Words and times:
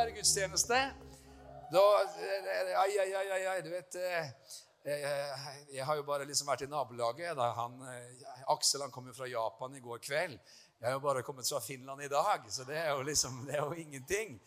feire 0.00 0.16
gudstjeneste. 0.16 0.76
Da 1.72 1.80
Ai, 2.82 2.98
ai, 2.98 3.14
ai, 3.14 3.30
ai, 3.30 3.46
ai 3.46 3.62
du 3.62 3.68
vet 3.70 3.94
eh, 3.94 4.30
jeg, 5.72 5.84
har 5.84 5.96
jo 5.98 6.04
bare 6.08 6.24
liksom 6.24 6.48
vært 6.48 6.64
i 6.64 6.68
nabolaget. 6.70 7.34
Da 7.36 7.50
han, 7.58 7.74
eh, 7.84 8.22
Aksel 8.54 8.80
han 8.80 8.92
kom 8.94 9.10
jo 9.10 9.14
fra 9.16 9.28
Japan 9.28 9.76
i 9.76 9.82
går 9.84 10.00
kveld. 10.00 10.38
Jeg 10.80 10.88
har 10.88 10.96
jo 10.96 11.02
bare 11.04 11.22
kommet 11.22 11.48
fra 11.48 11.60
Finland 11.60 12.00
i 12.00 12.08
dag, 12.08 12.46
så 12.48 12.64
det 12.64 12.78
er 12.80 12.94
jo 12.94 13.02
liksom, 13.04 13.42
det 13.46 13.58
er 13.58 13.60
jo 13.60 13.76
ingenting. 13.76 14.38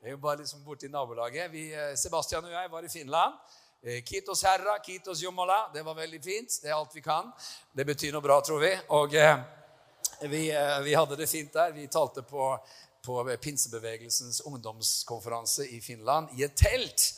Det 0.00 0.08
er 0.08 0.16
jo 0.16 0.22
bare 0.22 0.40
liksom 0.40 0.64
borte 0.64 0.88
i 0.88 0.92
nabolaget. 0.92 1.50
Vi, 1.52 1.66
eh, 1.74 1.92
Sebastian 2.00 2.48
og 2.48 2.56
jeg 2.56 2.72
var 2.72 2.88
i 2.88 2.92
Finland. 2.92 3.58
Kitos 4.06 4.44
herra, 4.46 4.78
kitos 4.78 5.20
jomola. 5.20 5.66
Det 5.74 5.82
var 5.84 5.98
veldig 5.98 6.22
fint. 6.24 6.60
Det 6.62 6.70
er 6.70 6.78
alt 6.78 6.94
vi 6.94 7.02
kan. 7.04 7.28
Det 7.74 7.84
betyr 7.84 8.14
noe 8.14 8.24
bra, 8.24 8.38
tror 8.40 8.62
vi. 8.62 8.72
Og 8.96 9.18
eh, 9.18 9.36
vi, 10.22 10.46
vi, 10.86 10.94
hadde 10.94 11.20
det 11.20 11.28
fint 11.28 11.52
der. 11.52 11.74
Vi 11.76 11.90
talte 11.90 12.24
på 12.24 12.54
på 13.02 13.36
pinsebevegelsens 13.42 14.40
ungdomskonferanse 14.46 15.66
i 15.68 15.80
Finland 15.80 16.28
i 16.38 16.44
et 16.46 16.56
telt 16.56 17.12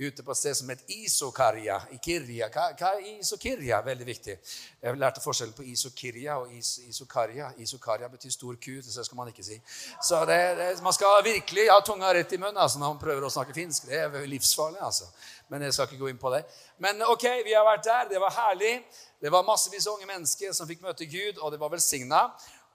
ute 0.00 0.22
på 0.22 0.32
et 0.32 0.38
sted 0.38 0.54
som 0.56 0.68
het 0.72 0.80
Isokarja. 0.88 1.76
Kirja. 2.00 2.48
Hva 2.48 2.94
er 2.94 3.02
Isokirja? 3.18 3.82
Veldig 3.84 4.06
viktig. 4.08 4.36
Jeg 4.80 4.96
lærte 4.96 5.20
forskjellen 5.20 5.52
på 5.56 5.66
Isokirja 5.68 6.38
og 6.40 6.54
is, 6.56 6.78
Isokarja. 6.88 7.50
Isokarja 7.60 8.08
betyr 8.08 8.32
stor 8.32 8.56
ku. 8.56 8.78
Det 8.80 9.04
skal 9.04 9.18
man 9.18 9.28
ikke 9.28 9.44
si. 9.44 9.58
Så 10.02 10.22
det, 10.24 10.38
det, 10.56 10.70
Man 10.82 10.96
skal 10.96 11.20
virkelig 11.24 11.68
ha 11.68 11.80
tunga 11.84 12.14
rett 12.16 12.32
i 12.32 12.40
munnen 12.40 12.56
altså, 12.56 12.80
når 12.80 12.94
man 12.94 13.02
prøver 13.02 13.28
å 13.28 13.32
snakke 13.34 13.56
finsk. 13.56 13.90
Det 13.90 14.00
er 14.00 14.26
livsfarlig. 14.26 14.80
altså. 14.80 15.10
Men 15.48 15.66
jeg 15.68 15.76
skal 15.76 15.90
ikke 15.90 16.00
gå 16.00 16.12
inn 16.14 16.22
på 16.22 16.32
det. 16.32 16.46
Men 16.78 17.04
ok, 17.04 17.26
vi 17.44 17.52
har 17.52 17.68
vært 17.68 17.84
der. 17.84 18.08
Det 18.14 18.24
var 18.24 18.32
herlig. 18.38 18.78
Det 19.20 19.32
var 19.32 19.44
massevis 19.44 19.84
av 19.86 19.98
unge 19.98 20.08
mennesker 20.08 20.56
som 20.56 20.68
fikk 20.68 20.80
møte 20.80 21.04
Gud, 21.04 21.42
og 21.44 21.52
det 21.52 21.60
var 21.60 21.68
velsigna. 21.74 22.22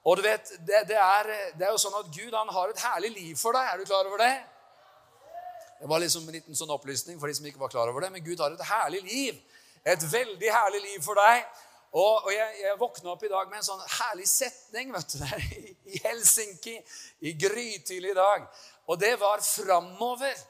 Og 0.06 0.18
du 0.18 0.22
vet, 0.22 0.52
det, 0.68 0.84
det, 0.90 0.98
er, 1.02 1.30
det, 1.58 1.66
er, 1.66 1.72
jo 1.74 1.82
sånn 1.82 1.96
at 1.98 2.12
Gud 2.14 2.34
han 2.38 2.52
har 2.54 2.70
et 2.70 2.82
herlig 2.84 3.10
liv 3.16 3.40
for 3.40 3.58
deg. 3.58 3.72
Er 3.72 3.82
du 3.82 3.88
klar 3.90 4.06
over 4.06 4.22
det? 4.22 4.34
Det 5.80 5.90
var 5.90 6.02
liksom 6.04 6.28
en 6.30 6.38
liten 6.38 6.58
sånn 6.58 6.74
opplysning 6.76 7.18
for 7.20 7.30
de 7.30 7.38
som 7.38 7.48
ikke 7.50 7.62
var 7.62 7.74
klar 7.74 7.90
over 7.90 8.06
det. 8.06 8.12
Men 8.14 8.26
Gud 8.26 8.44
har 8.44 8.54
et 8.54 8.68
herlig 8.70 9.02
liv. 9.08 9.40
Et 9.86 10.06
veldig 10.12 10.52
herlig 10.54 10.84
liv 10.84 11.02
for 11.06 11.18
deg. 11.18 11.42
Og, 11.96 12.28
og 12.28 12.32
jeg, 12.34 12.54
jeg 12.62 12.78
våkna 12.80 13.14
opp 13.16 13.26
i 13.26 13.32
dag 13.32 13.50
med 13.50 13.62
en 13.62 13.68
sånn 13.70 13.84
herlig 13.98 14.28
setning 14.30 14.90
vet 14.94 15.14
du, 15.14 15.20
der 15.24 15.46
i, 15.56 16.00
Helsinki 16.04 16.76
i 17.26 17.34
grytidlig 17.40 18.12
i 18.14 18.18
dag. 18.18 18.46
Og 18.86 19.00
det 19.02 19.16
var 19.22 19.42
'framover'. 19.42 20.44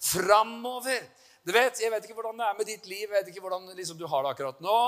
Framover. 0.00 1.02
Du 1.46 1.52
vet, 1.52 1.80
Jeg 1.80 1.88
vet 1.90 2.04
ikke 2.04 2.14
hvordan 2.14 2.36
det 2.36 2.44
er 2.44 2.56
med 2.58 2.66
ditt 2.68 2.86
liv, 2.86 3.06
jeg 3.06 3.10
vet 3.14 3.28
ikke 3.28 3.40
hvordan 3.40 3.70
liksom, 3.76 3.96
du 3.98 4.06
har 4.06 4.22
det 4.22 4.30
akkurat 4.34 4.58
nå. 4.60 4.80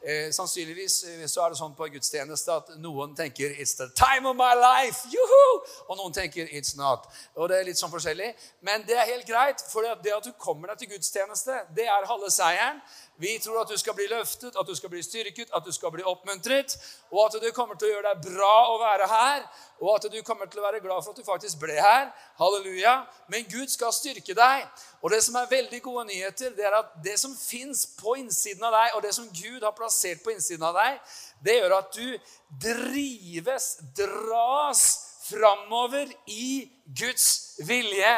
Eh, 0.00 0.30
sannsynligvis 0.32 0.94
eh, 1.04 1.26
så 1.28 1.42
er 1.44 1.52
det 1.52 1.58
sånn 1.58 1.74
på 1.76 1.88
gudstjeneste 1.92 2.54
at 2.54 2.70
noen 2.80 3.12
tenker 3.16 3.52
'It's 3.52 3.76
the 3.76 3.90
time 3.92 4.24
of 4.30 4.36
my 4.36 4.54
life', 4.56 5.04
juhu! 5.12 5.44
og 5.88 5.98
noen 6.00 6.14
tenker 6.16 6.48
'It's 6.48 6.78
not'. 6.80 7.04
Og 7.36 7.48
Det 7.48 7.58
er 7.58 7.68
litt 7.68 7.76
sånn 7.76 7.92
forskjellig. 7.92 8.32
Men 8.62 8.86
det 8.88 8.96
er 8.96 9.04
helt 9.04 9.26
greit, 9.26 9.60
for 9.68 9.82
det 9.82 10.14
at 10.16 10.24
du 10.24 10.32
kommer 10.32 10.68
deg 10.68 10.78
til 10.78 10.88
gudstjeneste, 10.96 11.60
det 11.76 11.84
er 11.84 12.08
halve 12.08 12.30
seieren. 12.30 12.80
Vi 13.18 13.38
tror 13.42 13.60
at 13.64 13.70
du 13.70 13.78
skal 13.78 13.96
bli 13.98 14.06
løftet, 14.06 14.54
at 14.54 14.66
du 14.66 14.74
skal 14.78 14.90
bli 14.92 15.00
styrket, 15.02 15.50
at 15.54 15.64
du 15.66 15.72
skal 15.74 15.90
bli 15.90 16.04
oppmuntret, 16.06 16.76
og 17.10 17.24
at 17.24 17.40
du 17.42 17.48
kommer 17.54 17.74
til 17.74 17.88
å 17.88 17.96
gjøre 17.96 18.12
deg 18.12 18.28
bra 18.30 18.52
å 18.70 18.76
være 18.78 19.08
her, 19.10 19.46
og 19.80 19.90
at 19.96 20.06
du 20.12 20.18
kommer 20.26 20.46
til 20.46 20.60
å 20.62 20.66
være 20.68 20.82
glad 20.84 21.02
for 21.02 21.10
at 21.10 21.18
du 21.18 21.26
faktisk 21.26 21.58
ble 21.62 21.74
her. 21.82 22.12
Halleluja. 22.38 22.94
Men 23.30 23.46
Gud 23.50 23.70
skal 23.74 23.90
styrke 23.94 24.36
deg. 24.38 24.68
Og 25.02 25.10
det 25.10 25.20
som 25.26 25.34
er 25.38 25.50
veldig 25.50 25.82
gode 25.82 26.06
nyheter, 26.12 26.54
det 26.54 26.66
er 26.66 26.78
at 26.78 26.94
det 27.02 27.16
som 27.18 27.34
fins 27.34 27.84
på 27.98 28.14
innsiden 28.22 28.62
av 28.70 28.74
deg, 28.74 28.94
og 28.94 29.02
det 29.06 29.14
som 29.18 29.26
Gud 29.34 29.66
har 29.66 29.74
plassert 29.74 30.22
på 30.22 30.34
innsiden 30.34 30.66
av 30.70 30.78
deg, 30.78 31.02
det 31.42 31.58
gjør 31.58 31.76
at 31.78 31.98
du 31.98 32.34
drives, 32.66 33.68
dras 33.98 34.86
framover 35.28 36.10
i 36.26 36.68
Guds 36.86 37.58
vilje. 37.66 38.14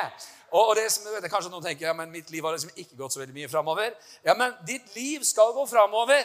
Og, 0.51 0.73
det 0.77 0.89
som, 0.91 1.07
vet, 1.15 1.29
Kanskje 1.31 1.51
noen 1.53 1.65
tenker 1.65 1.87
ja, 1.87 1.95
men 1.95 2.11
mitt 2.11 2.31
liv 2.31 2.45
har 2.45 2.57
liksom 2.57 2.73
ikke 2.75 2.99
gått 2.99 3.15
så 3.15 3.23
veldig 3.23 3.37
mye 3.37 3.51
framover. 3.51 3.93
Ja, 4.27 4.35
men 4.39 4.55
ditt 4.67 4.89
liv 4.97 5.23
skal 5.27 5.53
gå 5.55 5.67
framover. 5.71 6.25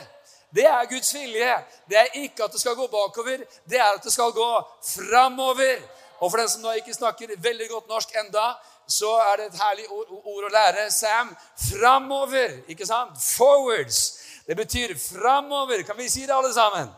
Det 0.56 0.66
er 0.66 0.88
Guds 0.90 1.12
vilje. 1.14 1.52
Det 1.90 2.00
er 2.00 2.18
ikke 2.24 2.48
at 2.48 2.56
det 2.56 2.62
skal 2.62 2.78
gå 2.78 2.88
bakover, 2.90 3.44
det 3.70 3.80
er 3.80 3.92
at 3.92 4.04
det 4.04 4.14
skal 4.14 4.34
gå 4.34 4.50
framover. 4.88 5.84
Og 6.20 6.32
for 6.32 6.40
den 6.40 6.50
som 6.50 6.64
nå 6.64 6.78
ikke 6.80 6.96
snakker 6.96 7.36
veldig 7.44 7.68
godt 7.70 7.90
norsk 7.92 8.14
enda, 8.22 8.54
så 8.88 9.10
er 9.20 9.38
det 9.38 9.46
et 9.50 9.60
herlig 9.60 9.88
ord, 9.92 10.12
ord 10.24 10.46
å 10.48 10.52
lære. 10.54 10.86
Sam 10.94 11.34
framover. 11.60 12.62
Ikke 12.72 12.88
sant? 12.88 13.18
Forwards. 13.20 14.00
Det 14.48 14.56
betyr 14.58 14.94
framover. 14.98 15.84
Kan 15.84 15.98
vi 15.98 16.10
si 16.10 16.26
det, 16.26 16.34
alle 16.34 16.54
sammen? 16.54 16.90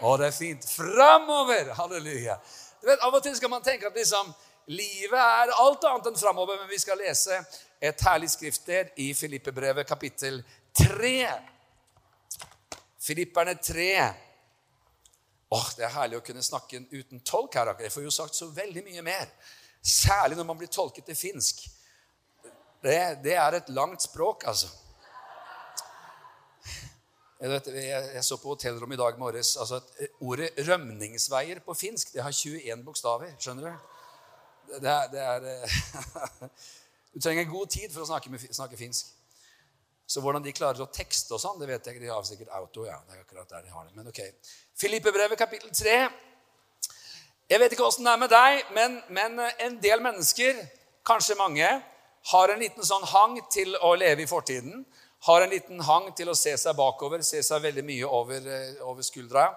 Å, 0.00 0.16
det 0.20 0.28
er 0.28 0.36
fint. 0.36 0.66
Framover. 0.76 1.72
Halleluja. 1.78 2.36
Du 2.80 2.88
vet, 2.88 3.00
Av 3.04 3.14
og 3.14 3.22
til 3.24 3.36
skal 3.36 3.52
man 3.52 3.64
tenke 3.64 3.88
at 3.88 3.96
liksom 3.96 4.32
Livet 4.70 5.18
er 5.18 5.50
alt 5.58 5.84
annet 5.88 6.12
enn 6.12 6.18
framover, 6.18 6.60
men 6.60 6.68
vi 6.70 6.78
skal 6.78 7.00
lese 7.02 7.40
et 7.82 8.02
herlig 8.06 8.28
skriftsted 8.30 8.92
i 9.02 9.08
Filippebrevet 9.18 9.88
kapittel 9.88 10.36
3. 10.78 11.14
Filipperne 13.02 13.56
3. 13.58 13.88
Åh, 15.50 15.66
Det 15.74 15.88
er 15.88 15.96
herlig 15.96 16.20
å 16.20 16.22
kunne 16.22 16.46
snakke 16.46 16.84
uten 16.92 17.24
tolk 17.26 17.58
her. 17.58 17.72
Jeg 17.82 17.90
får 17.90 18.06
jo 18.06 18.14
sagt 18.14 18.38
så 18.38 18.46
veldig 18.54 18.86
mye 18.86 19.02
mer. 19.02 19.26
Særlig 19.82 20.38
når 20.38 20.46
man 20.52 20.62
blir 20.62 20.70
tolket 20.70 21.08
til 21.10 21.18
finsk. 21.18 21.66
Det, 22.80 22.98
det 23.26 23.34
er 23.34 23.58
et 23.58 23.74
langt 23.74 24.06
språk, 24.06 24.46
altså. 24.46 24.70
Jeg, 27.40 27.50
vet, 27.50 27.72
jeg, 27.74 28.10
jeg 28.14 28.22
så 28.22 28.38
på 28.38 28.54
hotellrommet 28.54 28.94
i 28.94 29.02
dag 29.02 29.18
morges. 29.18 29.56
altså 29.56 29.80
Ordet 30.20 30.52
'rømningsveier' 30.58 31.64
på 31.64 31.74
finsk 31.74 32.12
det 32.14 32.22
har 32.22 32.30
21 32.30 32.84
bokstaver. 32.84 33.34
Skjønner 33.40 33.72
du? 33.72 33.89
Det 34.78 34.90
er, 34.90 35.08
det 35.10 35.20
er 35.20 35.48
eh, 35.50 36.48
Du 37.14 37.20
trenger 37.20 37.48
god 37.50 37.70
tid 37.74 37.90
for 37.90 38.04
å 38.04 38.06
snakke, 38.06 38.30
med, 38.30 38.42
snakke, 38.54 38.78
finsk. 38.78 39.08
Så 40.06 40.22
hvordan 40.22 40.44
de 40.44 40.52
klarer 40.54 40.82
å 40.82 40.90
tekste 40.94 41.34
og 41.34 41.42
sånn, 41.42 41.58
det 41.58 41.66
vet 41.70 41.86
jeg 41.86 41.96
ikke. 41.96 42.04
De 42.04 42.10
har 42.10 42.26
sikkert 42.26 42.52
auto. 42.54 42.84
ja, 42.86 42.98
det 43.06 43.16
er 43.16 43.24
akkurat 43.24 43.50
der 43.50 43.64
de 43.66 43.74
har 43.74 43.86
det, 43.86 43.94
men 43.98 44.10
ok. 44.10 44.20
Filippebrevet 44.78 45.38
kapittel 45.38 45.72
3. 45.74 45.96
Jeg 47.50 47.58
vet 47.62 47.74
ikke 47.74 47.86
åssen 47.86 48.06
det 48.06 48.14
er 48.14 48.22
med 48.22 48.30
deg, 48.30 48.62
men, 48.76 48.96
men 49.10 49.42
en 49.42 49.76
del 49.82 50.02
mennesker, 50.02 50.58
kanskje 51.06 51.38
mange, 51.38 51.66
har 52.30 52.52
en 52.52 52.62
liten 52.62 52.86
sånn 52.86 53.06
hang 53.10 53.38
til 53.50 53.74
å 53.82 53.96
leve 53.98 54.22
i 54.22 54.30
fortiden. 54.30 54.84
Har 55.26 55.42
en 55.42 55.52
liten 55.52 55.82
hang 55.84 56.10
til 56.16 56.30
å 56.30 56.38
se 56.38 56.54
seg 56.58 56.78
bakover, 56.78 57.24
se 57.26 57.42
seg 57.44 57.62
veldig 57.64 57.84
mye 57.84 58.06
over, 58.06 58.46
eh, 58.46 58.78
over 58.86 59.02
skuldra. 59.04 59.50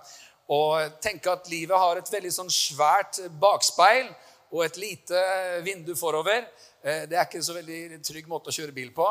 Og 0.52 0.98
tenke 1.04 1.32
at 1.32 1.48
livet 1.52 1.80
har 1.80 2.00
et 2.00 2.14
veldig 2.14 2.32
sånn 2.34 2.52
svært 2.52 3.22
bakspeil 3.40 4.10
og 4.54 4.62
et 4.66 4.78
lite 4.78 5.20
vindu 5.66 5.96
forover. 5.98 6.46
Eh, 6.84 7.04
det 7.10 7.18
er 7.18 7.26
ikke 7.26 7.40
en 7.42 7.46
så 7.48 7.56
veldig 7.58 8.00
trygg 8.06 8.30
måte 8.30 8.52
å 8.52 8.56
kjøre 8.56 8.76
bil 8.76 8.92
på. 8.94 9.08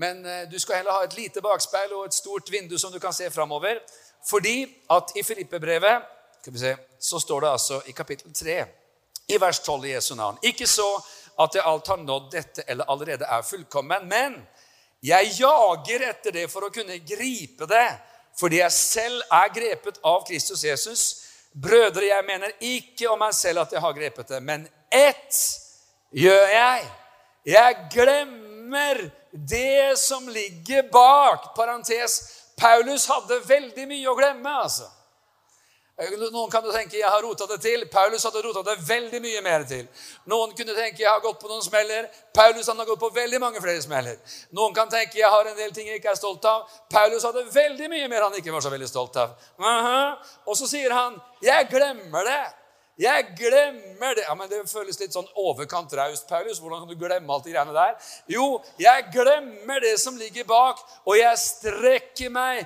Men 0.00 0.24
eh, 0.24 0.44
du 0.48 0.56
skal 0.62 0.80
heller 0.80 0.96
ha 0.96 1.04
et 1.04 1.16
lite 1.18 1.44
bakspeil 1.44 1.92
og 1.92 2.06
et 2.08 2.16
stort 2.16 2.48
vindu 2.52 2.78
som 2.80 2.92
du 2.92 2.98
kan 3.02 3.14
se 3.16 3.28
framover. 3.30 3.82
Fordi 4.26 4.64
at 4.90 5.12
i 5.16 5.22
Filippe-brevet 5.22 6.12
så 6.98 7.20
står 7.20 7.40
det 7.42 7.50
altså 7.50 7.80
i 7.90 7.92
kapittel 7.92 8.32
3, 8.34 8.56
i 9.28 9.38
vers 9.42 9.58
12 9.58 9.84
i 9.88 9.90
Jesu 9.90 10.12
navn 10.14 10.36
Ikke 10.46 10.66
så 10.70 10.86
at 11.42 11.56
jeg 11.58 11.64
alt 11.66 11.88
har 11.90 11.98
nådd 11.98 12.28
dette 12.30 12.62
eller 12.70 12.86
allerede 12.86 13.26
er 13.26 13.42
fullkommen, 13.42 14.06
men 14.08 14.36
jeg 15.02 15.32
jager 15.40 16.04
etter 16.06 16.32
det 16.32 16.46
for 16.48 16.66
å 16.66 16.70
kunne 16.72 17.00
gripe 17.02 17.66
det, 17.68 17.88
fordi 18.38 18.60
jeg 18.62 18.72
selv 18.72 19.34
er 19.34 19.52
grepet 19.52 19.98
av 20.06 20.22
Kristus 20.28 20.64
Jesus. 20.64 21.02
Brødre, 21.52 22.06
jeg 22.08 22.24
mener 22.24 22.54
ikke 22.60 23.10
om 23.10 23.20
meg 23.20 23.34
selv 23.36 23.64
at 23.64 23.74
jeg 23.74 23.82
har 23.84 23.94
grepet 23.96 24.32
det, 24.32 24.40
men 24.44 24.64
ett 24.90 25.38
gjør 26.16 26.48
jeg. 26.52 26.90
Jeg 27.46 27.78
glemmer 27.92 29.10
det 29.30 29.98
som 29.98 30.28
ligger 30.28 30.90
bak. 30.92 31.54
Parentes. 31.56 32.20
Paulus 32.56 33.06
hadde 33.06 33.40
veldig 33.46 33.88
mye 33.88 34.08
å 34.10 34.16
glemme. 34.18 34.60
altså. 34.62 34.90
Noen 35.96 36.50
kan 36.52 36.64
tenke 36.68 36.98
jeg 36.98 37.08
har 37.08 37.22
rota 37.24 37.46
det 37.48 37.56
til. 37.64 37.86
Paulus 37.88 38.24
hadde 38.24 38.42
rota 38.44 38.60
det 38.66 38.74
veldig 38.84 39.20
mye 39.24 39.40
mer 39.44 39.62
til. 39.64 39.86
Noen 40.28 40.52
kunne 40.56 40.74
tenke 40.76 41.00
jeg 41.00 41.08
har 41.08 41.22
gått 41.24 41.38
på 41.40 41.48
noen 41.48 41.64
smeller. 41.64 42.10
Paulus 42.36 42.68
har 42.68 42.84
gått 42.84 43.00
på 43.00 43.08
veldig 43.16 43.40
mange 43.40 43.62
flere 43.64 43.80
smeller. 43.80 44.18
Noen 44.52 44.76
kan 44.76 44.92
tenke 44.92 45.16
jeg 45.16 45.30
har 45.32 45.48
en 45.48 45.56
del 45.56 45.72
ting 45.72 45.88
jeg 45.88 46.02
ikke 46.02 46.12
er 46.12 46.20
stolt 46.20 46.44
av. 46.44 46.68
Paulus 46.92 47.24
hadde 47.24 47.46
veldig 47.48 47.88
mye 47.88 48.10
mer 48.12 48.26
han 48.28 48.36
ikke 48.36 48.52
var 48.52 48.66
så 48.66 48.72
veldig 48.74 48.88
stolt 48.90 49.16
av. 49.16 49.32
Uh 49.56 49.66
-huh. 49.66 50.16
Og 50.44 50.56
så 50.56 50.68
sier 50.68 50.92
han 50.92 51.20
'Jeg 51.40 51.68
glemmer 51.70 52.24
det'. 52.24 52.65
Jeg 52.98 53.26
glemmer 53.36 54.14
det. 54.16 54.24
Ja, 54.24 54.34
men 54.34 54.48
Det 54.48 54.62
føles 54.70 54.98
litt 55.00 55.12
sånn 55.12 55.28
overkant 55.36 55.92
raust, 55.92 56.28
Paulus. 56.28 56.60
Hvordan 56.60 56.84
kan 56.84 56.88
du 56.88 56.96
glemme 56.96 57.32
alt 57.32 57.44
de 57.44 57.52
greiene 57.52 57.76
der? 57.76 57.94
Jo, 58.32 58.62
jeg 58.80 59.10
glemmer 59.12 59.80
det 59.84 59.98
som 60.00 60.16
ligger 60.16 60.48
bak, 60.48 60.80
og 61.04 61.18
jeg 61.18 61.38
strekker 61.38 62.32
meg 62.32 62.64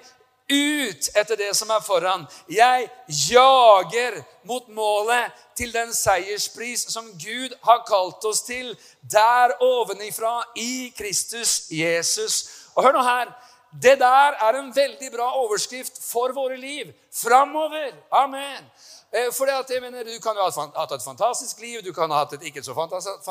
ut 0.51 1.11
etter 1.15 1.39
det 1.39 1.51
som 1.59 1.71
er 1.71 1.83
foran. 1.83 2.27
Jeg 2.51 2.89
jager 3.31 4.21
mot 4.47 4.67
målet 4.75 5.35
til 5.59 5.73
den 5.75 5.93
seierspris 5.95 6.89
som 6.91 7.11
Gud 7.19 7.55
har 7.67 7.85
kalt 7.89 8.25
oss 8.27 8.43
til 8.47 8.73
der 9.03 9.55
ovenifra 9.63 10.41
i 10.59 10.91
Kristus 10.99 11.71
Jesus. 11.71 12.43
Og 12.75 12.87
hør 12.87 12.99
nå 12.99 13.07
her. 13.07 13.31
Det 13.71 13.99
der 14.01 14.35
er 14.43 14.59
en 14.59 14.73
veldig 14.75 15.13
bra 15.15 15.29
overskrift 15.39 16.01
for 16.03 16.35
våre 16.35 16.57
liv. 16.59 16.91
Framover. 17.15 17.93
Amen. 18.11 18.67
Eh, 19.13 19.31
for 19.35 19.47
det 19.47 19.55
at 19.59 19.71
jeg 19.71 19.83
mener, 19.83 20.05
Du 20.05 20.21
kan 20.23 20.37
jo 20.37 20.43
ha 20.43 20.71
hatt 20.77 20.93
et 20.93 21.03
fantastisk 21.03 21.61
liv, 21.61 21.83
du 21.83 21.93
kan 21.93 22.11
ha 22.11 22.19
hatt 22.19 22.33
et 22.33 22.43
ikke 22.47 22.63
så 22.63 22.75
fantastisk, 22.75 23.27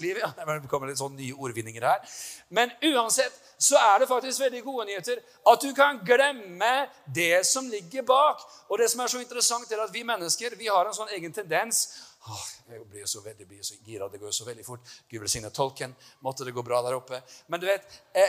liv. 0.00 0.16
ja, 0.16 0.32
Det 0.36 0.68
kommer 0.68 0.86
litt 0.88 0.98
sånn 0.98 1.16
nye 1.16 1.34
ordvinninger 1.36 1.82
her. 1.82 2.00
Men 2.48 2.70
uansett 2.82 3.32
så 3.58 3.76
er 3.76 3.98
det 4.00 4.08
faktisk 4.08 4.40
veldig 4.40 4.64
gode 4.64 4.86
nyheter. 4.86 5.20
At 5.46 5.60
du 5.60 5.74
kan 5.74 6.00
glemme 6.04 6.88
det 7.06 7.44
som 7.46 7.68
ligger 7.68 8.02
bak. 8.02 8.40
Og 8.70 8.78
det 8.78 8.90
som 8.90 9.00
er 9.00 9.08
så 9.08 9.20
interessant, 9.20 9.70
er 9.72 9.80
at 9.84 9.92
vi 9.92 10.04
mennesker 10.04 10.56
vi 10.56 10.68
har 10.72 10.86
en 10.86 10.94
sånn 10.96 11.12
egen 11.12 11.32
tendens 11.32 11.88
Åh, 12.22 12.42
jeg 12.70 12.84
blir 12.86 13.06
så 13.10 13.18
veldig 13.20 13.46
blir 13.48 13.62
så 13.66 13.74
gira. 13.82 14.06
Det 14.08 14.20
går 14.20 14.28
jo 14.28 14.32
så 14.32 14.44
veldig 14.46 14.64
fort. 14.64 14.80
Gud 15.10 15.24
velsigne 15.24 15.50
tolken. 15.50 15.90
Måtte 16.22 16.44
det 16.46 16.52
gå 16.54 16.62
bra 16.62 16.78
der 16.82 16.94
oppe. 16.94 17.18
Men 17.50 17.60
du 17.60 17.66
vet, 17.66 17.82
er, 18.14 18.28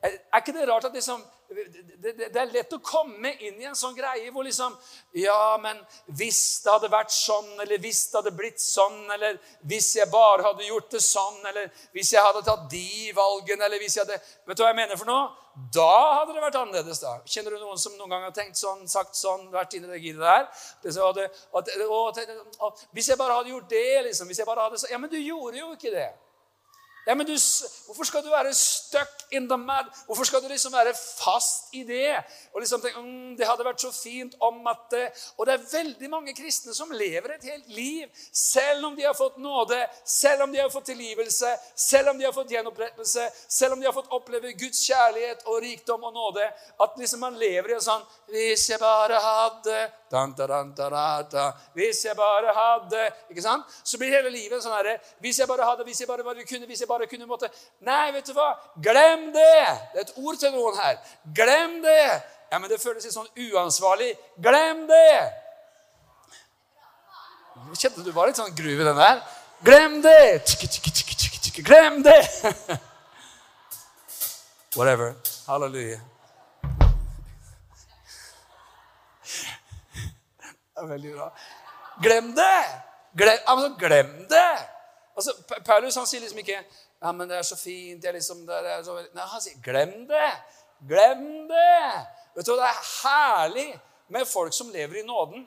er, 0.00 0.14
er 0.32 0.40
ikke 0.40 0.54
det 0.56 0.64
rart 0.70 0.86
at 0.88 0.94
liksom 0.96 1.20
det, 1.48 1.64
det, 2.02 2.12
det, 2.34 2.40
er 2.40 2.50
lett 2.50 2.74
å 2.74 2.80
komme 2.82 3.30
inn 3.38 3.60
i 3.62 3.68
en 3.68 3.78
sånn 3.78 3.94
greie 3.96 4.30
hvor 4.34 4.46
liksom 4.46 4.74
Ja, 5.16 5.56
men 5.62 5.78
hvis 6.18 6.40
det 6.64 6.72
hadde 6.72 6.90
vært 6.92 7.14
sånn, 7.14 7.52
eller 7.62 7.80
hvis 7.82 8.02
det 8.10 8.20
hadde 8.20 8.34
blitt 8.36 8.62
sånn, 8.62 8.98
eller 9.14 9.38
hvis 9.70 9.92
jeg 10.00 10.10
bare 10.10 10.48
hadde 10.48 10.66
gjort 10.66 10.90
det 10.96 11.02
sånn, 11.04 11.38
eller 11.46 11.70
hvis 11.94 12.12
jeg 12.16 12.24
hadde 12.26 12.42
tatt 12.46 12.66
de 12.72 13.12
valgene, 13.16 13.68
eller 13.68 13.82
hvis 13.82 13.98
jeg 13.98 14.06
hadde 14.06 14.18
Vet 14.46 14.58
du 14.58 14.64
hva 14.64 14.72
jeg 14.72 14.80
mener 14.80 14.98
for 14.98 15.08
noe? 15.08 15.30
Da 15.72 15.88
hadde 16.18 16.34
det 16.34 16.42
vært 16.42 16.58
annerledes. 16.60 17.00
da. 17.00 17.14
Kjenner 17.24 17.54
du 17.54 17.62
noen 17.62 17.78
som 17.80 17.94
noen 17.96 18.12
gang 18.12 18.26
har 18.26 18.34
tenkt 18.36 18.58
sånn, 18.60 18.84
sagt 18.90 19.16
sånn, 19.16 19.46
vært 19.54 19.78
inni 19.78 19.88
det 19.88 20.02
giret 20.02 20.20
der? 20.20 20.44
Det 20.82 20.92
hadde, 21.00 21.30
at, 21.30 21.70
og, 21.88 22.84
hvis 22.92 23.08
jeg 23.08 23.18
bare 23.20 23.38
hadde 23.38 23.54
gjort 23.54 23.70
det, 23.70 23.88
liksom 24.10 24.28
hvis 24.28 24.42
jeg 24.42 24.48
bare 24.48 24.66
hadde, 24.66 24.82
Ja, 24.90 25.00
men 25.00 25.10
du 25.10 25.16
gjorde 25.16 25.62
jo 25.62 25.72
ikke 25.72 25.94
det. 25.94 26.10
Ja, 27.06 27.14
men 27.14 27.26
du, 27.26 27.34
Hvorfor 27.86 28.04
skal 28.04 28.24
du 28.24 28.30
være 28.32 28.54
stuck 28.54 29.22
in 29.30 29.48
the 29.48 29.56
mud? 29.56 29.90
Hvorfor 30.06 30.24
skal 30.24 30.42
du 30.42 30.48
liksom 30.48 30.72
være 30.72 30.94
fast 30.94 31.74
i 31.78 31.84
det? 31.86 32.16
Og 32.52 32.60
liksom 32.60 32.80
tenke 32.82 33.02
mm, 33.02 33.36
Det 33.38 33.46
hadde 33.46 33.66
vært 33.66 33.84
så 33.84 33.92
fint 33.94 34.34
om 34.42 34.58
at 34.66 34.88
det 34.90 35.04
Og 35.38 35.46
det 35.46 35.54
er 35.54 35.68
veldig 35.70 36.10
mange 36.10 36.34
kristne 36.34 36.74
som 36.74 36.90
lever 36.90 37.36
et 37.36 37.46
helt 37.46 37.68
liv, 37.70 38.08
selv 38.32 38.88
om 38.88 38.96
de 38.96 39.04
har 39.06 39.14
fått 39.14 39.36
nåde, 39.38 39.78
selv 40.04 40.42
om 40.46 40.52
de 40.52 40.58
har 40.58 40.70
fått 40.70 40.88
tilgivelse, 40.90 41.52
selv 41.74 42.10
om 42.10 42.18
de 42.18 42.24
har 42.26 42.34
fått 42.34 42.50
gjenopprettelse, 42.50 43.28
selv 43.48 43.76
om 43.76 43.80
de 43.80 43.86
har 43.86 43.94
fått 43.94 44.10
oppleve 44.10 44.52
Guds 44.58 44.82
kjærlighet 44.88 45.46
og 45.46 45.60
rikdom 45.62 46.04
og 46.08 46.14
nåde. 46.14 46.48
At 46.82 46.98
liksom 46.98 47.22
man 47.22 47.38
lever 47.38 47.70
i 47.70 47.78
en 47.78 47.86
sånn 47.86 48.02
Hvis 48.32 48.66
jeg 48.70 48.82
bare 48.82 49.20
hadde 49.22 49.78
dan, 50.10 50.34
dan, 50.38 50.74
dan, 50.74 51.52
Hvis 51.74 52.04
jeg 52.04 52.16
bare 52.16 52.52
hadde 52.54 53.08
Ikke 53.30 53.42
sant? 53.42 53.66
Så 53.82 53.98
blir 53.98 54.14
hele 54.14 54.30
livet 54.30 54.62
sånn 54.62 54.74
herre 54.76 54.96
Hvis 55.22 55.40
jeg 55.40 55.48
bare 55.50 55.66
hadde, 55.66 55.84
hvis 55.84 56.00
jeg 56.00 56.08
bare, 56.08 56.22
bare 56.26 56.44
kunne, 56.46 56.66
hvis 56.70 56.84
jeg 56.84 56.88
bare 56.88 56.95
kunne 57.04 57.26
måtte 57.28 57.50
Nei, 57.84 58.12
vet 58.14 58.26
du 58.26 58.32
hva? 58.32 58.54
Glem 58.82 59.26
det! 59.34 59.66
Det 59.92 60.00
er 60.00 60.06
et 60.06 60.16
ord 60.16 60.38
til 60.40 60.52
noen 60.54 60.76
her. 60.80 60.96
Glem 61.36 61.82
det! 61.84 62.22
Ja, 62.52 62.58
men 62.58 62.70
det 62.70 62.80
føles 62.80 63.04
litt 63.04 63.14
sånn 63.14 63.28
uansvarlig. 63.52 64.14
Glem 64.40 64.86
det! 64.88 65.32
Kjente 67.76 68.04
du 68.04 68.12
var 68.16 68.26
litt 68.30 68.40
sånn 68.40 68.56
gruve 68.56 68.80
i 68.80 68.88
den 68.88 69.00
der? 69.00 69.22
Glem 69.66 70.00
det! 70.04 70.20
Glem 71.66 72.02
det! 72.04 72.20
Whatever. 74.76 75.14
Halleluja. 75.46 76.00
Det 80.76 80.82
er 80.82 80.86
veldig 80.86 81.12
bra. 81.14 81.30
Glem 82.02 82.34
det! 82.36 82.64
Glem, 83.16 83.38
altså, 83.46 83.74
glem 83.78 84.26
det! 84.28 84.56
Altså, 85.16 85.32
Paulus 85.64 85.96
han 85.96 86.06
sier 86.06 86.20
liksom 86.20 86.38
ikke 86.38 86.58
ja, 87.02 87.12
men 87.12 87.28
det 87.28 87.36
er 87.38 87.44
så 87.44 87.58
fint 87.58 88.04
jeg 88.04 88.16
liksom, 88.16 88.46
det 88.48 88.56
er 88.56 88.84
så... 88.86 88.96
Nei, 89.14 89.26
Han 89.32 89.42
sier 89.44 89.58
glem 89.64 90.06
det! 90.08 90.30
Glem 90.88 91.26
det! 91.50 92.06
Vet 92.36 92.48
du 92.48 92.54
hva, 92.54 92.62
Det 92.62 92.70
er 92.70 92.88
herlig 93.02 93.68
med 94.12 94.28
folk 94.28 94.54
som 94.54 94.70
lever 94.72 95.00
i 95.00 95.06
nåden. 95.06 95.46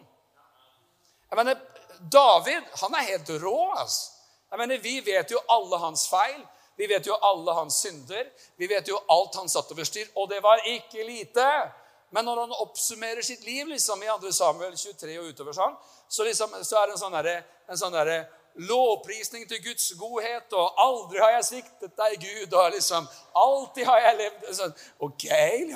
Jeg 1.29 1.37
mener, 1.37 1.59
David 1.99 2.69
han 2.81 2.95
er 2.95 3.11
helt 3.11 3.29
rå. 3.41 3.57
altså. 3.77 4.11
Jeg 4.51 4.59
mener, 4.59 4.77
Vi 4.77 4.99
vet 5.05 5.31
jo 5.31 5.41
alle 5.49 5.77
hans 5.77 6.07
feil. 6.09 6.41
Vi 6.77 6.87
vet 6.87 7.07
jo 7.07 7.17
alle 7.21 7.53
hans 7.53 7.75
synder. 7.83 8.29
Vi 8.57 8.67
vet 8.67 8.87
jo 8.87 8.99
alt 9.09 9.35
han 9.35 9.49
satt 9.49 9.71
over 9.71 9.83
styr. 9.83 10.07
Og 10.15 10.29
det 10.29 10.39
var 10.43 10.63
ikke 10.65 11.03
lite. 11.03 11.45
Men 12.09 12.25
når 12.25 12.39
han 12.45 12.53
oppsummerer 12.63 13.21
sitt 13.21 13.43
liv 13.45 13.67
liksom, 13.67 14.03
i 14.03 14.07
2. 14.21 14.31
Samuel 14.31 14.77
23 14.77 15.17
og 15.19 15.27
utover 15.29 15.53
sånn, 15.53 15.75
så, 16.07 16.23
liksom, 16.25 16.55
så 16.63 16.79
er 16.79 16.87
det 16.87 16.95
en 16.95 17.01
sånn, 17.01 17.17
derre 17.17 17.77
sånn 17.77 17.97
lovprisning 18.59 19.47
til 19.49 19.63
Guds 19.63 19.93
godhet, 19.99 20.53
og 20.53 20.73
'aldri 20.77 21.17
har 21.19 21.29
jeg 21.29 21.45
sviktet 21.45 21.91
deg, 21.97 22.17
Gud', 22.25 22.53
og 22.53 22.71
liksom 22.71 23.07
'alltid 23.35 23.85
har 23.85 23.99
jeg 23.99 24.15
levd' 24.19 24.53
sånn, 24.55 24.73
Ok, 24.99 25.25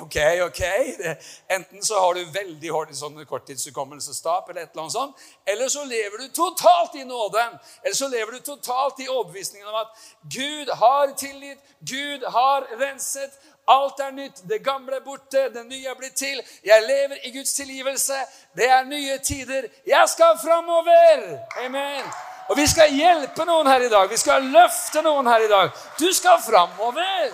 ok, 0.00 0.18
ok. 0.48 0.62
Det, 0.98 1.16
enten 1.50 1.84
så 1.84 1.94
har 2.00 2.14
du 2.14 2.24
veldig 2.24 2.94
sånn 2.94 3.24
korttidshukommelsestap, 3.26 4.48
eller 4.48 4.62
et 4.62 4.70
eller 4.70 4.82
annet 4.82 4.92
sånt, 4.92 5.16
eller 5.46 5.68
så 5.68 5.84
lever 5.84 6.16
du 6.18 6.28
totalt 6.28 6.94
i 6.94 7.04
nåden. 7.04 7.58
Eller 7.84 7.96
så 7.96 8.08
lever 8.08 8.32
du 8.32 8.40
totalt 8.40 9.00
i 9.00 9.08
overbevisningen 9.08 9.68
om 9.68 9.74
at 9.74 9.88
Gud 10.36 10.68
har 10.68 11.14
tilgitt, 11.16 11.58
Gud 11.80 12.24
har 12.28 12.68
renset. 12.80 13.32
Alt 13.68 14.00
er 14.00 14.10
nytt, 14.10 14.42
det 14.48 14.64
gamle 14.64 14.96
er 14.96 15.00
borte, 15.00 15.48
det 15.54 15.66
nye 15.66 15.88
er 15.88 15.94
blitt 15.94 16.16
til. 16.16 16.42
Jeg 16.64 16.82
lever 16.82 17.16
i 17.24 17.30
Guds 17.30 17.52
tilgivelse. 17.52 18.20
Det 18.56 18.68
er 18.68 18.84
nye 18.84 19.18
tider. 19.18 19.68
Jeg 19.86 20.08
skal 20.08 20.38
framover! 20.44 21.40
Amen. 21.64 22.33
Og 22.48 22.56
vi 22.56 22.66
skal 22.68 22.92
hjelpe 22.92 23.44
noen 23.48 23.66
her 23.66 23.86
i 23.86 23.90
dag. 23.92 24.08
Vi 24.10 24.18
skal 24.20 24.44
løfte 24.52 25.02
noen 25.02 25.26
her 25.26 25.44
i 25.46 25.50
dag. 25.50 25.70
Du 25.98 26.08
skal 26.12 26.40
framover. 26.44 27.32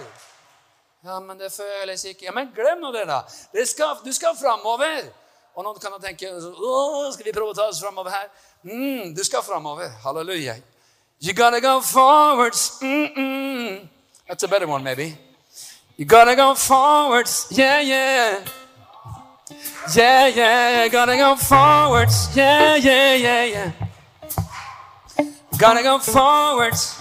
Ja, 1.04 1.16
men 1.20 1.38
det 1.38 1.48
føles 1.52 2.04
ikke 2.04 2.26
Ja, 2.26 2.32
Men 2.32 2.50
glem 2.54 2.80
nå 2.80 2.92
det, 2.92 3.06
da. 3.08 3.22
Det 3.52 3.68
skal, 3.68 3.96
du 4.04 4.12
skal 4.12 4.36
framover. 4.36 5.08
Og 5.56 5.64
noen 5.64 5.80
kan 5.80 5.96
tenke 6.00 6.28
skal 6.28 7.24
vi 7.26 7.32
prøve 7.32 7.50
å 7.50 7.56
ta 7.56 7.66
oss 7.68 7.80
framover 7.82 8.14
her? 8.14 8.28
Mm, 8.62 9.14
du 9.16 9.24
skal 9.24 9.42
framover. 9.42 9.90
Halleluja. 10.04 10.60
You 11.20 11.34
gotta 11.34 11.60
go 11.60 11.80
forwards. 11.80 12.80
Mm 12.82 13.06
-mm. 13.16 13.88
That's 14.28 14.44
a 14.44 14.48
better 14.48 14.68
one, 14.68 14.84
maybe. 14.84 15.16
You 15.98 16.06
gotta 16.06 16.34
go 16.34 16.54
forwards. 16.54 17.48
Yeah, 17.50 17.80
yeah. 17.80 18.38
Yeah, 19.96 20.36
yeah. 20.36 20.88
Gotta 20.88 21.16
go 21.16 21.36
forwards. 21.36 22.36
Yeah, 22.36 22.76
yeah, 22.84 23.20
yeah, 23.20 23.44
yeah. 23.50 23.89
Gotta 25.60 25.82
go 25.82 25.98
forwards. 25.98 26.96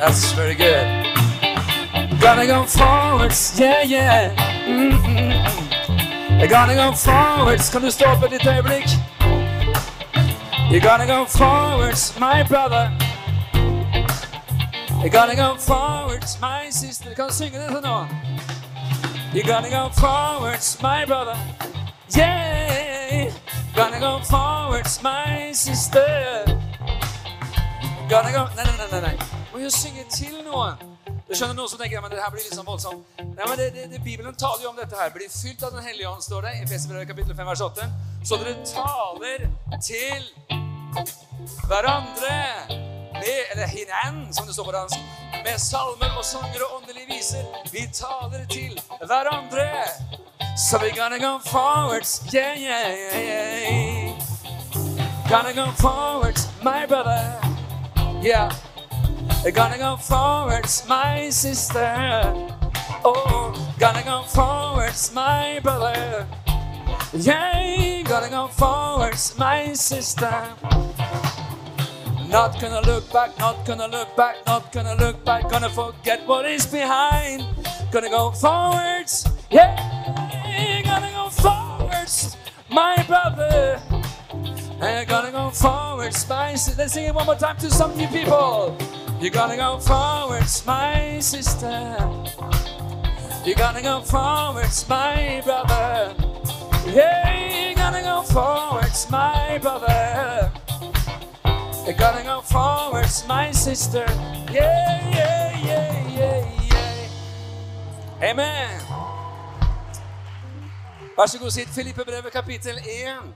That's 0.00 0.32
very 0.32 0.54
good. 0.54 1.04
Gotta 2.18 2.46
go 2.46 2.64
forwards, 2.64 3.60
yeah, 3.60 3.82
yeah. 3.82 4.32
Mm 4.66 4.92
-mm. 4.92 6.42
I 6.42 6.46
gotta 6.46 6.74
go 6.74 6.92
forwards. 6.96 7.66
Stå 7.94 8.06
opp 8.06 8.24
et 8.24 8.30
lite 8.30 8.50
øyeblikk? 8.50 8.88
You 10.70 10.80
gotta 10.80 11.06
go 11.06 11.26
forwards, 11.26 12.14
my 12.18 12.42
brother. 12.48 12.90
You 15.02 15.10
gotta 15.10 15.34
go 15.34 15.56
forwards, 15.58 16.38
my 16.40 16.70
sister. 16.70 17.14
Du 17.14 17.32
synge 17.32 17.58
det 17.58 17.68
til 17.68 17.80
nå? 17.82 18.06
You're 19.34 19.42
gonna 19.42 19.68
go 19.68 19.88
forwards, 19.88 20.78
my 20.80 21.04
brother. 21.04 21.36
Yeah, 22.16 23.32
gonna 23.74 23.98
go 23.98 24.20
forwards, 24.20 25.02
my 25.02 25.50
sister. 25.52 26.44
Gonna 28.08 28.30
go 28.30 28.46
Nei, 28.54 28.64
nei, 28.64 28.86
nei. 28.92 29.00
nei. 29.00 29.16
Må 29.52 29.58
jo 29.58 29.70
synge 29.70 30.04
til 30.08 30.36
noe. 30.46 30.76
Du 31.26 31.34
skjønner 31.34 31.56
Noen 31.58 31.66
som 31.72 31.80
tenker 31.82 31.98
men 32.04 32.14
det 32.14 32.22
her 32.22 32.30
blir 32.30 32.46
litt 32.46 32.54
sånn 32.54 32.68
voldsomt. 32.68 33.02
Nei, 33.18 33.48
men 33.48 33.58
det, 33.58 33.68
det, 33.74 33.88
det, 33.90 34.00
Bibelen 34.06 34.38
taler 34.38 34.68
jo 34.68 34.70
om 34.70 34.78
dette 34.78 34.94
her. 34.94 35.10
Blir 35.10 35.26
fylt 35.26 35.66
av 35.66 35.74
Den 35.74 35.82
hellige 35.82 36.14
ånd, 36.14 36.22
står 36.22 36.46
det 36.46 36.54
i 36.54 36.62
Efeserbrevet 36.68 37.10
kapittel 37.10 37.34
5, 37.34 37.50
vers 37.50 37.66
8. 37.72 37.90
Så 38.22 38.38
dere 38.38 38.54
taler 38.70 39.48
til 39.82 40.30
hverandre 41.66 42.38
med 43.18 43.50
Eller 43.50 43.66
hinan, 43.66 44.28
som 44.30 44.46
det 44.46 44.54
står 44.54 44.70
på 44.70 44.78
dansk 44.78 45.23
med 45.44 45.58
salmer 45.58 46.12
og 46.18 46.24
sanger 46.24 46.62
og 46.66 46.76
åndelige 46.76 47.06
viser. 47.08 47.44
Vi 47.72 47.82
taler 47.92 48.46
til 48.50 48.80
hverandre. 49.08 49.68
So 50.56 50.78
we're 50.78 50.94
gonna 50.94 51.18
go 51.18 51.38
forwards, 51.38 52.22
yeah, 52.34 52.54
yeah, 52.56 52.94
yeah, 53.02 53.18
yeah. 53.20 54.12
Gonna 55.28 55.52
go 55.52 55.66
forwards, 55.72 56.48
my 56.62 56.86
brother, 56.86 57.40
yeah. 58.22 58.50
Gonna 59.54 59.78
go 59.78 59.96
forwards, 59.96 60.84
my 60.88 61.30
sister. 61.30 62.22
Oh, 63.04 63.52
gonna 63.78 64.02
go 64.02 64.22
forwards, 64.22 65.12
my 65.12 65.60
brother. 65.62 66.26
Yeah, 67.12 68.02
gonna 68.02 68.30
go 68.30 68.46
forwards, 68.48 69.36
my 69.38 69.74
sister. 69.74 70.32
Not 72.28 72.60
gonna 72.60 72.80
look 72.80 73.12
back, 73.12 73.38
not 73.38 73.64
gonna 73.64 73.86
look 73.86 74.16
back, 74.16 74.36
not 74.46 74.72
gonna 74.72 74.94
look 74.96 75.24
back, 75.24 75.48
gonna 75.48 75.68
forget 75.68 76.26
what 76.26 76.46
is 76.46 76.66
behind. 76.66 77.44
Gonna 77.92 78.08
go 78.10 78.32
forwards, 78.32 79.26
yeah, 79.50 80.82
gonna 80.84 81.10
go 81.12 81.28
forwards, 81.30 82.36
my 82.68 83.02
brother. 83.04 83.80
You're 84.80 85.04
gonna 85.04 85.30
go 85.30 85.50
forward, 85.50 86.12
my 86.28 86.54
sister. 86.54 86.74
Let's 86.76 86.92
sing 86.92 87.04
it 87.04 87.14
one 87.14 87.26
more 87.26 87.36
time 87.36 87.56
to 87.58 87.70
some 87.70 87.96
new 87.96 88.08
people. 88.08 88.76
You're 89.20 89.30
gonna 89.30 89.56
go 89.56 89.78
forwards, 89.78 90.66
my 90.66 91.18
sister. 91.20 91.96
You're 93.44 93.56
gonna 93.56 93.82
go 93.82 94.00
forwards, 94.00 94.88
my 94.88 95.40
brother. 95.44 96.14
Yeah, 96.86 97.66
you're 97.66 97.76
gonna 97.76 98.02
go 98.02 98.22
forwards, 98.22 99.08
my 99.10 99.58
brother. 99.58 100.50
You're 101.86 101.98
gonna 101.98 102.24
go 102.24 102.40
forward, 102.40 103.12
my 103.28 103.52
sister. 103.52 104.06
Yeah, 104.50 105.10
yeah, 105.12 105.66
yeah, 105.66 106.16
yeah, 106.16 106.48
yeah. 106.72 108.30
Amen. 108.30 108.80
Vær 111.16 111.26
så 111.26 111.38
god, 111.38 111.50
sitt 111.50 111.68
Filippebrevet 111.68 112.32
kapittel 112.32 112.78
1. 112.78 113.34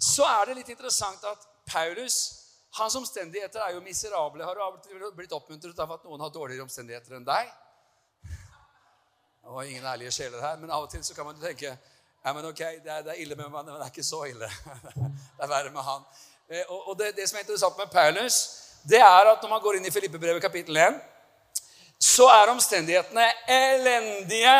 Så 0.00 0.22
er 0.22 0.44
det 0.46 0.56
litt 0.56 0.68
interessant 0.68 1.24
at 1.24 1.48
Paulus 1.66 2.40
hans 2.78 2.94
omstendigheter 2.94 3.60
er 3.66 3.74
jo 3.74 3.80
miserable. 3.80 4.44
Har 4.44 4.54
du 4.54 4.60
og 4.62 5.16
blitt 5.16 5.32
oppmuntret 5.32 5.78
av 5.78 5.98
at 5.98 6.06
noen 6.06 6.22
har 6.22 6.30
dårligere 6.30 6.62
omstendigheter 6.62 7.18
enn 7.18 7.26
deg? 7.26 7.50
Var 9.42 9.62
ingen 9.66 9.86
ærlige 9.90 10.14
sjeler 10.14 10.40
her, 10.46 10.56
men 10.56 10.70
av 10.70 10.86
og 10.86 10.90
til 10.90 11.02
så 11.02 11.18
kan 11.18 11.26
man 11.26 11.34
jo 11.34 11.42
tenke 11.48 11.74
ja, 12.24 12.32
men 12.32 12.44
ok, 12.44 12.58
det 12.84 12.90
er, 12.92 13.02
det 13.02 13.14
er 13.14 13.22
ille 13.22 13.34
med 13.34 13.48
meg, 13.48 13.64
men 13.64 13.74
det 13.74 13.86
er 13.86 13.90
ikke 13.90 14.04
så 14.04 14.26
ille. 14.28 14.48
Det 15.40 15.46
er 15.46 15.48
verre 15.48 15.70
med 15.72 15.80
han. 15.80 16.02
Eh, 16.50 16.64
og, 16.66 16.98
det, 16.98 17.12
det, 17.16 17.28
som 17.28 17.36
er 17.38 17.44
interessant 17.44 17.78
med 17.78 17.86
Paulus, 17.92 18.36
det 18.82 18.98
er 18.98 19.28
at 19.30 19.42
når 19.42 19.50
man 19.52 19.60
går 19.62 19.76
inn 19.78 19.86
i 19.86 19.92
Filippebrevet 19.94 20.42
kapittel 20.42 20.76
1, 20.82 20.96
så 22.02 22.26
er 22.32 22.50
omstendighetene 22.50 23.26
elendige. 23.46 24.56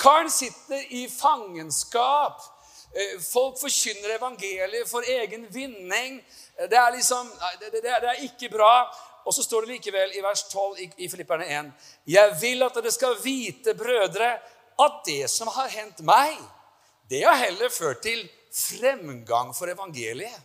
Karen 0.00 0.30
sitter 0.32 0.86
i 0.96 1.02
fangenskap. 1.12 2.40
Eh, 2.96 3.18
folk 3.20 3.58
forkynner 3.60 4.14
evangeliet 4.14 4.88
for 4.88 5.04
egen 5.04 5.44
vinning. 5.52 6.16
Eh, 6.56 6.70
det 6.70 6.78
er 6.80 6.94
liksom 6.94 7.28
det, 7.60 7.68
det, 7.74 7.82
det 7.84 8.08
er 8.14 8.22
ikke 8.24 8.48
bra. 8.54 8.72
Og 9.28 9.34
så 9.36 9.44
står 9.44 9.66
det 9.66 9.74
likevel 9.74 10.14
i 10.16 10.22
vers 10.24 10.46
12 10.48 10.80
i, 10.80 10.86
i 11.04 11.08
Filipperne 11.12 11.44
1.: 11.58 11.68
Jeg 12.06 12.38
vil 12.40 12.64
at 12.64 12.78
dere 12.78 12.94
skal 12.94 13.18
vite, 13.24 13.74
brødre, 13.74 14.30
at 14.80 14.96
det 15.06 15.28
som 15.30 15.52
har 15.52 15.68
hendt 15.68 16.00
meg, 16.00 16.40
det 17.10 17.20
har 17.26 17.36
heller 17.36 17.68
ført 17.68 18.00
til 18.02 18.24
fremgang 18.56 19.52
for 19.54 19.68
evangeliet. 19.68 20.40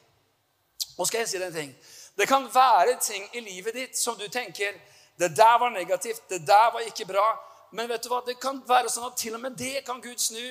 Nå 0.98 1.06
skal 1.06 1.24
jeg 1.24 1.32
si 1.32 1.42
deg 1.42 1.52
en 1.52 1.60
ting. 1.62 1.74
Det 2.18 2.26
kan 2.28 2.48
være 2.54 2.98
ting 3.02 3.28
i 3.38 3.44
livet 3.46 3.76
ditt 3.78 3.98
som 3.98 4.18
du 4.18 4.28
tenker 4.28 4.74
det 5.18 5.34
der 5.38 5.60
var 5.60 5.70
negativt, 5.74 6.30
det 6.30 6.46
der 6.48 6.72
var 6.74 6.86
ikke 6.86 7.06
bra. 7.10 7.28
Men 7.72 7.90
vet 7.90 8.04
du 8.04 8.10
hva? 8.10 8.22
det 8.24 8.38
kan 8.40 8.62
være 8.68 8.90
sånn 8.90 9.10
at 9.10 9.18
til 9.20 9.36
og 9.36 9.42
med 9.44 9.58
det 9.60 9.82
kan 9.86 10.00
Gud 10.00 10.22
snu 10.22 10.44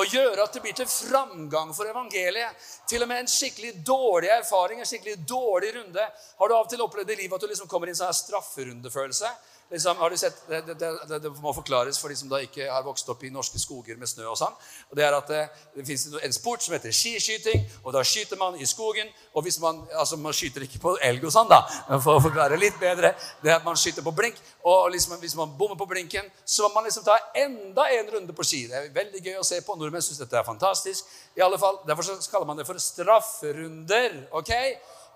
og 0.00 0.14
gjøre 0.14 0.46
at 0.46 0.54
det 0.56 0.62
blir 0.64 0.76
til 0.76 0.88
framgang 0.88 1.74
for 1.76 1.90
evangeliet. 1.90 2.56
Til 2.88 3.04
og 3.04 3.10
med 3.10 3.22
en 3.22 3.28
skikkelig 3.28 3.74
dårlig 3.84 4.30
erfaring, 4.32 4.80
en 4.80 4.88
skikkelig 4.88 5.18
dårlig 5.28 5.74
runde. 5.76 6.06
Har 6.38 6.48
du 6.48 6.54
av 6.56 6.64
og 6.64 6.70
til 6.72 6.84
opplevd 6.84 7.12
i 7.12 7.18
livet 7.20 7.36
at 7.36 7.44
du 7.44 7.52
liksom 7.52 7.68
kommer 7.68 7.90
i 7.90 7.92
en 7.92 8.00
sånn 8.00 8.16
strafferundefølelse? 8.22 9.34
Liksom, 9.72 9.96
har 9.96 10.10
du 10.10 10.16
sett, 10.20 10.36
det, 10.48 10.60
det, 10.66 10.74
det, 11.08 11.18
det, 11.24 11.30
må 11.40 11.54
forklares 11.56 11.96
for 12.00 12.12
de 12.12 12.16
som 12.18 12.28
da 12.28 12.42
ikke 12.44 12.66
har 12.68 12.82
vokst 12.84 13.08
opp 13.08 13.22
i 13.24 13.30
norske 13.32 13.56
skoger 13.60 13.96
med 13.96 14.10
snø. 14.10 14.26
og 14.28 14.36
sånn. 14.36 14.52
Og 14.90 14.98
Det 14.98 15.04
er 15.06 15.16
at 15.16 15.30
det, 15.32 15.42
det 15.76 15.84
fins 15.88 16.04
en 16.12 16.34
sport 16.36 16.60
som 16.60 16.74
heter 16.76 16.92
skiskyting, 16.92 17.64
og 17.80 17.94
da 17.96 18.02
skyter 18.04 18.36
man 18.36 18.58
i 18.60 18.68
skogen. 18.68 19.08
og 19.32 19.46
hvis 19.46 19.56
Man 19.62 19.80
altså 19.96 20.16
man 20.20 20.36
skyter 20.36 20.66
ikke 20.66 20.80
på 20.82 20.96
elg 21.00 21.24
og 21.24 21.32
sånn, 21.32 21.48
da, 21.48 21.62
for 22.04 22.18
å 22.18 22.24
forklare 22.26 22.58
litt 22.60 22.76
bedre. 22.80 23.14
det 23.42 23.50
er 23.50 23.56
at 23.56 23.64
Man 23.64 23.80
skyter 23.80 24.04
på 24.04 24.12
blink, 24.12 24.36
og 24.62 24.90
liksom, 24.92 25.16
hvis 25.20 25.36
man 25.40 25.56
bommer 25.58 25.78
på 25.80 25.88
blinken, 25.88 26.28
så 26.44 26.68
må 26.68 26.74
man 26.74 26.84
liksom 26.84 27.04
ta 27.04 27.16
enda 27.34 27.88
en 27.96 28.12
runde 28.12 28.36
på 28.36 28.44
ski. 28.44 28.66
Det 28.68 28.76
er 28.76 28.90
veldig 28.92 29.24
gøy 29.24 29.38
å 29.40 29.46
se 29.46 29.62
på. 29.64 29.76
Nordmenn 29.76 30.04
syns 30.04 30.20
dette 30.20 30.36
er 30.36 30.44
fantastisk. 30.44 31.08
I 31.36 31.40
alle 31.40 31.58
fall, 31.58 31.80
Derfor 31.86 32.02
så 32.02 32.30
kaller 32.30 32.46
man 32.46 32.60
det 32.60 32.66
for 32.66 32.76
strafferunder. 32.78 34.28
ok? 34.32 34.52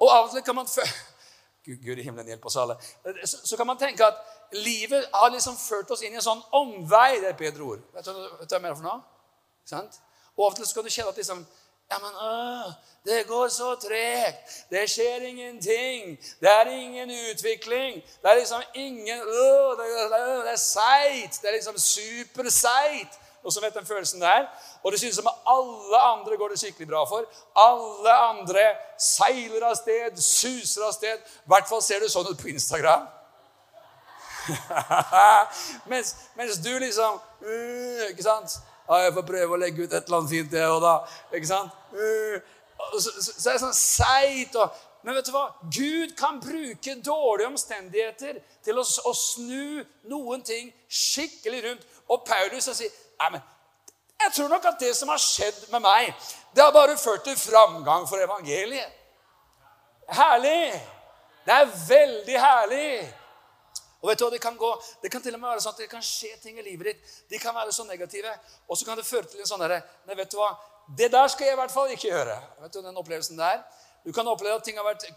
Og 0.00 0.10
av 0.10 0.25
og 0.25 0.32
til 0.32 0.42
kan 0.44 0.56
man 0.56 0.66
Gud 1.66 1.99
i 1.99 2.02
himmelen 2.02 2.30
hjelpe 2.30 2.46
oss 2.46 2.56
alle. 2.62 2.76
Så, 3.25 3.40
så, 3.44 3.56
kan 3.56 3.66
man 3.66 3.78
tenke 3.78 4.06
at 4.06 4.18
livet 4.52 5.08
har 5.14 5.30
liksom 5.35 5.56
ført 5.58 5.90
oss 5.90 6.02
inn 6.06 6.14
i 6.14 6.20
en 6.20 6.25
sånn 6.25 6.42
omvei. 6.54 7.18
Det 7.18 7.30
er 7.30 7.35
et 7.35 7.44
bedre 7.44 7.62
ord. 7.66 7.85
Vet 7.94 8.06
du, 8.06 8.12
vet 8.14 8.49
du 8.49 8.54
hva 8.54 8.58
jeg 8.58 8.64
mener 8.64 8.78
for 8.78 8.87
noe? 8.87 9.00
Sant? 9.66 9.99
Og 10.37 10.46
av 10.46 10.52
og 10.52 10.58
til 10.61 10.68
skal 10.68 10.87
du 10.87 10.92
kjenne 10.92 11.14
at 11.14 11.23
liksom 11.23 11.46
ja, 11.90 11.99
men 12.02 12.14
øh, 12.28 12.73
Det 13.04 13.26
går 13.26 13.49
så 13.49 13.75
tregt. 13.75 14.66
Det 14.70 14.90
skjer 14.90 15.23
ingenting. 15.23 16.18
Det 16.40 16.50
er 16.50 16.70
ingen 16.70 17.11
utvikling. 17.30 18.02
Det 18.23 18.30
er 18.30 18.35
liksom 18.35 18.62
ingen 18.75 19.20
øh, 19.20 19.70
Det, 19.78 19.87
det 20.44 20.50
er 20.50 20.56
seigt. 20.56 21.38
Det 21.42 21.49
er 21.49 21.52
liksom 21.52 21.78
superseigt. 21.78 23.14
Og 23.44 23.52
så 23.52 23.61
vet 23.61 23.75
den 23.75 23.87
følelsen 23.87 24.20
der. 24.20 24.46
Og 24.82 24.92
det 24.92 25.00
synes 25.00 25.14
som 25.14 25.28
alle 25.46 26.00
andre 26.12 26.36
går 26.36 26.52
det 26.52 26.60
skikkelig 26.60 26.88
bra 26.90 27.04
for. 27.08 27.26
Alle 27.58 28.14
andre 28.30 28.64
seiler 29.00 29.68
av 29.68 29.76
sted, 29.78 30.18
suser 30.22 30.86
av 30.86 30.94
sted. 30.96 31.20
I 31.20 31.52
hvert 31.52 31.68
fall 31.68 31.82
ser 31.84 32.02
du 32.02 32.10
sånn 32.10 32.28
ut 32.30 32.40
på 32.40 32.50
Instagram. 32.52 33.06
mens, 35.90 36.14
mens, 36.38 36.60
du 36.62 36.70
liksom 36.78 37.16
uh, 37.18 38.02
Ikke 38.12 38.22
sant? 38.22 38.52
Ja, 38.86 39.00
jeg 39.02 39.16
får 39.16 39.24
prøve 39.26 39.56
å 39.56 39.58
legge 39.58 39.82
ut 39.82 39.90
et 39.90 40.04
eller 40.06 40.20
annet 40.20 40.30
fint, 40.30 40.52
det 40.52 40.66
og 40.70 40.78
da. 40.84 40.98
Ikke 41.34 41.50
sant? 41.50 41.74
Uh, 41.90 42.36
så, 42.94 43.08
så, 43.08 43.32
så, 43.32 43.48
er 43.48 43.56
det 43.56 43.62
sånn 43.64 43.80
seigt 43.80 44.60
men 45.06 45.14
vet 45.14 45.28
du 45.28 45.34
hva? 45.36 45.44
Gud 45.70 46.16
kan 46.18 46.40
bruke 46.42 46.96
dårlige 47.06 47.46
omstendigheter 47.52 48.40
til 48.66 48.80
å, 48.80 48.82
å 48.82 49.12
snu 49.14 49.84
noen 50.10 50.42
ting 50.42 50.72
skikkelig 50.90 51.60
rundt. 51.68 51.84
Og 52.10 52.24
Paulus 52.26 52.66
sier 52.66 52.90
Nei, 53.16 53.28
men 53.36 53.44
jeg 54.20 54.32
tror 54.35 54.49
nok 54.49 54.64
at 54.64 54.80
det 54.80 54.92
som 54.96 55.08
har 55.12 55.20
skjedd 55.23 55.66
med 55.73 55.85
meg, 55.85 56.12
det 56.54 56.64
har 56.64 56.73
bare 56.75 56.96
ført 56.99 57.25
til 57.25 57.37
framgang 57.38 58.06
for 58.08 58.23
evangeliet. 58.23 58.92
Herlig! 60.08 60.73
Det 61.46 61.54
er 61.54 61.70
veldig 61.88 62.40
herlig. 62.42 62.90
Og 64.02 64.11
vet 64.11 64.18
du 64.18 64.25
hva, 64.25 64.30
Det 64.30 64.40
kan 64.42 64.56
gå, 64.56 64.70
det 65.02 65.11
kan 65.11 65.23
til 65.23 65.35
og 65.35 65.40
med 65.40 65.50
være 65.50 65.62
sånn 65.62 65.75
at 65.75 65.82
det 65.85 65.90
kan 65.90 66.02
skje 66.02 66.32
ting 66.42 66.58
i 66.58 66.64
livet 66.64 66.90
ditt. 66.90 67.14
De 67.30 67.38
kan 67.42 67.54
være 67.54 67.73
så 67.73 67.85
negative, 67.85 68.32
og 68.68 68.78
så 68.78 68.87
kan 68.87 68.99
det 68.99 69.06
føre 69.06 69.26
til 69.30 69.40
en 69.40 69.49
sånn 69.49 69.62
derre 69.62 69.82
Nei, 70.06 70.16
vet 70.18 70.30
du 70.30 70.38
hva, 70.40 70.52
det 70.99 71.11
der 71.12 71.28
skal 71.28 71.49
jeg 71.49 71.56
i 71.56 71.61
hvert 71.61 71.75
fall 71.75 71.90
ikke 71.94 72.11
gjøre. 72.11 72.37
Vet 72.62 72.75
du 72.75 72.82
den 72.82 72.99
opplevelsen 72.99 73.38
der? 73.38 73.62
Du 74.06 74.12
kan 74.14 74.28
oppleve 74.30 74.54
at 74.54 74.62
ting 74.62 74.76
har 74.78 74.87
vært 74.87 75.08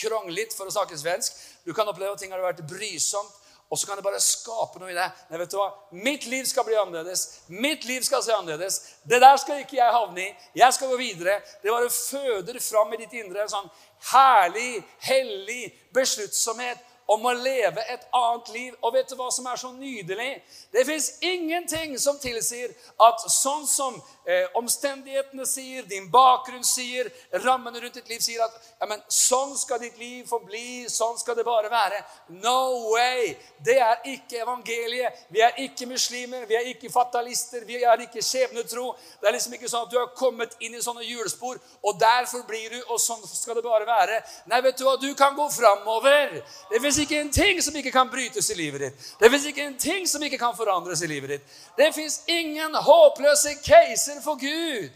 kronglet, 0.00 0.54
for 0.56 0.68
å 0.68 0.72
snakke 0.72 0.96
svensk. 0.96 1.36
Du 1.66 1.74
kan 1.76 1.88
oppleve 1.88 2.14
at 2.14 2.22
ting 2.22 2.32
har 2.32 2.40
vært 2.40 2.62
brysomt. 2.68 3.34
Og 3.70 3.78
så 3.78 3.86
kan 3.86 3.96
det 3.96 4.02
bare 4.02 4.18
skape 4.18 4.80
noe 4.82 4.90
i 4.90 4.96
deg. 4.96 5.18
Nei, 5.30 5.38
vet 5.38 5.52
du 5.52 5.56
hva? 5.60 5.68
Mitt 5.94 6.24
liv 6.26 6.46
skal 6.50 6.66
bli 6.66 6.74
annerledes. 6.74 7.22
Mitt 7.54 7.84
liv 7.86 8.02
skal 8.02 8.24
se 8.26 8.34
annerledes. 8.34 8.80
Det 9.06 9.20
der 9.22 9.36
skal 9.38 9.62
ikke 9.62 9.78
jeg 9.78 9.94
havne 9.94 10.24
i. 10.24 10.30
Jeg 10.58 10.74
skal 10.74 10.90
gå 10.90 10.98
videre. 10.98 11.36
Det 11.62 11.70
bare 11.70 11.92
føder 11.94 12.58
fram 12.64 12.96
i 12.96 12.98
ditt 13.04 13.14
indre 13.22 13.44
en 13.44 13.52
sånn 13.52 13.70
herlig, 14.10 14.82
hellig 15.06 15.62
besluttsomhet 15.94 16.82
om 17.10 17.26
å 17.26 17.32
leve 17.34 17.82
et 17.90 18.06
annet 18.14 18.48
liv. 18.54 18.74
Og 18.84 18.94
vet 18.94 19.10
du 19.10 19.16
hva 19.18 19.30
som 19.34 19.46
er 19.50 19.58
så 19.58 19.72
nydelig? 19.74 20.30
Det 20.72 20.84
fins 20.86 21.10
ingenting 21.26 21.96
som 21.98 22.18
tilsier 22.22 22.70
at 23.02 23.24
sånn 23.32 23.66
som 23.66 23.96
eh, 24.24 24.46
omstendighetene 24.58 25.46
sier, 25.48 25.86
din 25.90 26.06
bakgrunn 26.12 26.64
sier, 26.66 27.10
rammene 27.44 27.82
rundt 27.82 27.98
ditt 27.98 28.10
liv 28.12 28.22
sier 28.22 28.44
at 28.44 28.54
ja, 28.78 28.86
men 28.86 29.02
sånn 29.10 29.56
skal 29.58 29.82
ditt 29.82 29.98
liv 29.98 30.28
forbli, 30.30 30.86
sånn 30.90 31.18
skal 31.18 31.38
det 31.38 31.46
bare 31.48 31.72
være. 31.72 31.98
No 32.44 32.92
way! 32.92 33.34
Det 33.64 33.78
er 33.82 34.06
ikke 34.14 34.44
evangeliet. 34.44 35.26
Vi 35.34 35.42
er 35.44 35.58
ikke 35.66 35.88
muslimer, 35.90 36.46
vi 36.48 36.58
er 36.58 36.70
ikke 36.70 36.92
fatalister, 36.92 37.66
vi 37.66 37.82
er 37.82 38.06
ikke 38.06 38.22
skjebnetro. 38.24 38.92
Det 39.20 39.28
er 39.28 39.36
liksom 39.36 39.58
ikke 39.58 39.72
sånn 39.72 39.88
at 39.88 39.92
du 39.92 39.98
har 39.98 40.14
kommet 40.16 40.54
inn 40.62 40.78
i 40.78 40.84
sånne 40.84 41.04
hjulspor, 41.04 41.58
og 41.82 41.98
derfor 42.00 42.46
blir 42.48 42.70
du, 42.72 42.78
og 42.86 43.02
sånn 43.02 43.22
skal 43.26 43.58
det 43.58 43.66
bare 43.66 43.88
være. 43.88 44.22
Nei, 44.50 44.62
vet 44.64 44.78
du 44.78 44.86
hva? 44.86 44.96
Du 45.00 45.10
kan 45.18 45.34
gå 45.36 45.50
framover. 45.52 46.38
Det 46.70 46.80
fins 46.80 46.99
ikke 47.02 47.20
en 47.20 47.32
ting 47.32 47.62
som 47.62 47.76
ikke 47.76 47.92
kan 47.92 48.10
brytes 48.10 48.50
i 48.50 48.56
livet 48.58 48.80
ditt. 48.84 49.06
Det 49.20 49.30
fins 49.30 49.46
ikke 49.50 49.66
en 49.66 49.78
ting 49.78 50.08
som 50.08 50.22
ikke 50.22 50.38
kan 50.38 50.56
forandres 50.56 51.02
i 51.02 51.08
livet 51.10 51.34
ditt. 51.34 51.58
Det 51.76 51.90
fins 51.94 52.20
ingen 52.28 52.74
håpløse 52.74 53.56
caser 53.64 54.22
for 54.24 54.40
Gud. 54.40 54.90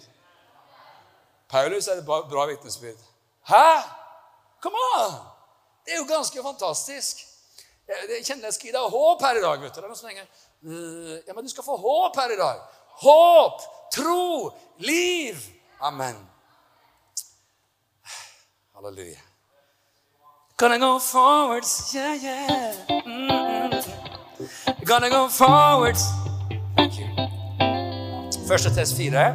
Paulus 1.49 1.89
er 1.89 2.01
et 2.01 2.07
bra 2.07 2.47
vitnesbyrd. 2.51 3.01
Hæ? 3.49 3.69
Come 4.63 4.81
on! 4.97 5.15
Det 5.85 5.93
er 5.93 6.01
jo 6.01 6.09
ganske 6.09 6.43
fantastisk. 6.43 7.21
Jeg 7.89 8.25
kjenner 8.25 8.49
jeg 8.49 8.61
gi 8.63 8.73
deg 8.73 8.95
håp 8.97 9.23
her 9.23 9.39
i 9.39 9.43
dag. 9.45 9.61
vet 9.61 9.75
du. 9.75 9.81
Det 9.81 9.85
er 9.85 9.91
noen 9.91 9.99
som 9.99 10.09
tenker, 10.09 10.29
«Øh, 10.65 11.19
ja, 11.27 11.35
men 11.37 11.45
du 11.45 11.51
skal 11.53 11.67
få 11.67 11.77
håp 11.77 12.17
her 12.17 12.33
i 12.33 12.41
dag. 12.41 12.63
Håp, 13.05 13.61
tro, 13.93 14.53
liv. 14.81 15.37
Amen. 15.81 16.17
Halleluja. 18.75 19.21
Gonna 20.57 20.79
go 20.79 21.01
forwards, 21.01 21.91
yeah, 21.93 22.15
yeah. 22.15 22.73
Mm-hmm. 22.89 24.85
Gonna 24.85 25.11
go 25.11 25.29
forwards. 25.29 26.13
Thank 26.77 26.99
you. 26.99 27.07
Første 28.47 28.71
test 28.71 28.95
fire. 28.95 29.35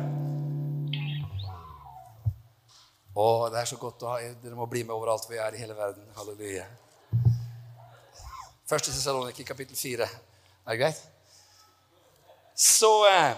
Å, 3.19 3.49
det 3.51 3.59
er 3.59 3.67
så 3.67 3.75
godt 3.81 4.05
å 4.05 4.13
ha 4.13 4.21
Dere 4.39 4.55
må 4.55 4.69
bli 4.71 4.85
med 4.85 4.95
overalt 4.95 5.27
vi 5.27 5.35
er 5.43 5.57
i 5.57 5.59
hele 5.59 5.75
verden. 5.75 6.07
Halleluja. 6.15 6.63
Første 8.71 8.93
Tessaloniki, 8.93 9.43
kapittel 9.43 9.75
fire. 9.75 10.07
Er 10.63 10.71
det 10.71 10.79
greit? 10.85 11.03
Så 12.55 12.93
eh, 13.11 13.35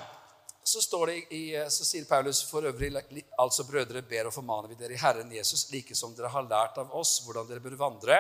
så, 0.64 0.82
står 0.82 1.08
det 1.08 1.18
i, 1.34 1.44
så 1.70 1.86
sier 1.86 2.06
Paulus 2.06 2.44
for 2.46 2.66
øvrig 2.70 2.92
altså 3.40 3.66
brødre, 3.66 4.04
ber 4.06 4.30
og 4.30 4.36
formaner 4.36 4.70
vi 4.70 4.78
dere 4.80 4.94
i 4.96 5.02
Herren 5.02 5.32
Jesus, 5.34 5.68
like 5.74 5.96
som 5.98 6.14
dere 6.16 6.30
har 6.30 6.46
lært 6.46 6.78
av 6.82 6.94
oss 6.98 7.18
hvordan 7.26 7.50
dere 7.50 7.64
bør 7.64 7.80
vandre 7.80 8.20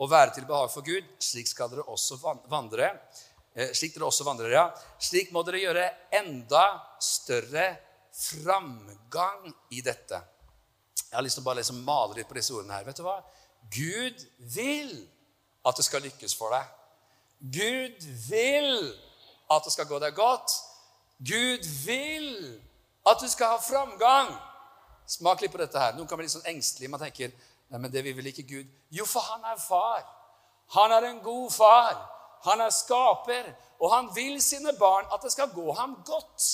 og 0.00 0.10
være 0.10 0.34
til 0.34 0.48
behag 0.48 0.70
for 0.72 0.86
Gud. 0.86 1.06
Slik 1.22 1.48
skal 1.50 1.70
dere 1.70 1.86
også 1.92 2.18
vandre. 2.50 2.90
Eh, 3.54 3.70
slik 3.76 3.94
dere 3.94 4.08
også 4.08 4.26
vandrer, 4.26 4.54
ja. 4.56 4.64
Slik 4.98 5.30
må 5.34 5.44
dere 5.46 5.62
gjøre 5.62 5.88
enda 6.18 6.64
større 7.02 7.68
framgang 8.14 9.50
i 9.74 9.82
dette. 9.84 10.20
Jeg 11.04 11.18
har 11.18 11.22
lyst 11.22 11.38
til 11.38 11.44
å 11.44 11.46
bare 11.46 11.60
liksom 11.60 11.82
male 11.86 12.16
litt 12.18 12.30
på 12.30 12.38
disse 12.38 12.54
ordene 12.54 12.78
her. 12.78 12.86
Vet 12.88 12.98
du 12.98 13.04
hva? 13.06 13.20
Gud 13.70 14.24
vil 14.56 14.94
at 15.64 15.78
det 15.78 15.86
skal 15.86 16.02
lykkes 16.04 16.34
for 16.38 16.54
deg. 16.54 16.66
Gud 17.54 18.06
vil 18.26 18.72
at 19.52 19.66
det 19.66 19.74
skal 19.74 19.88
gå 19.88 20.00
deg 20.02 20.16
godt. 20.16 20.56
Gud 21.24 21.64
vil 21.86 22.60
at 23.06 23.20
du 23.20 23.28
skal 23.28 23.54
ha 23.54 23.60
framgang. 23.62 24.32
Smak 25.06 25.42
litt 25.44 25.52
på 25.52 25.60
dette 25.60 25.80
her. 25.80 25.94
Noen 25.96 26.08
kan 26.08 26.18
bli 26.18 26.26
litt 26.26 26.34
sånn 26.34 26.48
engstelige. 26.48 26.92
Man 26.92 27.02
tenker 27.02 27.32
nei, 27.32 27.78
men 27.78 27.92
det 27.92 28.04
vil 28.04 28.16
vel 28.16 28.30
ikke 28.32 28.46
Gud? 28.48 28.68
Jo, 28.92 29.06
for 29.08 29.24
han 29.32 29.44
er 29.52 29.60
far. 29.60 30.04
Han 30.76 30.92
er 30.96 31.10
en 31.10 31.20
god 31.24 31.52
far. 31.52 31.96
Han 32.48 32.60
er 32.64 32.72
skaper. 32.72 33.50
Og 33.80 33.92
han 33.92 34.08
vil 34.16 34.38
sine 34.42 34.72
barn 34.78 35.08
at 35.12 35.24
det 35.24 35.32
skal 35.34 35.52
gå 35.52 35.72
ham 35.76 35.98
godt. 36.06 36.48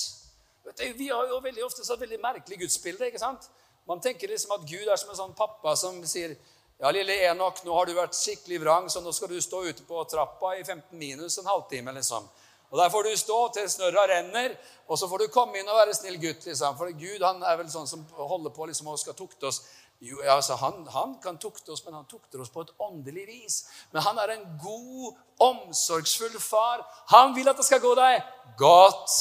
Du, 0.67 0.85
vi 0.97 1.09
har 1.09 1.27
jo 1.31 1.41
veldig 1.43 1.65
ofte 1.67 1.85
så 1.87 1.97
veldig 1.99 2.21
merkelig 2.23 2.61
gudsbilde. 2.63 3.07
ikke 3.07 3.23
sant? 3.23 3.49
Man 3.89 4.03
tenker 4.03 4.29
liksom 4.29 4.55
at 4.55 4.67
Gud 4.67 4.87
er 4.87 4.99
som 5.01 5.11
en 5.11 5.19
sånn 5.19 5.37
pappa 5.39 5.75
som 5.79 5.99
sier 6.07 6.37
ja, 6.81 6.91
lille 6.95 7.13
Enok, 7.29 7.61
nå 7.67 7.75
har 7.77 7.89
du 7.89 7.93
vært 7.97 8.17
skikkelig 8.17 8.61
vrang, 8.63 8.87
så 8.89 9.03
nå 9.05 9.13
skal 9.13 9.29
du 9.29 9.41
stå 9.43 9.59
ute 9.67 9.85
på 9.85 10.05
trappa 10.09 10.55
i 10.57 10.63
15 10.65 10.97
minus 10.97 11.37
en 11.39 11.51
halvtime. 11.51 11.93
liksom. 11.93 12.29
Og 12.71 12.79
Der 12.79 12.91
får 12.91 13.03
du 13.03 13.17
stå 13.17 13.39
til 13.55 13.71
snørra 13.71 14.07
renner, 14.07 14.55
og 14.89 14.99
så 14.99 15.09
får 15.11 15.19
du 15.19 15.33
komme 15.35 15.59
inn 15.59 15.69
og 15.69 15.79
være 15.79 15.95
snill 15.95 16.21
gutt. 16.23 16.47
liksom. 16.47 16.77
For 16.79 16.91
Gud 16.95 17.23
han 17.27 17.43
er 17.43 17.57
vel 17.59 17.71
sånn 17.71 17.89
som 17.91 18.05
holder 18.15 18.55
på 18.55 18.67
liksom, 18.71 18.89
og 18.93 18.99
skal 18.99 19.17
tukte 19.19 19.51
oss. 19.51 19.65
Jo, 20.01 20.21
altså, 20.23 20.55
han, 20.57 20.87
han, 20.95 21.17
kan 21.21 21.39
tukte 21.39 21.75
oss, 21.75 21.83
men 21.85 21.95
han 21.99 22.07
tukter 22.09 22.41
oss 22.41 22.49
på 22.49 22.63
et 22.63 22.71
åndelig 22.79 23.27
vis. 23.27 23.57
Men 23.93 24.03
han 24.07 24.19
er 24.23 24.37
en 24.37 24.47
god, 24.63 25.19
omsorgsfull 25.41 26.39
far. 26.41 26.87
Han 27.11 27.35
vil 27.35 27.51
at 27.51 27.59
det 27.59 27.67
skal 27.67 27.83
gå 27.83 27.93
deg 27.99 28.23
godt. 28.59 29.19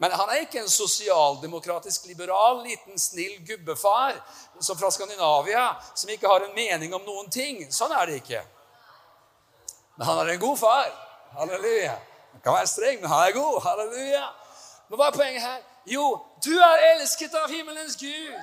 Men 0.00 0.12
han 0.16 0.30
er 0.32 0.44
ikke 0.44 0.60
en 0.60 0.70
sosialdemokratisk, 0.70 2.06
liberal, 2.08 2.62
liten, 2.64 2.96
snill 3.00 3.40
gubbefar 3.44 4.20
som 4.60 4.78
fra 4.78 4.88
Skandinavia, 4.92 5.74
som 5.94 6.12
ikke 6.12 6.28
har 6.28 6.46
en 6.46 6.54
mening 6.56 6.94
om 6.96 7.04
noen 7.04 7.32
ting. 7.32 7.66
Sånn 7.72 7.92
er 7.96 8.08
det 8.08 8.20
ikke. 8.20 8.44
Men 9.96 10.08
han 10.08 10.22
er 10.22 10.32
en 10.36 10.44
god 10.44 10.60
far. 10.60 10.88
Halleluja. 11.36 11.98
Han 12.32 12.40
kan 12.44 12.52
være 12.52 12.66
streng, 12.66 13.00
men 13.00 13.10
han 13.10 13.28
er 13.28 13.32
god. 13.32 13.60
Halleluja. 13.66 14.26
Men 14.88 14.98
hva 14.98 15.06
er 15.06 15.16
poenget 15.16 15.42
her? 15.42 15.60
Jo, 15.86 16.06
du 16.44 16.52
er 16.58 16.84
elsket 16.94 17.34
av 17.34 17.50
himmelens 17.50 17.96
Gud. 17.96 18.34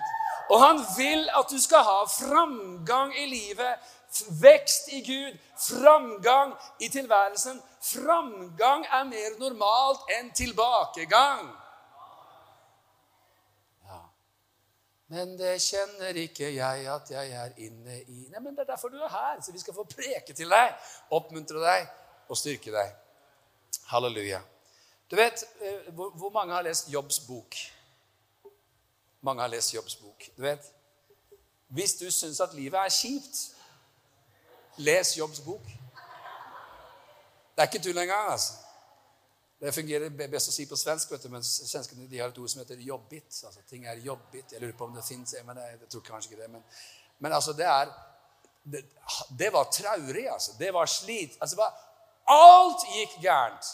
Og 0.49 0.61
han 0.63 0.81
vil 0.97 1.29
at 1.39 1.51
du 1.51 1.59
skal 1.61 1.83
ha 1.83 2.01
framgang 2.07 3.13
i 3.19 3.25
livet 3.25 3.93
Vekst 4.41 4.87
i 4.87 5.01
Gud, 5.03 5.37
framgang 5.59 6.53
i 6.79 6.87
tilværelsen. 6.89 7.61
Framgang 7.81 8.85
er 8.85 9.03
mer 9.03 9.35
normalt 9.39 10.07
enn 10.15 10.31
tilbakegang. 10.33 11.49
Ja. 13.85 13.99
Men 15.13 15.35
det 15.37 15.57
kjenner 15.61 16.17
ikke 16.23 16.49
jeg 16.55 16.87
at 16.93 17.11
jeg 17.11 17.35
er 17.43 17.59
inne 17.67 17.99
i 18.07 18.23
Nei, 18.31 18.39
men 18.39 18.55
Det 18.55 18.63
er 18.63 18.71
derfor 18.71 18.89
du 18.89 18.97
er 18.97 19.11
her, 19.11 19.41
så 19.41 19.51
vi 19.51 19.59
skal 19.59 19.75
få 19.75 19.83
preke 19.83 20.33
til 20.33 20.49
deg, 20.49 20.73
oppmuntre 21.11 21.61
deg 21.61 21.91
og 22.29 22.39
styrke 22.39 22.73
deg. 22.73 22.95
Halleluja. 23.87 24.41
Du 25.11 25.15
vet, 25.15 25.43
eh, 25.61 25.93
Hvor 25.93 26.29
mange 26.29 26.53
har 26.53 26.61
lest 26.61 26.89
Jobbs 26.89 27.19
bok? 27.19 27.55
Mange 29.21 29.41
har 29.41 29.47
lest 29.47 29.73
Jobbs 29.73 29.95
bok. 29.95 30.29
Du 30.37 30.41
vet, 30.41 30.73
Hvis 31.67 31.93
du 31.93 32.11
syns 32.11 32.39
at 32.39 32.53
livet 32.53 32.79
er 32.79 32.89
kjipt, 32.89 33.57
Les 34.77 35.17
Jobbs 35.17 35.39
bok. 35.39 35.65
Det 37.55 37.63
er 37.63 37.67
ikke 37.67 37.83
tull 37.83 37.97
engang. 37.97 38.31
altså. 38.31 38.53
Det 39.59 39.73
fungerer 39.73 40.09
best 40.29 40.51
å 40.51 40.53
si 40.53 40.67
på 40.69 40.77
svensk, 40.77 41.11
vet 41.11 41.23
du, 41.25 41.31
men 41.33 41.43
svenskene 41.43 42.05
de 42.09 42.19
har 42.21 42.29
et 42.29 42.37
ord 42.37 42.49
som 42.49 42.61
heter 42.61 42.77
'jobbit'. 42.77 43.45
altså 43.45 43.61
Ting 43.69 43.87
er 43.87 43.95
jobbit. 43.95 44.51
Jeg 44.51 44.61
lurer 44.61 44.77
på 44.77 44.85
om 44.85 44.95
det 44.95 45.03
fins, 45.03 45.35
men 45.45 45.57
jeg, 45.57 45.89
tror 45.89 46.01
kanskje 46.01 46.31
ikke 46.31 46.43
det. 46.43 46.49
Men, 46.51 46.63
men 47.19 47.33
altså, 47.33 47.53
det 47.53 47.65
er 47.65 47.89
det, 48.63 48.85
det, 49.39 49.53
var 49.53 49.63
traurig, 49.63 50.29
altså. 50.29 50.51
Det 50.59 50.73
var 50.73 50.85
slit. 50.85 51.37
Altså, 51.41 51.55
var, 51.55 51.73
alt 52.33 52.87
gikk 52.93 53.19
gærent. 53.23 53.73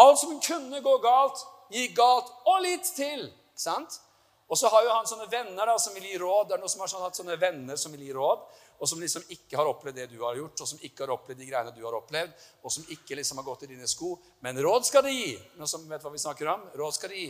Alt 0.00 0.18
som 0.18 0.38
kunne 0.40 0.80
gå 0.80 0.96
galt, 1.04 1.44
gikk 1.72 1.96
galt. 1.96 2.32
Og 2.48 2.64
litt 2.64 2.88
til. 2.96 3.30
sant? 3.54 4.00
Og 4.48 4.58
så 4.58 4.68
har 4.68 4.82
jo 4.84 4.90
han 4.92 5.06
sånne 5.08 5.28
venner 5.32 5.68
da, 5.68 5.78
som 5.80 5.94
vil 5.94 6.04
gi 6.10 6.18
råd. 6.20 6.48
Det 6.48 6.56
er 6.56 6.60
noen 6.60 6.72
som 6.72 6.82
har 6.82 6.90
sånn, 6.90 7.04
hatt 7.06 7.16
sånne 7.16 7.38
venner 7.40 7.78
som 7.80 7.92
vil 7.94 8.02
gi 8.04 8.12
råd 8.16 8.42
og 8.82 8.88
som 8.88 8.98
liksom 8.98 9.22
ikke 9.30 9.54
har 9.54 9.68
opplevd 9.70 10.00
det 10.00 10.08
du 10.10 10.16
har 10.24 10.34
gjort, 10.34 10.58
og 10.64 10.66
som 10.66 10.80
ikke 10.82 11.04
har 11.04 11.12
opplevd 11.14 11.38
de 11.38 11.46
greiene 11.46 11.70
du 11.70 11.84
har 11.86 11.94
opplevd, 11.94 12.32
og 12.66 12.72
som 12.74 12.88
ikke 12.90 13.14
liksom 13.14 13.38
har 13.38 13.44
gått 13.46 13.62
i 13.62 13.68
dine 13.70 13.86
sko. 13.86 14.16
Men 14.42 14.58
råd 14.58 14.88
skal 14.88 15.04
de 15.06 15.12
gi. 15.14 15.36
Noen 15.54 15.70
som 15.70 15.84
vet 15.86 16.02
hva 16.02 16.10
vi 16.10 16.18
snakker 16.18 16.50
om? 16.50 16.64
Råd 16.80 16.96
skal 16.96 17.14
de 17.14 17.20
gi. 17.20 17.28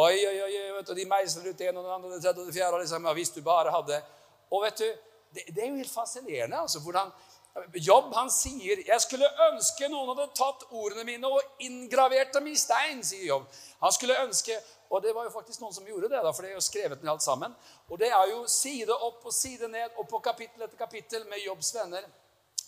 Oi, 0.00 0.14
oi, 0.16 0.38
oi, 0.46 0.62
vet 0.78 0.88
du, 0.88 0.94
De 0.96 1.04
meisler 1.10 1.50
ut 1.50 1.60
ene 1.60 1.76
og 1.76 1.84
den 1.84 1.92
andre, 1.98 2.14
det 2.14 2.22
tredje 2.24 2.40
og 2.40 2.48
det 2.48 2.56
fjerde. 2.56 2.80
Liksom, 2.86 3.04
ja, 3.04 3.14
hvis 3.20 3.34
du 3.36 3.42
bare 3.44 3.74
hadde 3.74 4.00
Og 4.48 4.64
vet 4.64 4.80
du, 4.80 4.88
det, 5.36 5.44
det 5.50 5.60
er 5.60 5.68
jo 5.68 5.82
helt 5.82 5.92
fascinerende 5.92 6.64
altså, 6.64 6.80
hvordan 6.80 7.12
Jobb 7.74 8.14
han 8.14 8.30
sier 8.30 8.80
'Jeg 8.82 9.00
skulle 9.00 9.28
ønske 9.52 9.88
noen 9.88 10.08
hadde 10.10 10.32
tatt 10.34 10.64
ordene 10.70 11.04
mine 11.04 11.26
og 11.26 11.40
inngravert 11.60 12.32
dem 12.34 12.46
i 12.46 12.56
stein', 12.58 13.04
sier 13.04 13.26
Jobb. 13.26 13.46
Han 13.80 13.92
skulle 13.92 14.18
ønske 14.26 14.58
og 14.90 15.02
det 15.02 15.14
var 15.14 15.24
jo 15.26 15.30
faktisk 15.34 15.60
noen 15.60 15.74
som 15.74 15.86
gjorde 15.86 16.08
det, 16.12 16.20
da, 16.22 16.30
for 16.30 16.44
det 16.44 16.52
er 16.52 16.58
jo 16.58 16.62
skrevet 16.62 17.00
ned 17.02 17.10
alt 17.10 17.24
sammen. 17.24 17.54
Og 17.90 17.98
det 17.98 18.12
er 18.14 18.28
jo 18.30 18.44
side 18.46 18.94
opp 18.94 19.24
og 19.26 19.34
side 19.34 19.68
ned 19.68 19.96
og 19.98 20.06
på 20.10 20.20
kapittel 20.22 20.62
etter 20.62 20.78
kapittel 20.78 21.24
med 21.26 21.42
Jobbs 21.42 21.72
venner. 21.74 22.06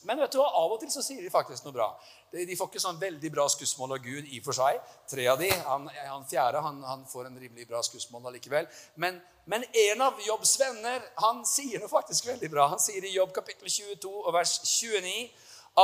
Men 0.05 0.21
vet 0.21 0.35
du 0.35 0.39
hva, 0.39 0.49
av 0.61 0.75
og 0.75 0.81
til 0.83 0.91
så 0.93 1.03
sier 1.03 1.23
de 1.25 1.31
faktisk 1.33 1.65
noe 1.65 1.75
bra. 1.75 1.87
De 2.35 2.57
får 2.59 2.69
ikke 2.69 2.83
sånn 2.83 3.01
veldig 3.01 3.31
bra 3.33 3.47
skussmål 3.51 3.97
av 3.97 4.05
Gud 4.05 4.29
i 4.29 4.41
og 4.41 4.47
for 4.47 4.59
seg. 4.59 4.79
Tre 5.11 5.27
av 5.33 5.41
de, 5.41 5.49
Han, 5.67 5.89
han 5.89 6.27
fjerde 6.29 6.63
han, 6.63 6.83
han, 6.85 7.07
får 7.09 7.31
en 7.31 7.41
rimelig 7.41 7.67
bra 7.71 7.81
skussmål 7.87 8.29
allikevel. 8.31 8.69
Men, 9.03 9.19
men 9.51 9.65
en 9.87 10.05
av 10.07 10.21
Jobbs 10.27 10.57
venner 10.61 11.03
han 11.25 11.43
sier 11.49 11.83
noe 11.83 11.91
faktisk 11.91 12.29
veldig 12.29 12.53
bra. 12.53 12.69
Han 12.75 12.83
sier 12.83 13.05
i 13.05 13.15
Jobb 13.17 13.35
kapittel 13.37 13.71
22 13.73 14.13
og 14.23 14.33
vers 14.37 14.59
29 14.69 15.17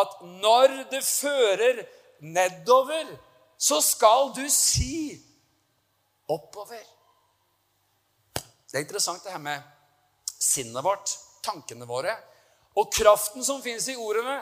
at 0.03 0.17
når 0.43 0.79
det 0.93 1.03
fører 1.05 1.85
nedover, 2.23 3.11
så 3.59 3.81
skal 3.85 4.33
du 4.37 4.45
si 4.51 5.13
oppover. 6.31 6.83
Det 8.73 8.79
er 8.79 8.87
interessant 8.87 9.25
det 9.25 9.35
her 9.35 9.43
med 9.43 9.61
sinnet 10.43 10.85
vårt, 10.85 11.13
tankene 11.45 11.87
våre, 11.87 12.15
og 12.75 12.93
kraften 12.95 13.45
som 13.45 13.63
fins 13.63 13.89
i 13.89 13.97
ordene. 13.97 14.41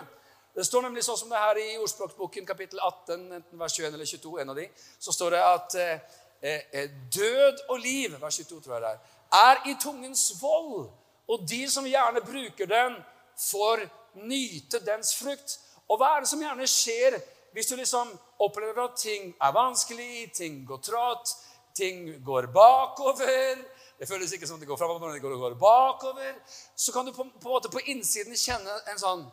Det 0.55 0.66
står 0.66 0.85
nemlig 0.87 1.05
sånn 1.07 1.19
som 1.19 1.31
det 1.31 1.40
her 1.40 1.59
i 1.62 1.79
Ordspråksboken 1.79 2.47
kapittel 2.47 2.81
18, 2.83 3.29
enten 3.38 3.61
vers 3.61 3.77
21 3.77 3.95
eller 3.95 4.11
22, 4.11 4.35
en 4.43 4.53
av 4.53 4.59
de, 4.59 4.66
så 4.99 5.14
står 5.14 5.37
det 5.37 5.43
at 5.47 5.77
eh, 5.79 6.16
eh, 6.43 6.90
død 7.14 7.64
og 7.69 7.79
liv 7.79 8.16
vers 8.19 8.40
22 8.43 8.59
tror 8.64 8.77
jeg 8.77 8.85
det 8.85 8.90
er, 8.90 9.01
er 9.40 9.71
i 9.71 9.77
tungens 9.83 10.25
vold, 10.40 10.88
og 11.31 11.47
de 11.47 11.62
som 11.71 11.87
gjerne 11.87 12.23
bruker 12.27 12.66
den, 12.71 12.99
får 13.40 13.87
nyte 14.27 14.81
dens 14.85 15.14
frukt. 15.16 15.55
Og 15.88 16.01
hva 16.01 16.16
er 16.16 16.25
det 16.25 16.31
som 16.33 16.43
gjerne 16.43 16.66
skjer 16.69 17.16
hvis 17.55 17.71
du 17.71 17.77
liksom 17.79 18.11
opplever 18.43 18.85
at 18.85 18.99
ting 18.99 19.31
er 19.43 19.55
vanskelig, 19.55 20.31
ting 20.35 20.61
går 20.66 20.83
trått, 20.87 21.33
ting 21.75 22.05
går 22.27 22.51
bakover. 22.55 23.62
Det 24.00 24.08
føles 24.08 24.32
ikke 24.32 24.48
som 24.48 24.56
det 24.56 24.64
går 24.68 24.78
framover, 24.80 25.10
men 25.10 25.18
det 25.18 25.20
går, 25.20 25.34
går 25.36 25.58
bakover. 25.60 26.38
Så 26.72 26.92
kan 26.92 27.04
du 27.04 27.12
på, 27.12 27.26
på, 27.36 27.50
måte 27.52 27.68
på 27.68 27.82
innsiden 27.92 28.38
kjenne 28.38 28.78
en 28.88 29.00
sånn 29.00 29.26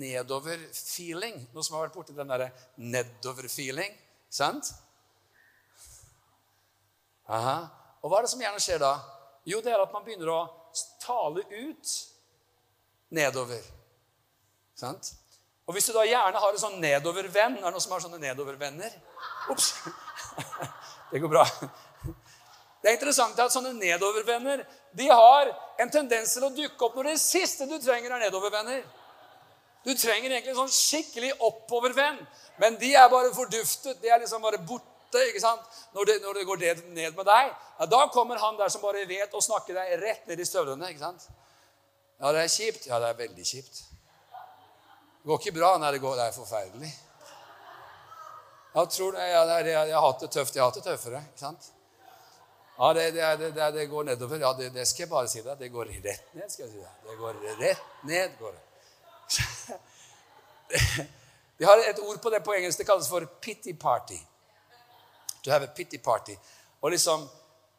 nedover-feeling. 0.00 1.42
Noe 1.52 1.66
som 1.66 1.76
har 1.76 1.84
vært 1.84 1.98
borti 1.98 2.16
den 2.16 2.32
derre 2.32 2.48
nedover-feeling. 2.80 3.92
Sant? 4.32 4.70
Aha. 7.28 7.58
Og 8.00 8.08
hva 8.08 8.22
er 8.22 8.26
det 8.26 8.32
som 8.32 8.40
gjerne 8.40 8.64
skjer 8.64 8.80
da? 8.80 8.94
Jo, 9.44 9.60
det 9.60 9.74
er 9.74 9.84
at 9.84 9.92
man 9.92 10.06
begynner 10.06 10.32
å 10.32 10.40
tale 11.02 11.44
ut 11.52 11.94
nedover. 13.12 13.60
Sant? 14.78 15.12
Og 15.68 15.76
hvis 15.76 15.86
du 15.90 15.92
da 15.94 16.08
gjerne 16.08 16.40
har 16.42 16.52
en 16.52 16.58
sånn 16.58 16.80
nedovervenn 16.82 17.60
Er 17.60 17.68
det 17.68 17.70
noen 17.70 17.82
som 17.84 17.92
har 17.94 18.02
sånne 18.02 18.18
nedovervenner? 18.24 18.96
Ops. 19.52 19.74
Det 21.12 21.20
går 21.20 21.28
bra. 21.28 21.44
Det 22.82 22.90
er 22.90 22.96
interessant 22.96 23.38
at 23.38 23.54
sånne 23.54 23.76
nedovervenner 23.78 24.64
de 24.98 25.06
har 25.08 25.50
en 25.80 25.90
tendens 25.92 26.32
til 26.34 26.44
å 26.44 26.50
dukke 26.52 26.88
opp 26.88 26.96
når 26.98 27.12
det 27.12 27.20
siste 27.22 27.68
du 27.70 27.76
trenger, 27.78 28.10
er 28.16 28.24
nedovervenner. 28.26 28.82
Du 29.86 29.92
trenger 29.98 30.30
egentlig 30.30 30.52
en 30.52 30.60
sånn 30.64 30.74
skikkelig 30.74 31.32
oppovervenn, 31.42 32.18
men 32.62 32.78
de 32.78 32.92
er 32.98 33.10
bare 33.10 33.32
forduftet. 33.34 34.00
De 34.02 34.10
er 34.10 34.20
liksom 34.22 34.42
bare 34.42 34.60
borte. 34.62 35.22
ikke 35.28 35.42
sant? 35.42 35.62
Når 35.94 36.08
det, 36.08 36.18
når 36.24 36.38
det 36.38 36.44
går 36.48 36.60
ned 36.62 37.16
med 37.16 37.26
deg, 37.26 37.54
ja, 37.78 37.88
da 37.94 38.02
kommer 38.14 38.38
han 38.42 38.58
der 38.58 38.70
som 38.72 38.82
bare 38.84 39.06
vet 39.06 39.34
å 39.34 39.42
snakke 39.42 39.74
deg 39.76 39.96
rett 40.02 40.28
ned 40.30 40.40
i 40.40 40.46
støvlene. 40.46 40.90
ikke 40.90 41.02
sant? 41.02 41.26
Ja, 42.22 42.30
det 42.30 42.44
er 42.44 42.52
kjipt. 42.54 42.86
Ja, 42.86 43.00
det 43.02 43.10
er 43.10 43.18
veldig 43.18 43.46
kjipt. 43.46 43.82
Det 45.22 45.30
går 45.30 45.42
ikke 45.42 45.58
bra. 45.58 45.76
Nei, 45.78 45.90
det, 45.94 46.02
går, 46.02 46.16
det 46.18 46.28
er 46.30 46.36
forferdelig. 46.36 46.94
Jeg, 48.72 48.88
tror, 48.96 49.18
jeg, 49.18 49.34
jeg, 49.34 49.70
jeg, 49.70 49.94
har 49.94 50.06
hatt 50.06 50.22
det 50.26 50.30
tøft. 50.34 50.54
Jeg 50.54 50.62
har 50.62 50.70
hatt 50.70 50.78
det 50.78 50.86
tøffere. 50.86 51.24
ikke 51.32 51.42
sant? 51.46 51.72
Ja, 52.78 52.92
det, 52.96 53.10
det, 53.10 53.52
det, 53.54 53.70
det 53.74 53.86
går 53.86 54.04
nedover. 54.04 54.40
Ja, 54.40 54.52
det, 54.58 54.86
skal 54.88 55.04
jeg 55.04 55.10
bare 55.10 55.28
si 55.28 55.42
deg. 55.44 55.58
Det 55.60 55.68
går 55.72 55.90
rett 55.92 56.34
ned. 56.34 56.48
skal 56.48 56.64
jeg 56.64 56.72
si 56.72 56.80
deg. 56.80 56.94
Det 57.08 57.16
går 57.20 57.40
rett 57.60 57.82
ned. 58.08 58.38
går 58.38 58.52
det. 58.56 58.62
Vi 61.58 61.64
har 61.68 61.78
et 61.78 62.00
ord 62.00 62.22
på 62.22 62.30
det 62.32 62.40
på 62.42 62.54
engelsk. 62.56 62.78
Det 62.80 62.88
kalles 62.88 63.08
for 63.08 63.26
pity 63.44 63.74
party. 63.78 64.18
To 65.44 65.50
have 65.50 65.68
a 65.68 65.72
pity 65.76 65.98
party. 65.98 66.34
Og 66.80 66.90
liksom, 66.90 67.28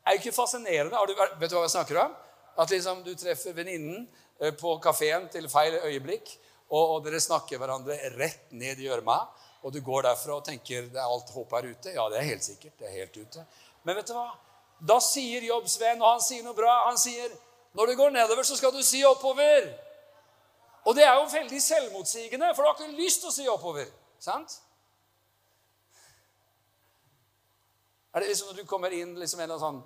er 0.06 0.16
jo 0.16 0.22
ikke 0.22 0.36
fascinerende? 0.36 1.02
Du, 1.08 1.16
vet 1.40 1.50
du 1.52 1.58
hva 1.58 1.66
jeg 1.66 1.74
snakker 1.74 2.00
om? 2.06 2.14
At 2.60 2.72
liksom 2.72 3.02
du 3.04 3.16
treffer 3.18 3.56
venninnen 3.58 4.06
eh, 4.40 4.54
på 4.56 4.78
kafeen 4.84 5.26
til 5.34 5.50
feil 5.50 5.80
øyeblikk, 5.82 6.36
og, 6.70 6.84
og, 6.84 7.00
dere 7.06 7.20
snakker 7.22 7.60
hverandre 7.62 7.98
rett 8.16 8.54
ned 8.54 8.80
i 8.80 8.88
gjørma, 8.88 9.18
og 9.64 9.74
du 9.74 9.82
går 9.86 10.06
derfra 10.08 10.38
og 10.38 10.46
tenker 10.46 10.88
det 10.92 11.02
er 11.02 11.10
alt 11.10 11.34
håp 11.34 11.54
er 11.58 11.70
ute. 11.72 11.94
Ja, 11.96 12.08
det 12.12 12.22
er 12.22 12.30
helt 12.30 12.46
sikkert. 12.46 12.78
det 12.80 12.90
er 12.90 12.98
helt 13.02 13.18
ute. 13.18 13.46
Men 13.84 13.98
vet 14.00 14.10
du 14.10 14.16
hva? 14.16 14.30
Da 14.84 15.00
sier 15.04 15.46
Jobbsvenn, 15.48 16.02
og 16.02 16.10
han 16.16 16.24
sier 16.24 16.44
noe 16.44 16.58
bra, 16.58 16.74
han 16.90 17.00
sier 17.00 17.32
når 17.74 17.90
du 17.90 17.96
går 17.98 18.12
nedover, 18.14 18.44
så 18.46 18.58
skal 18.60 18.74
du 18.76 18.84
si 18.86 19.02
oppover. 19.08 19.70
Og 20.86 20.96
det 20.96 21.06
er 21.08 21.16
jo 21.16 21.30
veldig 21.32 21.62
selvmotsigende, 21.64 22.52
for 22.54 22.64
du 22.64 22.70
har 22.70 22.76
ikke 22.78 23.00
lyst 23.00 23.24
til 23.24 23.32
å 23.32 23.34
si 23.34 23.48
oppover. 23.50 23.88
Sant? 24.22 24.60
Er 28.14 28.22
det 28.22 28.30
liksom 28.30 28.52
når 28.52 28.62
du 28.62 28.70
kommer 28.70 28.94
inn 28.94 29.16
liksom 29.18 29.42
en 29.42 29.56
sånn 29.58 29.80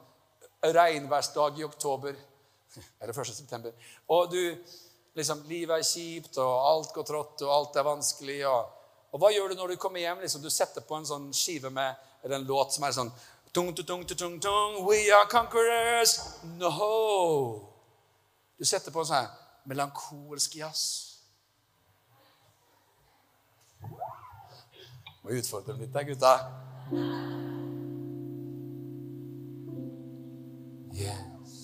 regnværsdag 0.75 1.62
i 1.62 1.63
oktober 1.67 2.17
eller 2.99 3.13
1. 3.13 3.31
september, 3.38 3.71
og 4.12 4.33
du 4.33 4.41
liksom 5.17 5.45
Livet 5.49 5.79
er 5.79 5.86
kjipt, 5.88 6.36
og 6.38 6.65
alt 6.71 6.91
går 6.93 7.05
trått, 7.07 7.41
og 7.41 7.49
alt 7.49 7.77
er 7.79 7.86
vanskelig. 7.88 8.36
Og, 8.45 8.91
og 9.10 9.21
hva 9.21 9.31
gjør 9.33 9.49
du 9.49 9.55
når 9.57 9.71
du 9.73 9.79
kommer 9.81 10.03
hjem? 10.03 10.19
Liksom, 10.21 10.43
du 10.43 10.51
setter 10.53 10.86
på 10.86 10.93
en 10.93 11.07
sånn 11.10 11.31
skive 11.33 11.71
med 11.73 11.95
eller 12.21 12.38
en 12.38 12.45
låt 12.45 12.75
som 12.75 12.86
er 12.86 12.93
sånn 12.93 13.10
tung, 13.53 13.73
tung, 13.75 14.05
tung, 14.05 14.39
tung, 14.39 14.86
We 14.86 15.12
are 15.12 15.27
conquerors. 15.29 16.39
No! 16.57 17.73
Du 18.57 18.65
setter 18.65 18.91
på 18.91 19.03
en 19.03 19.10
sånn 19.10 19.27
melankolsk 19.69 20.55
jazz. 20.57 20.83
Må 25.21 25.36
utfordre 25.38 25.73
dem 25.73 25.83
litt 25.83 25.93
da, 25.93 26.03
gutta. 26.07 26.33
Yes. 30.97 31.57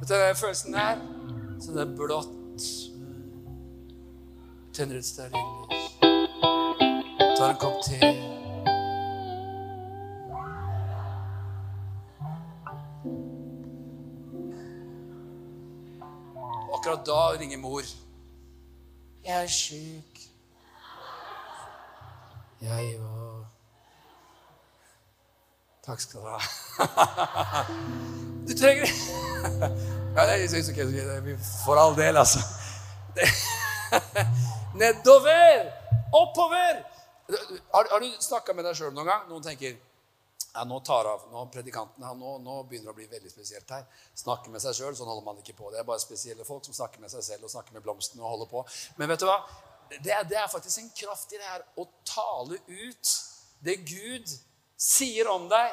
Vet 0.00 0.08
du 0.08 0.14
den 0.14 0.38
følelsen 0.38 0.78
der? 0.78 1.02
Sånn 1.62 1.82
er 1.82 1.92
blått. 1.98 2.41
Tenner 4.72 4.96
et 4.96 5.04
stearinlys. 5.04 5.92
Tar 7.38 7.50
en 7.50 7.56
kopp 7.56 7.82
te. 7.84 8.32
akkurat 16.82 17.06
da 17.06 17.40
ringer 17.40 17.58
mor. 17.58 17.82
'Jeg 19.24 19.42
er 19.42 19.46
sjuk.' 19.46 20.28
Jeg 22.62 23.00
òg. 23.00 23.44
Takk 25.86 26.00
skal 26.00 26.20
du 26.20 26.26
ha. 26.26 26.38
Du 28.48 28.58
trenger 28.58 28.86
Ja, 30.16 30.26
det 30.26 30.44
er 30.44 30.70
okay. 30.70 31.36
For 31.64 31.74
all 31.74 31.96
del, 31.96 32.16
altså. 32.16 32.38
Nedover! 34.80 35.72
Oppover! 36.12 36.84
Har, 37.70 37.88
har 37.90 38.00
du 38.00 38.12
snakka 38.18 38.54
med 38.54 38.66
deg 38.68 38.76
sjøl 38.76 38.92
noen 38.92 39.08
gang? 39.08 39.26
Noen 39.30 39.44
tenker 39.44 39.78
ja, 40.52 40.64
nå 40.68 40.80
tar 40.84 41.06
av, 41.08 41.22
nå 41.32 41.46
predikanten 41.48 42.04
nå, 42.04 42.32
nå, 42.44 42.56
begynner 42.68 42.90
det 42.90 42.92
å 42.92 42.96
bli 42.98 43.06
veldig 43.08 43.30
spesielt 43.32 43.70
her. 43.72 43.86
Snakke 44.20 44.52
med 44.52 44.60
seg 44.60 44.76
sjøl, 44.76 44.96
sånn 44.96 45.08
holder 45.08 45.24
man 45.24 45.38
ikke 45.40 45.56
på. 45.56 45.70
Det 45.72 45.80
er 45.80 45.86
bare 45.88 46.02
spesielle 46.02 46.44
folk 46.44 46.66
som 46.68 46.76
snakker 46.76 47.00
med 47.00 47.12
seg 47.12 47.24
selv 47.24 47.48
og 47.48 47.52
snakker 47.54 47.72
med 47.76 47.84
blomstene 47.84 48.20
og 48.20 48.34
holder 48.34 48.50
på. 48.50 48.64
Men 49.00 49.08
vet 49.12 49.22
du 49.22 49.28
hva? 49.30 49.38
Det 49.92 50.18
det 50.28 50.36
er 50.40 50.52
faktisk 50.52 50.82
en 50.82 50.92
kraft 50.96 51.32
i 51.32 51.40
det 51.40 51.48
her 51.48 51.64
å 51.80 51.86
tale 52.08 52.60
ut 52.68 53.14
det 53.64 53.78
Gud 53.88 54.28
sier 54.76 55.30
om 55.32 55.48
deg. 55.48 55.72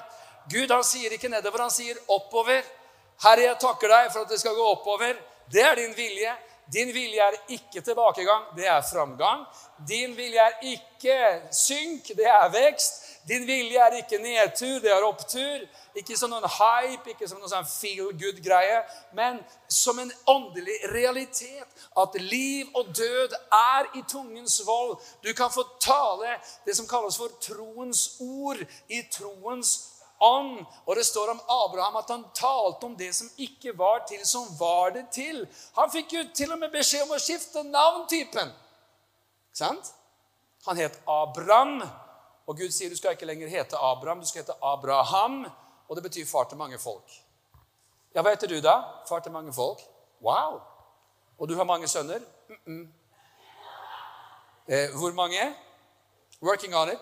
Gud 0.51 0.71
han 0.71 0.85
sier 0.87 1.11
ikke 1.15 1.31
nedover, 1.31 1.65
han 1.65 1.75
sier 1.75 1.99
oppover. 2.07 2.63
Herre, 3.25 3.49
jeg 3.49 3.59
takker 3.59 3.91
deg 3.91 4.11
for 4.13 4.23
at 4.23 4.31
det 4.31 4.39
skal 4.39 4.55
gå 4.55 4.67
oppover. 4.77 5.19
Det 5.51 5.65
er 5.65 5.75
din 5.81 5.95
vilje. 5.97 6.37
Din 6.73 6.93
vilje 6.93 7.21
er 7.21 7.37
ikke 7.49 7.81
tilbakegang, 7.81 8.43
det 8.57 8.67
er 8.67 8.81
framgang. 8.85 9.45
Din 9.87 10.17
vilje 10.17 10.39
er 10.39 10.57
ikke 10.61 11.17
synk, 11.51 12.11
det 12.17 12.27
er 12.29 12.49
vekst. 12.53 13.05
Din 13.27 13.47
vilje 13.47 13.79
er 13.79 13.95
ikke 13.97 14.17
nedtur, 14.21 14.79
det 14.83 14.91
er 14.93 15.05
opptur. 15.05 15.65
Ikke 15.97 16.17
som 16.17 16.29
noen 16.29 16.45
hype, 16.45 17.09
ikke 17.09 17.27
som 17.27 17.41
noen 17.41 17.49
sånn 17.49 17.67
feel 17.67 18.11
good-greie, 18.17 18.83
men 19.17 19.39
som 19.65 19.97
en 19.99 20.11
åndelig 20.29 20.77
realitet. 20.93 21.73
At 21.97 22.17
liv 22.21 22.69
og 22.77 22.93
død 22.95 23.33
er 23.55 23.89
i 23.97 24.05
tungens 24.09 24.61
vold. 24.65 24.99
Du 25.25 25.33
kan 25.33 25.49
få 25.53 25.65
tale 25.81 26.37
det 26.65 26.77
som 26.77 26.87
kalles 26.89 27.17
for 27.17 27.33
troens 27.41 28.11
ord 28.21 28.61
i 28.87 29.01
troens 29.09 29.98
ånd. 30.19 30.65
Og 30.85 30.95
det 30.95 31.05
står 31.07 31.31
om 31.31 31.41
Abraham 31.47 31.95
at 31.95 32.09
han 32.09 32.25
talte 32.33 32.85
om 32.85 32.97
det 32.97 33.13
som 33.15 33.29
ikke 33.37 33.73
var 33.77 34.03
til, 34.09 34.25
som 34.27 34.47
var 34.59 34.91
det 34.95 35.05
til. 35.15 35.45
Han 35.77 35.91
fikk 35.91 36.13
jo 36.13 36.25
til 36.33 36.51
og 36.53 36.59
med 36.59 36.73
beskjed 36.73 37.05
om 37.07 37.15
å 37.15 37.21
skifte 37.21 37.63
navntypen. 37.63 38.51
Ikke 38.51 39.59
Sant? 39.59 39.93
Han 40.65 40.77
het 40.77 40.99
Abraham. 41.07 41.81
Og 42.47 42.57
Gud 42.57 42.73
sier 42.73 42.89
du 42.89 42.97
skal 42.97 43.13
ikke 43.13 43.27
lenger 43.29 43.49
hete 43.51 43.77
Abraham, 43.77 44.21
du 44.21 44.27
skal 44.27 44.43
hete 44.43 44.57
Abraham. 44.63 45.43
Og 45.89 45.97
det 45.97 46.03
betyr 46.05 46.25
far 46.25 46.47
til 46.49 46.57
mange 46.57 46.79
folk. 46.79 47.09
Ja, 48.15 48.21
hva 48.21 48.33
heter 48.33 48.49
du 48.49 48.59
da? 48.61 48.79
Far 49.09 49.21
til 49.25 49.33
mange 49.33 49.53
folk? 49.53 49.81
Wow! 50.21 50.61
Og 51.39 51.47
du 51.49 51.55
har 51.55 51.63
mange 51.63 51.87
sønner? 51.87 52.19
Mm 52.49 52.57
-mm. 52.65 52.87
Eh, 54.67 54.89
hvor 54.99 55.11
mange? 55.13 55.55
Working 56.41 56.75
on 56.75 56.89
it. 56.89 56.99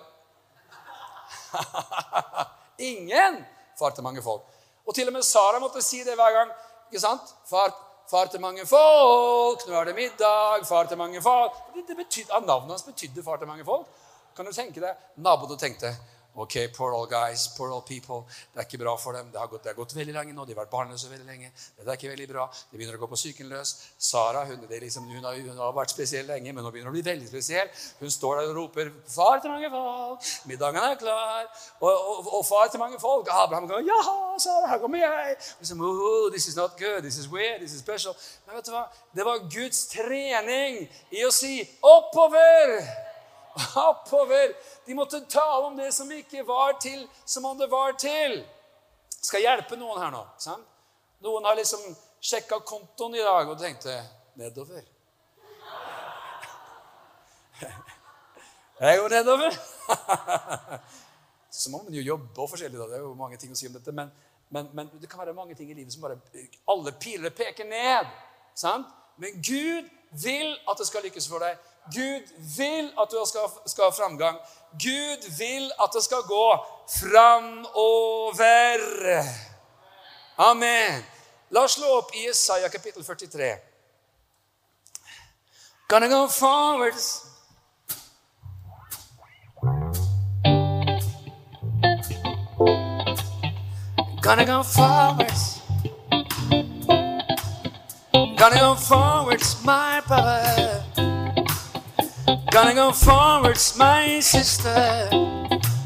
Ingen! 2.77 3.45
Far 3.79 3.89
til 3.89 4.03
mange 4.03 4.21
folk. 4.23 4.45
Og 4.87 4.95
til 4.95 5.07
og 5.07 5.13
med 5.13 5.25
Sara 5.25 5.59
måtte 5.59 5.81
si 5.81 6.03
det 6.03 6.15
hver 6.15 6.33
gang. 6.33 6.51
ikke 6.91 7.01
sant? 7.01 7.33
Far, 7.49 7.73
far 8.09 8.25
til 8.31 8.41
mange 8.41 8.65
folk, 8.65 9.67
nå 9.67 9.79
er 9.79 9.89
det 9.89 9.95
middag. 9.95 10.65
Far 10.65 10.87
til 10.87 10.97
mange 10.97 11.21
folk. 11.21 11.57
Det, 11.75 11.83
det 11.87 11.97
betydde, 11.97 12.45
navnet 12.45 12.71
hans 12.71 12.83
betydde 12.83 13.23
far 13.23 13.37
til 13.37 13.47
mange 13.47 13.65
folk. 13.65 13.87
Kan 14.35 14.45
du 14.45 14.53
tenke 14.53 14.81
deg? 14.81 14.95
Naboene 15.17 15.57
tenkte 15.57 15.91
Ok, 16.37 16.67
poor 16.69 16.93
old 16.93 17.09
guys, 17.09 17.47
poor 17.57 17.71
old 17.73 17.85
people. 17.85 18.19
Det 18.53 18.61
er 18.61 18.65
ikke 18.67 18.77
bra 18.77 18.91
for 19.01 19.15
dem. 19.17 19.31
Det 19.33 19.39
har 19.41 19.47
gått, 19.49 19.63
det 19.63 19.71
har 19.71 19.77
gått 19.79 19.95
veldig 19.97 20.13
lenge 20.13 20.35
nå. 20.37 20.43
De 20.45 20.53
har 20.53 20.59
vært 20.59 20.69
barnløse 20.69 21.09
veldig 21.09 21.25
lenge. 21.25 21.49
Det 21.79 21.87
er 21.87 21.97
ikke 21.97 22.11
veldig 22.11 22.27
bra. 22.29 22.45
De 22.69 22.77
begynner 22.77 22.99
å 22.99 23.01
gå 23.01 23.09
på 23.09 23.17
sykenløs. 23.17 23.71
Sara 23.97 24.43
hun, 24.45 24.67
liksom, 24.69 25.07
hun, 25.09 25.25
har, 25.25 25.39
hun, 25.39 25.57
har, 25.57 25.73
vært 25.73 25.95
spesiell 25.95 26.29
lenge, 26.29 26.53
men 26.53 26.61
nå 26.61 26.69
begynner 26.69 26.91
hun 26.91 26.93
å 26.93 26.97
bli 26.99 27.01
veldig 27.07 27.31
spesiell. 27.31 27.71
Hun 28.03 28.13
står 28.13 28.37
der 28.37 28.51
og 28.51 28.59
roper 28.59 28.93
'Far 29.15 29.41
til 29.41 29.55
mange 29.55 29.71
folk, 29.73 30.29
middagen 30.45 30.77
er 30.83 31.01
klar.' 31.01 31.49
Og, 31.81 31.89
og, 31.89 32.29
og 32.37 32.45
far 32.45 32.69
til 32.69 32.85
mange 32.85 33.01
folk. 33.01 33.33
Abraham 33.33 33.65
går 33.73 33.81
'Jaha, 33.89 34.37
Sara, 34.37 34.69
her 34.69 34.77
kommer 34.85 35.01
jeg.' 35.01 35.41
Liksom, 35.57 35.81
oh, 35.81 36.29
'This 36.29 36.47
is 36.53 36.55
not 36.55 36.77
good. 36.77 37.01
This 37.01 37.17
is 37.17 37.27
weird. 37.27 37.65
This 37.65 37.73
is 37.73 37.81
special.' 37.81 38.13
Men 38.45 38.61
vet 38.61 38.69
du 38.69 38.77
hva? 38.77 38.85
Det 39.09 39.25
var 39.25 39.41
Guds 39.49 39.87
trening 39.89 40.85
i 41.09 41.25
å 41.25 41.33
si 41.33 41.65
'oppover' 41.81 43.06
oppover. 43.75 44.53
De 44.85 44.95
måtte 44.95 45.21
tale 45.29 45.65
om 45.65 45.77
det 45.77 45.91
som 45.95 46.11
ikke 46.11 46.45
var 46.47 46.77
til, 46.81 47.07
som 47.25 47.45
om 47.45 47.57
det 47.57 47.69
var 47.71 47.97
til. 47.99 48.41
Skal 49.21 49.43
hjelpe 49.43 49.79
noen 49.79 50.01
her 50.01 50.13
nå. 50.13 50.23
Sant? 50.41 50.67
Noen 51.25 51.47
har 51.49 51.57
liksom 51.57 51.81
sjekka 52.21 52.59
kontoen 52.65 53.15
i 53.17 53.25
dag 53.25 53.49
og 53.49 53.57
tenkte 53.59 53.95
nedover. 54.37 54.85
Jeg 58.79 58.99
går 58.99 59.09
nedover. 59.09 59.57
Så 61.51 61.71
må 61.73 61.81
man 61.83 61.93
jo 61.93 62.01
jobbe 62.01 62.41
og 62.41 62.49
forskjellig. 62.51 62.77
Da. 62.77 62.85
Det 62.85 62.99
er 62.99 63.05
jo 63.05 63.13
mange 63.17 63.37
ting 63.41 63.51
å 63.53 63.57
si 63.57 63.69
om 63.69 63.73
dette. 63.73 63.93
Men, 63.95 64.11
men, 64.53 64.69
men, 64.77 64.91
det 65.01 65.09
kan 65.09 65.23
være 65.23 65.33
mange 65.33 65.55
ting 65.57 65.71
i 65.71 65.77
livet 65.77 65.93
som 65.93 66.03
bare 66.05 66.19
Alle 66.69 66.93
piler 67.01 67.33
peker 67.33 67.65
ned. 67.65 68.11
Sant? 68.53 68.91
Men 69.17 69.41
Gud 69.41 69.89
vil 70.21 70.53
at 70.69 70.77
det 70.77 70.87
skal 70.87 71.07
lykkes 71.07 71.27
for 71.31 71.41
deg. 71.41 71.57
Gud 71.93 72.23
vil 72.57 72.93
at 72.99 73.11
du 73.11 73.25
skal, 73.25 73.41
skal 73.65 73.83
ha 73.83 73.89
framgang. 73.89 74.37
Gud 74.71 75.37
vil 75.37 75.71
at 75.83 75.89
det 75.93 76.03
skal 76.03 76.21
gå 76.27 76.65
framover. 76.99 78.79
Amen. 80.37 81.03
La 81.49 81.63
oss 81.63 81.71
slå 81.77 81.87
opp 81.97 82.15
Isaiah 82.15 82.71
kapittel 82.71 83.03
43. 83.03 83.57
Gonna 85.87 86.07
go 86.07 86.27
forwards. 86.27 87.23
Gonna 94.21 94.45
go 94.45 94.63
forwards. 94.63 95.61
Gonna 98.37 98.59
go 98.59 98.75
forwards, 98.75 99.63
my 99.63 100.01
brother. 100.05 100.76
Gonna 102.57 102.73
go 102.73 102.91
forwards, 102.91 103.77
my 103.77 104.19
sister. 104.19 105.09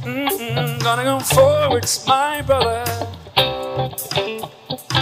Mm-mm. 0.06 0.80
Gonna 0.82 1.04
go 1.04 1.20
forwards, 1.20 2.08
my 2.08 2.42
brother. 2.42 2.86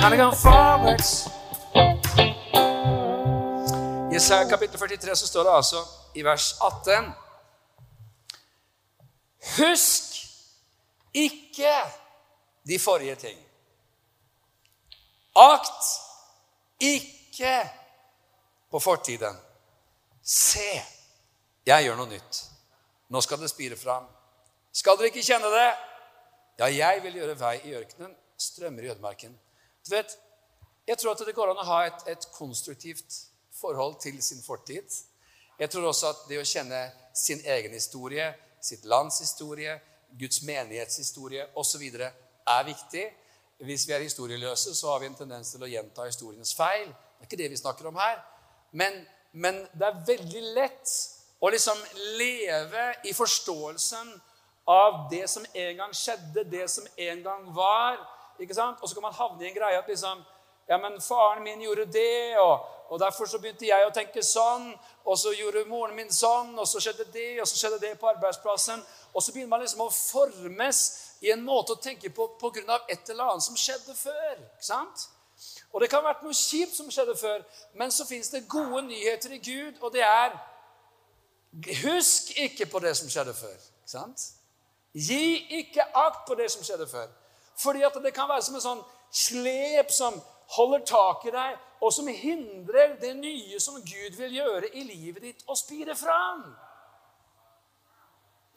Gonna 0.02 0.18
go 0.18 0.32
forwards. 0.32 1.30
I 4.12 4.16
Isaiah 4.16 4.50
kapittel 4.50 4.80
43 4.80 5.16
så 5.16 5.28
står 5.28 5.44
det 5.44 5.52
altså 5.52 5.86
i 6.16 6.22
vers 6.24 6.56
18 6.86 7.14
Husk 9.58 10.04
ikke 11.14 11.74
de 12.68 12.80
forrige 12.80 13.16
ting. 13.16 13.40
Akt 15.36 15.84
ikke 16.80 17.70
på 18.72 18.80
fortiden. 18.80 19.38
Se, 20.24 20.82
jeg 21.70 21.86
gjør 21.86 22.00
noe 22.00 22.10
nytt. 22.10 22.40
Nå 23.14 23.22
skal 23.26 23.42
det 23.42 23.52
spire 23.52 23.78
fram. 23.78 24.08
Skal 24.74 24.98
dere 24.98 25.12
ikke 25.12 25.26
kjenne 25.26 25.50
det? 25.54 25.70
Ja, 26.60 26.68
jeg 26.68 27.04
vil 27.04 27.20
gjøre 27.22 27.38
vei 27.40 27.56
i 27.70 27.76
ørkenen, 27.78 28.16
strømmer 28.38 28.86
i 28.86 28.92
ødemarken. 28.94 29.36
Du 29.86 29.96
vet, 29.96 30.18
Jeg 30.90 30.98
tror 30.98 31.12
at 31.12 31.20
det 31.22 31.36
går 31.38 31.52
an 31.52 31.60
å 31.62 31.66
ha 31.68 31.84
et, 31.86 32.00
et 32.10 32.24
konstruktivt 32.34 33.14
forhold 33.54 34.00
til 34.02 34.16
sin 34.26 34.42
fortid. 34.42 34.90
Jeg 35.60 35.70
tror 35.70 35.86
også 35.92 36.08
at 36.10 36.24
det 36.30 36.40
å 36.42 36.48
kjenne 36.48 36.80
sin 37.14 37.44
egen 37.46 37.76
historie, 37.78 38.26
sitt 38.62 38.88
lands 38.90 39.20
historie, 39.22 39.76
Guds 40.18 40.42
menighetshistorie 40.42 41.46
osv. 41.62 41.84
er 41.94 42.64
viktig. 42.66 43.06
Hvis 43.60 43.86
vi 43.88 43.94
er 43.94 44.02
historieløse, 44.02 44.74
så 44.76 44.90
har 44.90 45.04
vi 45.04 45.12
en 45.12 45.20
tendens 45.20 45.52
til 45.54 45.64
å 45.64 45.70
gjenta 45.70 46.08
historiens 46.08 46.56
feil. 46.58 46.88
Det 46.88 47.22
er 47.22 47.30
ikke 47.30 47.42
det 47.44 47.52
vi 47.54 47.62
snakker 47.62 47.92
om 47.92 48.02
her. 48.02 48.18
Men, 48.72 48.98
men 49.34 49.62
det 49.78 49.86
er 49.92 50.04
veldig 50.08 50.44
lett 50.58 50.98
å 51.40 51.50
liksom 51.50 51.78
leve 52.20 52.86
i 53.08 53.14
forståelsen 53.16 54.12
av 54.70 55.08
det 55.12 55.28
som 55.30 55.46
en 55.54 55.78
gang 55.78 55.94
skjedde, 55.96 56.44
det 56.44 56.68
som 56.70 56.88
en 56.96 57.24
gang 57.24 57.48
var. 57.56 57.98
ikke 58.40 58.54
sant? 58.54 58.78
Og 58.82 58.90
så 58.90 58.96
kan 58.96 59.08
man 59.08 59.16
havne 59.18 59.46
i 59.46 59.50
en 59.50 59.56
greie 59.56 59.80
at 59.80 59.88
liksom 59.88 60.26
Ja, 60.70 60.78
men 60.78 61.02
faren 61.02 61.42
min 61.44 61.62
gjorde 61.62 61.88
det, 61.90 62.38
og, 62.38 62.60
og 62.90 63.00
derfor 63.00 63.26
så 63.26 63.40
begynte 63.42 63.66
jeg 63.66 63.88
å 63.88 63.90
tenke 63.90 64.22
sånn. 64.22 64.68
Og 65.02 65.18
så 65.18 65.32
gjorde 65.34 65.64
moren 65.66 65.96
min 65.98 66.12
sånn, 66.14 66.52
og 66.62 66.68
så 66.70 66.78
skjedde 66.78 67.08
det, 67.10 67.42
og 67.42 67.48
så 67.50 67.58
skjedde 67.58 67.80
det 67.82 67.96
på 67.98 68.06
arbeidsplassen. 68.12 68.84
Og 69.10 69.24
så 69.24 69.34
begynner 69.34 69.50
man 69.56 69.64
liksom 69.64 69.82
å 69.82 69.90
formes 69.90 70.82
i 71.26 71.32
en 71.34 71.42
måte 71.42 71.74
å 71.74 71.82
tenke 71.82 72.14
på 72.14 72.28
pga. 72.38 72.84
et 72.88 73.10
eller 73.10 73.32
annet 73.32 73.44
som 73.44 73.58
skjedde 73.58 73.96
før. 73.98 74.36
ikke 74.38 74.68
sant? 74.70 75.10
Og 75.74 75.82
det 75.82 75.90
kan 75.90 76.04
ha 76.04 76.12
vært 76.12 76.22
noe 76.22 76.38
kjipt 76.38 76.76
som 76.76 76.92
skjedde 76.92 77.16
før, 77.18 77.42
men 77.74 77.92
så 77.92 78.06
fins 78.06 78.30
det 78.30 78.48
gode 78.48 78.82
nyheter 78.88 79.34
i 79.34 79.42
Gud, 79.42 79.82
og 79.82 79.94
det 79.94 80.06
er 80.06 80.38
Husk 81.84 82.38
ikke 82.38 82.66
på 82.66 82.80
det 82.80 82.98
som 82.98 83.10
skjedde 83.10 83.34
før. 83.34 83.56
ikke 83.56 83.92
sant? 83.92 84.22
Gi 84.94 85.60
ikke 85.60 85.86
akt 85.96 86.28
på 86.28 86.36
det 86.36 86.52
som 86.52 86.64
skjedde 86.64 86.88
før. 86.88 87.08
Fordi 87.60 87.82
at 87.82 87.98
det 88.04 88.14
kan 88.14 88.30
være 88.30 88.46
som 88.46 88.56
en 88.56 88.64
sånn 88.64 88.84
slep 89.12 89.92
som 89.92 90.22
holder 90.56 90.86
tak 90.86 91.26
i 91.26 91.34
deg, 91.34 91.58
og 91.82 91.94
som 91.94 92.08
hindrer 92.08 92.96
det 93.02 93.14
nye 93.18 93.60
som 93.60 93.82
Gud 93.82 94.18
vil 94.18 94.34
gjøre 94.40 94.72
i 94.74 94.84
livet 94.84 95.24
ditt, 95.24 95.44
å 95.48 95.56
spire 95.58 95.96
fram. 95.96 96.44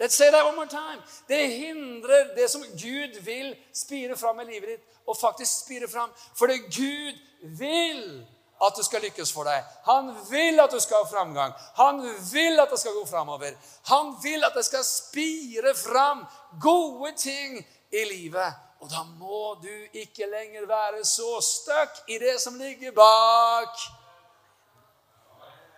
Let's 0.00 0.16
say 0.16 0.30
that 0.30 0.44
one 0.44 0.56
more 0.56 0.66
time. 0.66 1.02
Det 1.28 1.52
hindrer 1.52 2.34
det 2.34 2.50
som 2.50 2.62
Gud 2.62 3.20
vil 3.22 3.52
spire 3.72 4.16
fram 4.16 4.40
i 4.40 4.44
livet 4.44 4.68
ditt, 4.68 4.86
og 5.06 5.16
faktisk 5.16 5.64
spire 5.64 5.88
fram. 5.88 6.10
det 6.40 6.58
Gud 6.74 7.18
vil 7.58 8.26
at 8.62 8.76
du 8.76 8.82
skal 8.86 9.02
lykkes 9.02 9.32
for 9.34 9.48
deg. 9.48 9.64
Han 9.88 10.12
vil 10.30 10.60
at 10.62 10.70
du 10.70 10.80
skal 10.80 11.02
ha 11.02 11.10
framgang. 11.10 11.54
Han 11.78 12.02
vil 12.30 12.60
at 12.62 12.70
det 12.70 12.78
skal 12.80 12.94
gå 12.94 13.04
framover. 13.10 13.56
Han 13.90 14.14
vil 14.22 14.44
at 14.46 14.54
det 14.54 14.64
skal 14.66 14.84
spire 14.86 15.74
fram 15.74 16.24
gode 16.62 17.14
ting 17.18 17.58
i 17.90 18.04
livet. 18.08 18.60
Og 18.82 18.90
da 18.90 19.02
må 19.18 19.54
du 19.62 19.72
ikke 19.94 20.26
lenger 20.30 20.66
være 20.66 21.04
så 21.06 21.36
stuck 21.42 22.02
i 22.10 22.18
det 22.18 22.38
som 22.42 22.58
ligger 22.58 22.94
bak. 22.94 23.82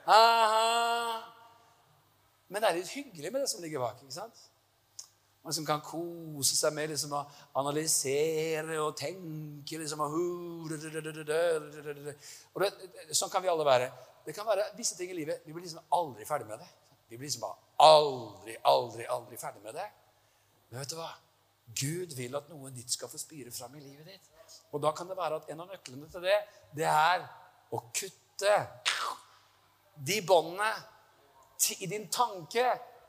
Aha. 0.07 1.21
Men 2.49 2.63
det 2.63 2.69
er 2.69 2.79
litt 2.79 2.93
hyggelig 2.93 3.33
med 3.33 3.45
det 3.45 3.51
som 3.51 3.65
ligger 3.65 3.81
bak. 3.81 4.01
ikke 4.03 4.21
sant? 4.21 4.49
Man 5.45 5.53
liksom 5.53 5.67
kan 5.69 5.83
kose 5.85 6.57
seg 6.57 6.73
med 6.73 6.89
liksom 6.89 7.13
å 7.13 7.19
analysere 7.61 8.79
og 8.81 8.95
tenke 8.97 9.77
liksom, 9.77 10.01
og, 10.01 10.15
og 12.55 12.63
det, 12.63 12.71
Sånn 13.13 13.29
kan 13.29 13.45
vi 13.45 13.51
alle 13.53 13.67
være. 13.69 13.91
Det 14.25 14.33
kan 14.33 14.49
være 14.49 14.71
visse 14.79 14.97
ting 14.97 15.13
i 15.13 15.19
livet 15.19 15.45
Vi 15.45 15.53
blir 15.53 15.67
liksom 15.67 15.85
aldri 15.93 16.25
ferdig 16.25 16.49
med 16.49 16.65
det. 16.65 16.71
Vi 17.11 17.19
blir 17.19 17.29
liksom 17.29 17.45
bare 17.45 17.61
aldri, 17.85 18.57
aldri, 18.73 19.05
aldri 19.05 19.37
ferdig 19.37 19.61
med 19.67 19.77
det. 19.77 19.85
Men 20.71 20.81
vet 20.81 20.95
du 20.95 20.97
hva? 20.97 21.11
Gud 21.77 22.17
vil 22.17 22.41
at 22.41 22.49
noe 22.49 22.73
nytt 22.73 22.97
skal 22.97 23.13
få 23.13 23.21
spire 23.21 23.53
fram 23.53 23.77
i 23.77 23.85
livet 23.85 24.09
ditt. 24.15 24.33
Og 24.73 24.81
da 24.81 24.95
kan 24.97 25.13
det 25.13 25.19
være 25.19 25.43
at 25.43 25.53
en 25.53 25.61
av 25.61 25.69
nøklene 25.77 26.09
til 26.09 26.25
det, 26.25 26.41
det 26.73 26.89
er 26.89 27.29
å 27.69 27.83
kutte 27.93 28.57
de 30.09 30.19
båndene 30.25 30.73
i 31.85 31.89
din 31.89 32.09
tanke 32.09 32.65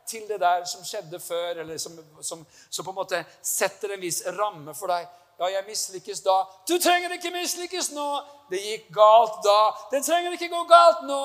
til 0.08 0.28
det 0.28 0.40
der 0.40 0.66
som 0.70 0.84
skjedde 0.86 1.20
før, 1.20 1.62
eller 1.62 1.78
som, 1.78 1.98
som, 2.22 2.46
som, 2.70 2.86
på 2.86 2.92
en 2.92 2.98
måte 2.98 3.22
setter 3.42 3.96
en 3.96 4.02
viss 4.02 4.22
ramme 4.38 4.76
for 4.78 4.92
deg. 4.94 5.08
Ja, 5.40 5.50
jeg 5.52 5.66
mislykkes 5.68 6.22
da. 6.24 6.36
Du 6.68 6.78
trenger 6.80 7.12
ikke 7.18 7.32
mislykkes 7.34 7.92
nå. 7.92 8.08
Det 8.52 8.62
gikk 8.62 8.88
galt 8.96 9.42
da. 9.44 9.60
Det 9.92 10.06
trenger 10.06 10.38
ikke 10.38 10.52
gå 10.54 10.62
galt 10.70 11.04
nå. 11.08 11.24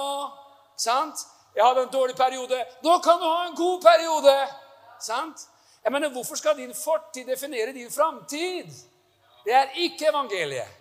Sant? 0.81 1.27
Jeg 1.55 1.64
hadde 1.66 1.85
en 1.87 1.93
dårlig 1.93 2.16
periode. 2.16 2.59
Nå 2.83 2.99
kan 3.05 3.21
du 3.21 3.27
ha 3.29 3.47
en 3.47 3.57
god 3.57 3.81
periode. 3.85 4.35
Sant? 5.01 5.47
Jeg 5.85 5.93
mener, 5.93 6.11
Hvorfor 6.11 6.35
skal 6.35 6.57
din 6.57 6.75
fortid 6.75 7.27
definere 7.27 7.73
din 7.73 7.90
framtid? 7.90 8.66
Det 9.45 9.55
er 9.55 9.77
ikke 9.77 10.09
evangeliet. 10.11 10.77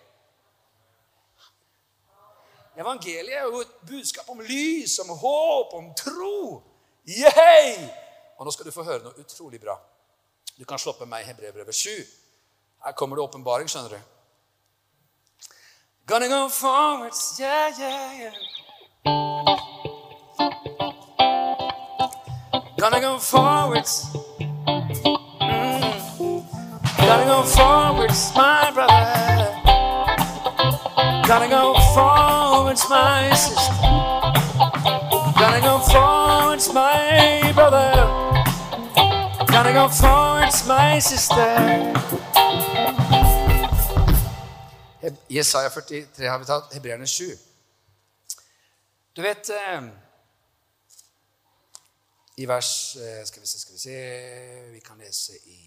Evangeliet 2.76 3.36
er 3.36 3.42
jo 3.42 3.60
et 3.60 3.72
budskap 3.86 4.28
om 4.28 4.40
lys, 4.40 4.98
om 4.98 5.08
håp, 5.08 5.72
om 5.74 5.94
tro. 5.94 6.62
Yay! 7.06 7.88
Og 8.38 8.44
nå 8.46 8.50
skal 8.50 8.66
du 8.66 8.72
få 8.72 8.84
høre 8.84 9.02
noe 9.04 9.16
utrolig 9.20 9.60
bra. 9.60 9.76
Du 10.58 10.64
kan 10.64 10.78
slå 10.78 10.94
med 11.00 11.08
meg 11.08 11.24
i 11.24 11.30
Hebrevbrevet 11.30 11.74
7. 11.74 11.90
Her 12.84 12.92
kommer 12.92 13.16
det 13.16 13.24
åpenbaring, 13.24 13.68
skjønner 13.68 13.96
du. 13.96 14.00
Gonna 16.06 16.28
go 16.28 16.48
forwards, 16.48 17.38
yeah, 17.40 17.70
yeah, 17.78 18.20
yeah. 18.20 18.34
Gonna 22.80 23.00
go 23.00 23.18
forwards. 23.18 24.06
Mm. 25.40 25.80
Gonna 26.96 27.26
go 27.26 27.42
forwards, 27.42 28.32
my 28.34 28.70
brother. 28.72 29.60
Gonna 31.28 31.48
go 31.48 31.74
forwards, 31.94 32.88
my 32.88 33.32
sister. 33.34 33.74
Gonna 35.38 35.60
go 35.60 35.78
forwards, 35.78 36.19
my 36.68 37.52
brother. 37.54 37.92
Gonna 39.46 39.72
go 39.72 39.88
towards 39.88 40.66
my 40.66 41.00
sister. 41.00 41.56
Jesaja 45.28 45.70
43 45.70 46.26
har 46.26 46.38
vi 46.38 46.44
tatt. 46.44 46.74
Hebreerne 46.74 47.06
7. 47.06 47.38
Du 49.16 49.22
vet 49.22 49.48
eh, 49.50 49.82
I 52.36 52.46
vers 52.46 52.96
eh, 52.96 53.24
Skal 53.26 53.40
vi 53.40 53.46
se, 53.46 53.58
skal 53.58 53.74
vi 53.74 53.78
se 53.78 53.96
Vi 54.72 54.80
kan 54.80 54.98
lese 54.98 55.32
i 55.32 55.58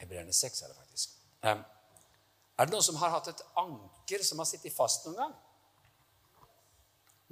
Hebreerne 0.00 0.32
6 0.32 0.62
er 0.62 0.66
det 0.66 0.76
faktisk. 0.76 1.10
Er 1.42 2.64
det 2.64 2.72
noen 2.72 2.82
som 2.82 2.96
har 2.98 3.10
hatt 3.14 3.28
et 3.30 3.42
anker 3.56 4.24
som 4.24 4.38
har 4.42 4.48
sittet 4.48 4.74
fast 4.74 5.06
noen 5.06 5.20
gang? 5.20 5.34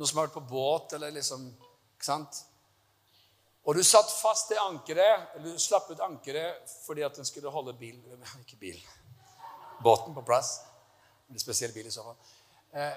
Noen 0.00 0.08
som 0.08 0.16
har 0.16 0.30
vært 0.30 0.38
på 0.38 0.48
båt 0.48 0.94
eller 0.96 1.12
liksom 1.12 1.42
Ikke 1.50 2.06
sant? 2.06 2.38
Og 3.68 3.76
du 3.76 3.82
satt 3.84 4.08
fast 4.08 4.48
det 4.48 4.56
ankeret, 4.56 5.34
eller 5.36 5.52
du 5.52 5.60
slapp 5.60 5.90
ut 5.92 6.00
ankeret 6.00 6.70
fordi 6.86 7.04
at 7.04 7.18
den 7.18 7.28
skulle 7.28 7.52
holde 7.52 7.74
bil 7.76 7.98
Ikke 8.42 8.56
bil. 8.60 8.80
Båten 9.84 10.16
på 10.16 10.24
plass. 10.24 10.58
En 11.28 11.40
spesiell 11.40 11.72
bil 11.76 11.86
i 11.86 11.92
så 11.92 12.04
fall. 12.04 12.16
Eh, 12.72 12.96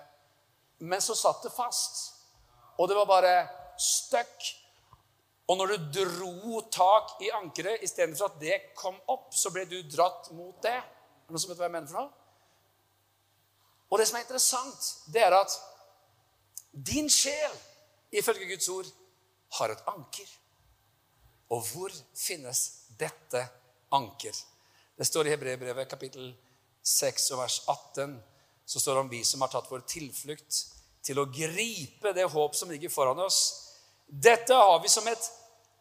men 0.88 1.04
så 1.04 1.16
satt 1.16 1.44
det 1.44 1.52
fast. 1.54 2.00
Og 2.80 2.88
det 2.90 2.96
var 2.98 3.06
bare 3.08 3.34
stuck. 3.80 4.48
Og 5.48 5.60
når 5.60 5.76
du 5.76 6.00
dro 6.00 6.62
tak 6.72 7.20
i 7.24 7.30
ankeret 7.36 7.84
istedenfor 7.84 8.32
at 8.32 8.40
det 8.42 8.58
kom 8.80 8.96
opp, 9.12 9.30
så 9.36 9.52
ble 9.52 9.68
du 9.68 9.78
dratt 9.92 10.32
mot 10.36 10.56
det. 10.64 10.76
Er 10.80 11.28
det 11.28 11.36
noen 11.36 11.44
som 11.44 11.52
vet 11.52 11.60
hva 11.60 11.68
jeg 11.68 11.76
mener 11.76 11.92
for 11.92 12.00
noe? 12.00 12.12
Og 13.92 14.00
det 14.00 14.08
som 14.10 14.18
er 14.18 14.26
interessant, 14.26 14.90
det 15.14 15.22
er 15.22 15.36
at 15.38 15.60
din 16.74 17.10
sjel, 17.10 17.54
ifølge 18.12 18.50
Guds 18.50 18.70
ord, 18.70 18.90
har 19.60 19.74
et 19.74 19.84
anker. 19.88 20.30
Og 21.54 21.62
hvor 21.70 21.94
finnes 22.18 22.64
dette 22.98 23.42
anker? 23.94 24.34
Det 24.98 25.06
står 25.06 25.28
i 25.28 25.34
Hebreerbrevet 25.34 25.90
kapittel 25.90 26.32
6 26.84 27.32
og 27.34 27.44
vers 27.44 27.62
18. 27.68 28.24
så 28.66 28.80
står 28.80 28.94
det 28.94 29.00
om 29.00 29.10
vi 29.10 29.24
som 29.24 29.42
har 29.42 29.52
tatt 29.52 29.70
vår 29.70 29.84
tilflukt 29.88 30.60
til 31.04 31.20
å 31.20 31.28
gripe 31.28 32.14
det 32.16 32.24
håp 32.32 32.56
som 32.56 32.72
ligger 32.72 32.90
foran 32.90 33.20
oss. 33.20 33.40
Dette 34.08 34.56
har 34.56 34.80
vi 34.82 34.90
som 34.90 35.08
et 35.08 35.30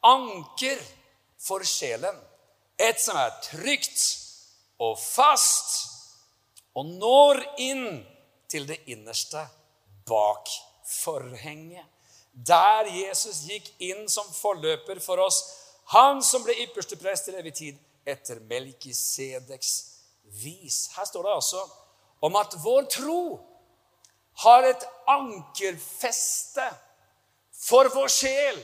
anker 0.03 0.83
for 1.39 1.63
sjelen. 1.65 2.17
Et 2.79 2.99
som 3.01 3.17
er 3.17 3.31
trygt 3.45 4.03
og 4.83 4.99
fast 4.99 5.93
og 6.75 6.89
når 6.89 7.43
inn 7.61 7.87
til 8.51 8.67
det 8.69 8.81
innerste 8.91 9.45
bak 10.09 10.51
forhenget. 10.93 11.85
Der 12.33 12.89
Jesus 12.89 13.43
gikk 13.49 13.69
inn 13.83 14.09
som 14.09 14.29
forløper 14.33 15.01
for 15.05 15.21
oss, 15.21 15.43
han 15.93 16.23
som 16.25 16.45
ble 16.45 16.55
ypperste 16.65 16.97
prest 16.97 17.29
til 17.29 17.37
evig 17.41 17.55
tid 17.59 17.81
etter 18.09 18.41
Melkisedeks 18.49 19.73
vis. 20.43 20.87
Her 20.97 21.05
står 21.05 21.27
det 21.27 21.35
altså 21.35 21.63
om 22.23 22.37
at 22.39 22.55
vår 22.63 22.87
tro 22.93 23.25
har 24.45 24.65
et 24.65 24.85
ankerfeste 25.11 26.65
for 27.63 27.91
vår 27.95 28.09
sjel 28.11 28.59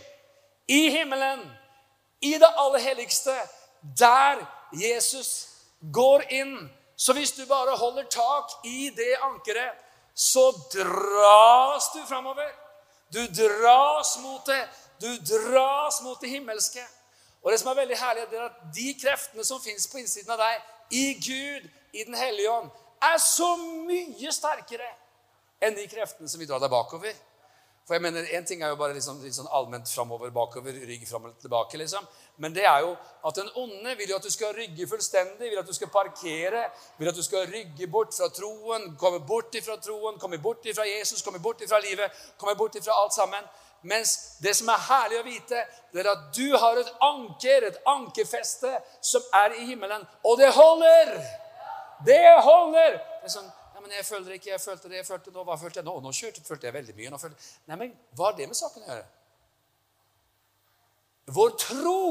i 0.68 0.88
himmelen, 0.90 1.42
i 2.20 2.32
det 2.38 2.48
aller 2.56 2.82
helligste, 2.82 3.34
der 3.98 4.40
Jesus 4.74 5.48
går 5.94 6.24
inn. 6.34 6.56
Så 6.96 7.12
hvis 7.14 7.32
du 7.32 7.44
bare 7.46 7.76
holder 7.76 8.08
tak 8.10 8.50
i 8.66 8.90
det 8.96 9.12
ankeret, 9.22 9.76
så 10.18 10.52
dras 10.72 11.92
du 11.94 12.06
framover. 12.06 12.50
Du 13.08 13.26
dras 13.26 14.18
mot 14.18 14.46
det. 14.46 14.68
Du 14.98 15.16
dras 15.18 16.02
mot 16.02 16.20
det 16.20 16.28
himmelske. 16.28 16.82
Og 17.42 17.52
det 17.52 17.60
som 17.60 17.70
er 17.70 17.78
veldig 17.78 17.98
herlig, 17.98 18.24
er 18.32 18.48
at 18.48 18.56
de 18.74 18.94
kreftene 18.98 19.44
som 19.46 19.60
fins 19.62 19.86
på 19.86 20.00
innsiden 20.00 20.34
av 20.34 20.40
deg, 20.42 20.64
i 20.90 21.04
Gud, 21.22 21.68
i 21.92 22.04
Den 22.04 22.18
hellige 22.18 22.50
ånd, 22.50 22.66
er 23.02 23.14
så 23.22 23.52
mye 23.62 24.32
sterkere 24.34 24.88
enn 25.62 25.78
de 25.78 25.86
kreftene 25.86 26.26
som 26.28 26.42
vil 26.42 26.50
dra 26.50 26.58
deg 26.58 26.72
bakover. 26.72 27.14
For 27.88 27.96
jeg 27.96 28.02
mener, 28.04 28.26
En 28.36 28.44
ting 28.44 28.62
er 28.62 28.68
jo 28.68 28.76
bare 28.76 28.92
liksom, 28.92 29.22
litt 29.24 29.32
sånn 29.32 29.48
allment 29.48 29.88
framover, 29.88 30.28
bakover, 30.30 30.74
rygg 30.90 31.06
fram 31.08 31.24
eller 31.24 31.38
tilbake. 31.40 31.78
liksom. 31.80 32.04
Men 32.36 32.52
det 32.52 32.66
er 32.68 32.82
jo 32.84 32.90
at 33.24 33.38
den 33.40 33.48
onde 33.56 33.94
vil 33.96 34.10
jo 34.10 34.18
at 34.18 34.26
du 34.26 34.30
skal 34.30 34.52
rygge 34.52 34.86
fullstendig, 34.90 35.48
vil 35.48 35.58
at 35.58 35.66
du 35.66 35.72
skal 35.72 35.88
parkere, 35.88 36.66
vil 36.98 37.08
at 37.08 37.16
du 37.16 37.22
skal 37.24 37.48
rygge 37.48 37.88
bort 37.88 38.12
fra 38.12 38.28
troen, 38.28 38.92
komme 39.00 39.22
bort 39.24 39.56
ifra 39.56 39.78
troen, 39.80 40.20
komme 40.20 40.36
bort 40.38 40.68
ifra 40.68 40.84
Jesus, 40.84 41.22
komme 41.24 41.40
bort 41.40 41.64
ifra 41.64 41.80
livet, 41.80 42.12
komme 42.36 42.54
bort 42.60 42.76
ifra 42.76 42.92
alt 42.92 43.16
sammen. 43.16 43.48
Mens 43.88 44.36
det 44.42 44.52
som 44.58 44.68
er 44.68 44.84
herlig 44.84 45.22
å 45.22 45.24
vite, 45.24 45.64
det 45.94 46.04
er 46.04 46.12
at 46.12 46.28
du 46.36 46.58
har 46.60 46.76
et 46.76 46.92
anker, 47.08 47.70
et 47.70 47.82
ankerfeste, 47.88 48.74
som 49.00 49.24
er 49.32 49.56
i 49.62 49.64
himmelen. 49.70 50.04
Og 50.28 50.36
det 50.36 50.52
holder! 50.52 51.14
Det 52.04 52.24
holder! 52.44 53.00
Det 53.22 53.30
er 53.30 53.32
sånn, 53.32 53.48
men 53.88 53.96
jeg 53.96 54.04
føler 54.04 54.34
ikke, 54.36 54.50
jeg 54.50 54.60
følte 54.60 54.90
det, 54.90 54.98
jeg 54.98 55.06
følte 55.08 55.32
nå, 55.32 55.42
hva 55.48 55.54
følte 55.56 55.80
jeg 55.80 55.86
nå? 55.86 55.94
Nå 56.04 56.10
kjørte, 56.12 56.42
følte 56.44 56.68
jeg 56.68 56.74
veldig 56.76 56.94
mye. 56.98 57.12
nå 57.14 57.20
følte... 57.22 57.46
Nei, 57.70 57.78
men 57.80 57.94
Hva 58.12 58.26
har 58.28 58.36
det 58.36 58.48
med 58.50 58.58
saken 58.58 58.84
å 58.84 58.90
gjøre? 58.90 59.06
Vår 61.38 61.54
tro 61.62 62.02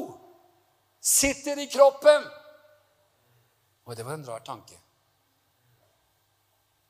sitter 0.98 1.62
i 1.62 1.68
kroppen. 1.70 2.26
Og 3.86 3.94
det 3.94 4.08
var 4.08 4.18
en 4.18 4.26
rar 4.26 4.42
tanke. 4.48 4.80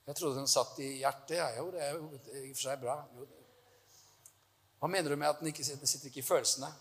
Jeg 0.07 0.15
trodde 0.15 0.39
den 0.39 0.47
satt 0.47 0.79
i 0.79 0.93
hjertet. 1.01 1.35
Ja, 1.35 1.49
jo, 1.59 1.67
det 1.75 1.83
er 1.83 1.97
jo 1.97 2.07
i 2.07 2.47
og 2.47 2.55
for 2.55 2.63
seg 2.63 2.79
bra. 2.85 2.95
Jo, 3.17 3.27
hva 4.79 4.91
mener 4.93 5.11
du 5.11 5.19
med 5.19 5.27
at 5.27 5.43
den 5.43 5.51
ikke 5.51 5.67
sitter, 5.67 5.89
sitter 5.89 6.13
ikke 6.13 6.23
i 6.23 6.29
følelsene? 6.29 6.71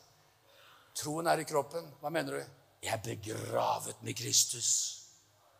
Troen 1.02 1.26
er 1.26 1.42
i 1.42 1.48
kroppen. 1.48 1.90
Hva 1.98 2.14
mener 2.14 2.38
du? 2.38 2.58
Jeg 2.86 2.94
er 2.94 3.02
begravet 3.02 3.98
med 4.06 4.14
Kristus. 4.14 4.70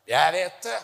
Jeg 0.07 0.37
vet 0.39 0.63
det. 0.63 0.79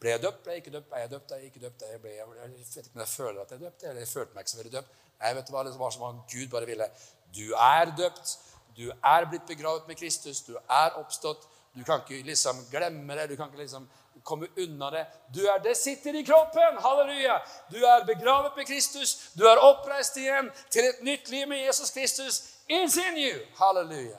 Ble 0.00 0.10
jeg 0.14 0.22
døpt? 0.22 0.42
Ble 0.44 0.54
jeg 0.54 0.62
ikke 0.62 0.74
døpt? 0.76 0.92
Er 0.92 1.04
jeg 1.04 1.10
døpt? 1.10 1.32
Er 1.32 1.36
jeg 1.42 1.50
ikke 1.50 1.62
døpt? 1.66 1.84
Jeg, 1.92 2.00
ble, 2.02 2.10
jeg, 2.14 2.26
jeg 2.40 2.50
vet 2.52 2.76
ikke 2.76 2.94
om 2.94 3.00
jeg 3.02 3.12
føler 3.12 3.40
at 3.42 3.50
jeg 3.50 3.58
er 3.58 3.64
døpt. 3.64 3.82
Eller 3.82 4.04
jeg 4.04 4.08
følte 4.08 4.34
meg 4.34 4.44
ikke 4.44 4.50
så 4.50 4.60
veldig 4.62 4.74
døpt. 4.76 4.98
Nei, 5.18 5.32
vet 5.34 5.48
du 5.48 5.54
hva? 5.54 5.62
Det 5.66 5.78
var 5.78 5.94
som 5.94 6.04
om 6.08 6.20
Gud 6.32 6.50
bare 6.52 6.68
ville. 6.70 6.90
Du 7.34 7.46
er 7.68 7.94
døpt. 7.98 8.34
Du 8.78 8.84
er 8.90 9.30
blitt 9.30 9.46
begravet 9.46 9.88
med 9.90 9.98
Kristus. 9.98 10.42
Du 10.46 10.54
er 10.56 11.00
oppstått. 11.00 11.48
Du 11.74 11.82
kan 11.84 12.04
ikke 12.04 12.22
liksom 12.26 12.62
glemme 12.70 13.16
det. 13.18 13.26
Du 13.30 13.36
kan 13.36 13.50
ikke 13.50 13.64
liksom 13.64 13.88
komme 14.22 14.46
unna 14.56 14.90
det. 14.90 15.06
Du 15.34 15.40
er, 15.46 15.58
Det 15.62 15.76
sitter 15.76 16.14
i 16.14 16.22
kroppen! 16.22 16.78
Halleluja! 16.82 17.38
Du 17.70 17.76
er 17.76 18.06
begravet 18.06 18.56
med 18.56 18.66
Kristus. 18.66 19.30
Du 19.34 19.44
er 19.46 19.58
oppreist 19.62 20.16
igjen 20.16 20.50
til 20.70 20.88
et 20.88 21.02
nytt 21.02 21.30
liv 21.30 21.46
med 21.48 21.64
Jesus 21.66 21.90
Kristus. 21.90 22.40
It's 22.68 22.98
in 22.98 23.18
you! 23.18 23.38
Halleluja. 23.58 24.18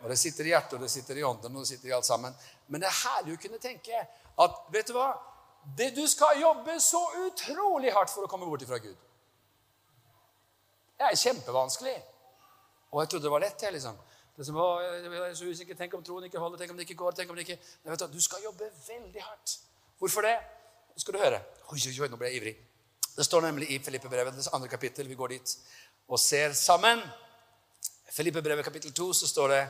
Og 0.00 0.10
Det 0.10 0.18
sitter 0.18 0.44
i 0.44 0.48
hjertet, 0.52 0.72
og 0.78 0.80
det 0.80 0.90
sitter 0.90 1.16
i 1.16 1.22
ånden, 1.22 1.56
og 1.56 1.60
det 1.64 1.68
sitter 1.68 1.88
i 1.88 1.92
alt 1.96 2.06
sammen. 2.06 2.34
Men 2.68 2.80
det 2.80 2.86
er 2.86 2.98
herlig 3.02 3.34
å 3.34 3.42
kunne 3.42 3.58
tenke 3.58 4.02
at 4.44 4.60
vet 4.72 4.90
du 4.90 4.94
hva? 4.96 5.10
Det, 5.78 5.90
du 5.96 6.04
skal 6.08 6.40
jobbe 6.40 6.78
så 6.80 7.00
utrolig 7.26 7.92
hardt 7.92 8.12
for 8.12 8.24
å 8.24 8.30
komme 8.30 8.46
bort 8.48 8.62
ifra 8.64 8.78
Gud. 8.82 8.96
Det 10.98 11.06
er 11.06 11.18
kjempevanskelig. 11.18 11.96
Og 12.90 13.02
jeg 13.02 13.10
trodde 13.10 13.26
det 13.26 13.32
var 13.34 13.42
lett. 13.44 13.62
jeg 13.62 13.74
liksom. 13.74 13.98
Det 14.38 14.46
som, 14.46 14.56
å, 14.62 14.68
jeg 14.80 15.10
er 15.18 15.34
så 15.34 15.50
usikker, 15.50 15.76
Tenk 15.76 15.94
om 15.98 16.04
troen 16.06 16.24
ikke 16.28 16.40
holder, 16.40 16.62
tenk 16.62 16.72
om 16.72 16.78
det 16.78 16.86
ikke 16.86 16.98
går. 17.02 17.12
tenk 17.18 17.30
om 17.30 17.36
det 17.36 17.44
ikke... 17.46 17.58
Nei, 17.82 17.92
vet 17.92 18.06
Du 18.06 18.16
du 18.16 18.22
skal 18.22 18.42
jobbe 18.42 18.70
veldig 18.86 19.22
hardt. 19.22 19.58
Hvorfor 19.98 20.22
det? 20.22 20.36
Nå 20.94 21.02
skal 21.02 21.14
du 21.14 21.20
høre. 21.20 21.42
Oi, 21.72 21.78
oi, 21.78 21.94
oi, 22.00 22.08
nå 22.08 22.16
ble 22.16 22.30
jeg 22.30 22.40
ivrig. 22.40 22.54
Det 23.16 23.26
står 23.26 23.42
nemlig 23.42 23.70
i 23.74 23.78
Filippebrevet, 23.82 24.34
det 24.34 24.46
andre 24.52 24.68
kapittel. 24.70 25.08
Vi 25.08 25.18
går 25.18 25.34
dit 25.34 25.56
og 26.08 26.18
ser 26.22 26.54
sammen. 26.54 27.02
Filippebrevet 28.14 28.64
kapittel 28.64 28.94
2 28.94 29.12
så 29.12 29.28
står 29.28 29.48
det 29.52 29.62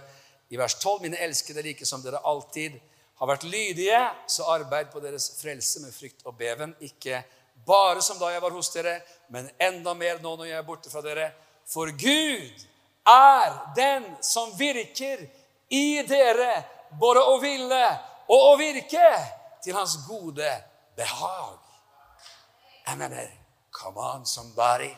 i 0.54 0.60
vers 0.60 0.74
12.: 0.74 1.02
Mine 1.02 1.20
elskede, 1.24 1.62
like 1.62 1.86
som 1.86 2.04
dere 2.04 2.20
alltid 2.24 2.76
har 3.18 3.30
vært 3.30 3.46
lydige, 3.50 4.00
så 4.30 4.46
arbeid 4.54 4.92
på 4.92 5.02
deres 5.02 5.30
frelse 5.40 5.82
med 5.82 5.94
frykt 5.94 6.26
og 6.26 6.36
beven. 6.38 6.74
Ikke 6.86 7.22
bare 7.66 8.02
som 8.02 8.18
da 8.20 8.30
jeg 8.32 8.42
var 8.42 8.54
hos 8.54 8.70
dere, 8.74 9.00
men 9.34 9.50
enda 9.58 9.94
mer 9.98 10.20
nå 10.22 10.36
når 10.36 10.50
jeg 10.50 10.58
er 10.60 10.66
borte 10.66 10.92
fra 10.92 11.02
dere. 11.04 11.32
For 11.68 11.90
Gud 11.90 12.66
er 13.08 13.56
den 13.76 14.06
som 14.24 14.54
virker 14.58 15.24
i 15.74 16.02
dere, 16.08 16.52
både 17.00 17.24
å 17.26 17.34
ville 17.42 17.82
og 18.28 18.52
å 18.52 18.54
virke, 18.60 19.10
til 19.58 19.74
hans 19.74 19.96
gode 20.06 20.48
behag. 20.96 21.58
Jeg 22.86 22.98
mener, 23.00 23.26
come 23.74 24.00
on, 24.00 24.26
somebody. 24.26 24.92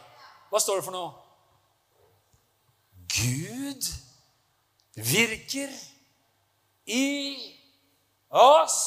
Hva 0.50 0.60
står 0.60 0.78
det 0.78 0.84
for 0.84 0.94
noe? 0.94 1.14
Gud 3.10 3.88
virker 5.00 5.72
i 6.86 7.06
oss. 8.30 8.78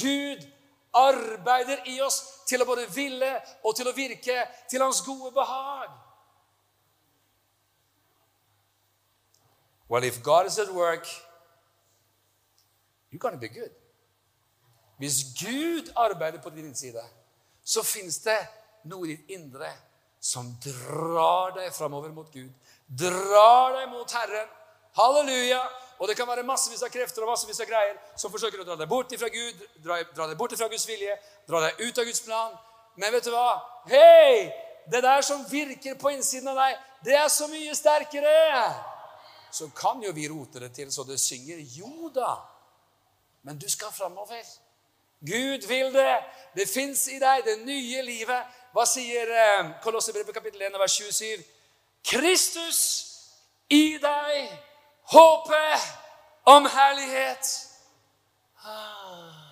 Gud 0.00 0.46
arbeider 0.92 1.84
i 1.88 2.00
oss 2.00 2.20
til 2.48 2.62
å 2.62 2.68
både 2.68 2.86
ville 2.92 3.32
og 3.64 3.76
til 3.76 3.88
å 3.88 3.96
virke 3.96 4.44
til 4.70 4.82
hans 4.84 5.02
gode 5.04 5.32
behag. 5.34 5.90
Well, 9.88 10.04
if 10.04 10.22
God 10.22 10.46
is 10.46 10.58
at 10.58 10.72
work, 10.72 11.06
you're 13.10 13.18
gonna 13.18 13.36
be 13.36 13.48
good. 13.48 13.72
Hvis 14.98 15.24
Gud 15.36 15.92
arbeider 15.96 16.40
på 16.40 16.50
din 16.50 16.74
side, 16.74 17.02
så 17.64 17.82
fins 17.82 18.18
det 18.24 18.38
noe 18.84 19.06
i 19.06 19.16
ditt 19.16 19.30
indre 19.36 19.68
som 20.22 20.46
drar 20.62 21.52
deg 21.56 21.72
framover 21.74 22.12
mot 22.14 22.30
Gud. 22.32 22.50
Drar 22.86 23.74
deg 23.76 23.88
mot 23.90 24.12
Herren. 24.14 24.48
Halleluja! 24.96 25.60
Og 26.02 26.08
det 26.10 26.16
kan 26.18 26.26
være 26.26 26.42
massevis 26.42 26.82
av 26.82 26.90
krefter 26.90 27.22
og 27.22 27.30
massevis 27.30 27.60
av 27.62 27.68
greier 27.70 27.94
som 28.18 28.32
forsøker 28.32 28.64
å 28.64 28.66
dra 28.66 28.74
deg 28.80 28.88
bort 28.90 29.12
fra 29.14 29.28
Gud, 29.30 29.60
dra, 29.84 30.00
dra 30.10 30.26
deg 30.32 30.38
bort 30.40 30.56
fra 30.58 30.66
Guds 30.72 30.86
vilje, 30.88 31.14
dra 31.46 31.60
deg 31.62 31.78
ut 31.78 32.00
av 32.02 32.08
Guds 32.08 32.24
plan. 32.26 32.56
Men 32.98 33.14
vet 33.14 33.28
du 33.28 33.30
hva? 33.30 33.52
Hei! 33.86 34.50
Det 34.90 34.98
der 35.04 35.22
som 35.22 35.44
virker 35.46 35.94
på 35.94 36.10
innsiden 36.10 36.50
av 36.50 36.58
deg, 36.58 36.80
det 37.06 37.14
er 37.14 37.28
så 37.30 37.46
mye 37.46 37.76
sterkere. 37.78 38.32
Så 39.54 39.68
kan 39.78 40.02
jo 40.02 40.10
vi 40.16 40.26
rote 40.32 40.64
det 40.64 40.72
til 40.74 40.90
så 40.90 41.06
det 41.06 41.20
synger. 41.22 41.62
Jo 41.76 42.10
da. 42.10 42.34
Men 43.46 43.62
du 43.62 43.68
skal 43.70 43.94
framover. 43.94 44.42
Gud 45.22 45.68
vil 45.70 45.94
det. 45.94 46.18
Det 46.56 46.66
fins 46.66 47.06
i 47.14 47.20
deg, 47.22 47.44
det 47.46 47.60
nye 47.62 48.02
livet. 48.02 48.58
Hva 48.74 48.88
sier 48.90 49.30
Kolosserbrevet 49.30 49.82
Kolossebrevet 49.86 50.34
kapittel 50.34 50.66
1 50.66 50.82
vers 50.82 50.98
27? 50.98 51.46
Kristus 52.10 52.82
i 53.70 54.00
deg 54.02 54.50
håpet 55.12 56.01
om 56.44 56.66
herlighet. 56.66 57.50
Ah. 58.64 59.42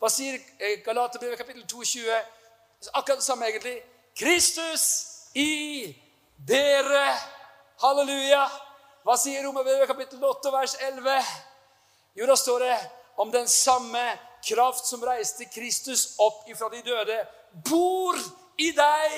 Hva 0.00 0.08
sier 0.08 0.40
Galaterbrevet 0.84 1.38
kapittel 1.38 1.66
22? 1.68 2.06
Akkurat 2.92 3.20
det 3.20 3.24
samme, 3.24 3.48
egentlig. 3.48 3.82
Kristus 4.16 4.84
i 5.34 5.92
dere. 6.48 7.04
Halleluja. 7.82 8.46
Hva 9.04 9.16
sier 9.20 9.44
Romerbrevet 9.44 9.88
kapittel 9.88 10.24
8, 10.24 10.52
vers 10.52 10.76
11? 10.88 11.20
Jo, 12.16 12.26
da 12.26 12.36
står 12.36 12.64
det 12.64 12.78
om 13.20 13.32
den 13.32 13.48
samme 13.48 14.04
kraft 14.44 14.88
som 14.88 15.04
reiste 15.04 15.44
Kristus 15.52 16.14
opp 16.20 16.48
ifra 16.48 16.68
de 16.72 16.80
døde, 16.84 17.18
bor 17.68 18.16
i 18.60 18.70
deg 18.76 19.16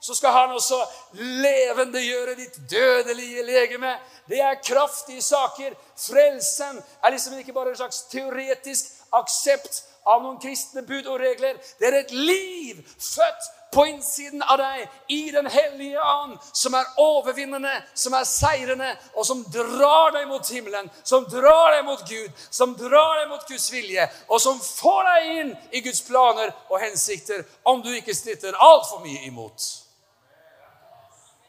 så 0.00 0.14
skal 0.14 0.34
han 0.34 0.54
også 0.54 0.78
levendegjøre 1.18 2.36
ditt 2.38 2.58
dødelige 2.70 3.42
legeme. 3.46 3.96
Det 4.28 4.40
er 4.40 4.60
kraftige 4.64 5.22
saker. 5.22 5.74
Frelsen 5.98 6.82
er 7.04 7.10
liksom 7.10 7.38
ikke 7.38 7.52
bare 7.52 7.74
en 7.74 7.80
slags 7.80 8.02
teoretisk 8.12 8.92
aksept 9.12 9.82
av 10.08 10.22
noen 10.22 10.38
kristne 10.40 10.82
bud 10.86 11.06
og 11.06 11.20
regler. 11.20 11.58
Det 11.80 11.88
er 11.88 12.00
et 12.00 12.12
liv 12.14 12.82
født 12.96 13.48
på 13.72 13.84
innsiden 13.90 14.42
av 14.42 14.56
deg 14.60 14.84
i 15.12 15.30
Den 15.32 15.46
hellige 15.52 16.00
and, 16.00 16.38
som 16.56 16.74
er 16.74 16.86
overvinnende, 17.02 17.72
som 17.94 18.14
er 18.16 18.24
seirende, 18.24 18.94
og 19.14 19.26
som 19.28 19.42
drar 19.52 20.14
deg 20.16 20.28
mot 20.30 20.52
himmelen, 20.52 20.88
som 21.04 21.26
drar 21.28 21.74
deg 21.76 21.84
mot 21.84 22.06
Gud, 22.08 22.30
som 22.50 22.72
drar 22.78 23.18
deg 23.20 23.28
mot 23.32 23.44
Guds 23.48 23.68
vilje, 23.72 24.08
og 24.28 24.40
som 24.40 24.60
får 24.60 25.10
deg 25.10 25.28
inn 25.34 25.52
i 25.72 25.84
Guds 25.84 26.00
planer 26.06 26.54
og 26.70 26.80
hensikter, 26.80 27.44
om 27.64 27.84
du 27.84 27.92
ikke 27.92 28.16
stritter 28.16 28.56
altfor 28.56 29.04
mye 29.04 29.26
imot. 29.28 29.68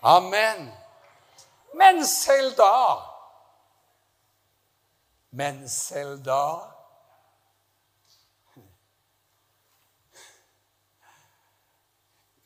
Amen. 0.01 0.71
Men 1.73 2.05
selv 2.07 2.55
da 2.57 3.05
Men 5.29 5.69
selv 5.69 6.23
da 6.25 6.43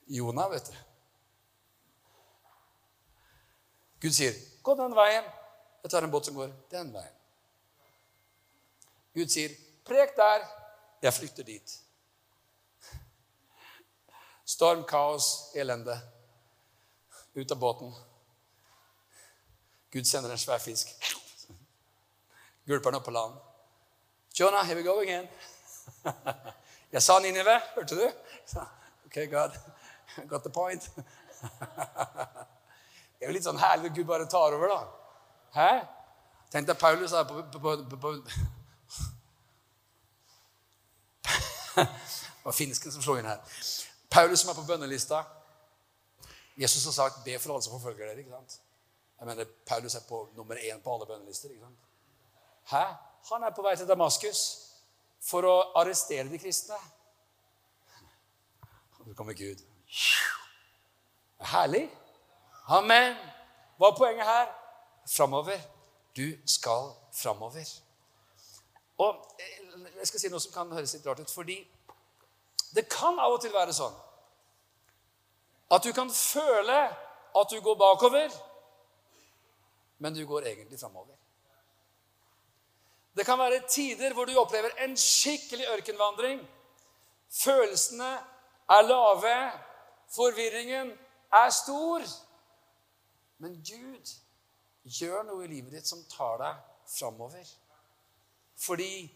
Jonah, 0.05 0.51
vet 0.51 0.65
du. 0.65 0.75
Gud 4.01 4.11
sier, 4.11 4.33
'Gå 4.63 4.75
den 4.75 4.95
veien.' 4.95 5.31
Jeg 5.83 5.91
tar 5.91 6.03
en 6.03 6.11
båt 6.11 6.25
som 6.25 6.35
går 6.35 6.51
den 6.71 6.91
veien. 6.93 7.15
Gud 9.13 9.29
sier, 9.29 9.49
'Prek 9.85 10.15
der. 10.15 10.45
Jeg 11.01 11.13
flykter 11.13 11.43
dit.' 11.43 11.79
Storm, 14.45 14.83
kaos, 14.83 15.51
elende. 15.55 15.95
Ut 17.33 17.51
av 17.51 17.57
båten. 17.57 17.93
Gud 19.91 20.05
sender 20.05 20.31
en 20.31 20.37
svær 20.37 20.57
fisk. 20.57 20.87
Gulper 22.65 22.91
den 22.91 22.99
opp 22.99 23.05
på 23.05 23.11
land. 23.11 23.33
Jonah, 24.39 24.65
here 24.65 24.75
we 24.75 24.83
go 24.83 24.99
again. 24.99 25.27
Jeg 26.91 27.03
sa 27.03 27.19
Ninive. 27.19 27.61
Hørte 27.75 27.95
du? 27.95 28.11
Ok, 29.05 29.17
God. 29.31 29.51
Got 30.29 30.43
the 30.43 30.49
point? 30.49 30.89
Det 33.23 33.25
er 33.25 33.31
jo 33.31 33.33
litt 33.37 33.45
sånn 33.45 33.59
herlig 33.61 33.91
at 33.91 33.95
Gud 33.97 34.07
bare 34.07 34.25
tar 34.29 34.55
over, 34.55 34.67
da. 34.67 34.81
Hæ? 35.55 35.69
Tenk 36.51 36.67
deg 36.67 36.77
Paulus 36.77 37.13
er 37.15 37.23
på, 37.29 37.43
på, 37.53 37.59
på, 37.59 37.97
på 37.97 38.13
Det 41.75 42.45
var 42.45 42.51
finsken 42.57 42.91
som 42.91 43.01
slo 43.01 43.15
inn 43.17 43.29
her. 43.29 43.39
Paulus 44.11 44.43
som 44.43 44.51
er 44.51 44.57
på 44.57 44.65
bønnelista. 44.67 45.23
Jesus 46.57 46.85
har 46.85 46.91
sagt 46.91 47.15
'be 47.25 47.39
for 47.39 47.53
alle 47.53 47.63
som 47.63 47.79
forfølger 47.79 48.05
dere'. 48.05 48.17
ikke 48.17 48.31
sant? 48.31 48.61
Jeg 49.19 49.27
mener, 49.27 49.45
Paulus 49.65 49.95
er 49.95 49.99
på 50.09 50.29
nummer 50.35 50.55
én 50.55 50.81
på 50.81 50.93
alle 50.93 51.05
bønnelister. 51.05 51.49
ikke 51.49 51.61
sant? 51.61 51.77
Hæ? 52.63 52.83
Han 53.33 53.43
er 53.43 53.49
på 53.55 53.61
vei 53.61 53.75
til 53.75 53.87
Damaskus 53.87 54.59
for 55.21 55.45
å 55.47 55.55
arrestere 55.75 56.29
de 56.29 56.39
kristne. 56.39 56.75
Og 58.99 59.07
så 59.07 59.13
kommer 59.13 59.33
Gud. 59.33 59.63
Herlig. 61.39 61.89
Amen. 62.67 63.15
Hva 63.77 63.87
er 63.91 63.97
poenget 63.97 64.25
her? 64.25 64.47
Framover. 65.15 65.59
Du 66.15 66.27
skal 66.45 66.91
framover. 67.13 67.67
Og 68.97 69.15
eh, 69.39 69.97
jeg 69.97 70.07
skal 70.07 70.19
si 70.19 70.29
noe 70.29 70.39
som 70.39 70.53
kan 70.53 70.71
høres 70.71 70.93
litt 70.93 71.07
rart 71.07 71.19
ut. 71.19 71.31
Fordi 71.31 71.57
det 72.75 72.87
kan 72.89 73.19
av 73.19 73.35
og 73.35 73.41
til 73.41 73.53
være 73.53 73.73
sånn 73.75 73.95
at 75.71 75.83
du 75.83 75.91
kan 75.93 76.09
føle 76.11 76.79
at 77.35 77.51
du 77.51 77.61
går 77.61 77.75
bakover, 77.75 78.29
men 79.97 80.13
du 80.13 80.25
går 80.25 80.41
egentlig 80.41 80.79
framover. 80.79 81.15
Det 83.15 83.25
kan 83.25 83.39
være 83.39 83.63
tider 83.69 84.13
hvor 84.13 84.25
du 84.25 84.37
opplever 84.37 84.73
en 84.83 84.97
skikkelig 84.97 85.65
ørkenvandring. 85.75 86.41
Følelsene 87.29 88.11
er 88.69 88.81
lave, 88.81 89.51
Forvirringen 90.15 90.91
er 91.33 91.49
stor. 91.49 92.01
Men 93.37 93.55
Gud 93.65 94.11
gjør 94.83 95.23
noe 95.25 95.45
i 95.45 95.49
livet 95.49 95.73
ditt 95.73 95.89
som 95.89 96.03
tar 96.11 96.37
deg 96.41 96.59
framover. 96.93 97.47
Fordi 98.59 99.07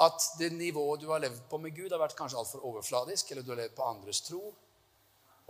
at 0.00 0.26
det 0.40 0.50
nivået 0.56 1.02
du 1.02 1.10
har 1.12 1.22
levd 1.22 1.42
på 1.50 1.60
med 1.60 1.76
Gud, 1.76 1.90
har 1.92 2.00
vært 2.00 2.16
kanskje 2.18 2.40
altfor 2.40 2.64
overfladisk, 2.66 3.30
eller 3.30 3.44
du 3.44 3.52
har 3.52 3.60
levd 3.62 3.76
på 3.76 3.86
andres 3.86 4.22
tro. 4.26 4.54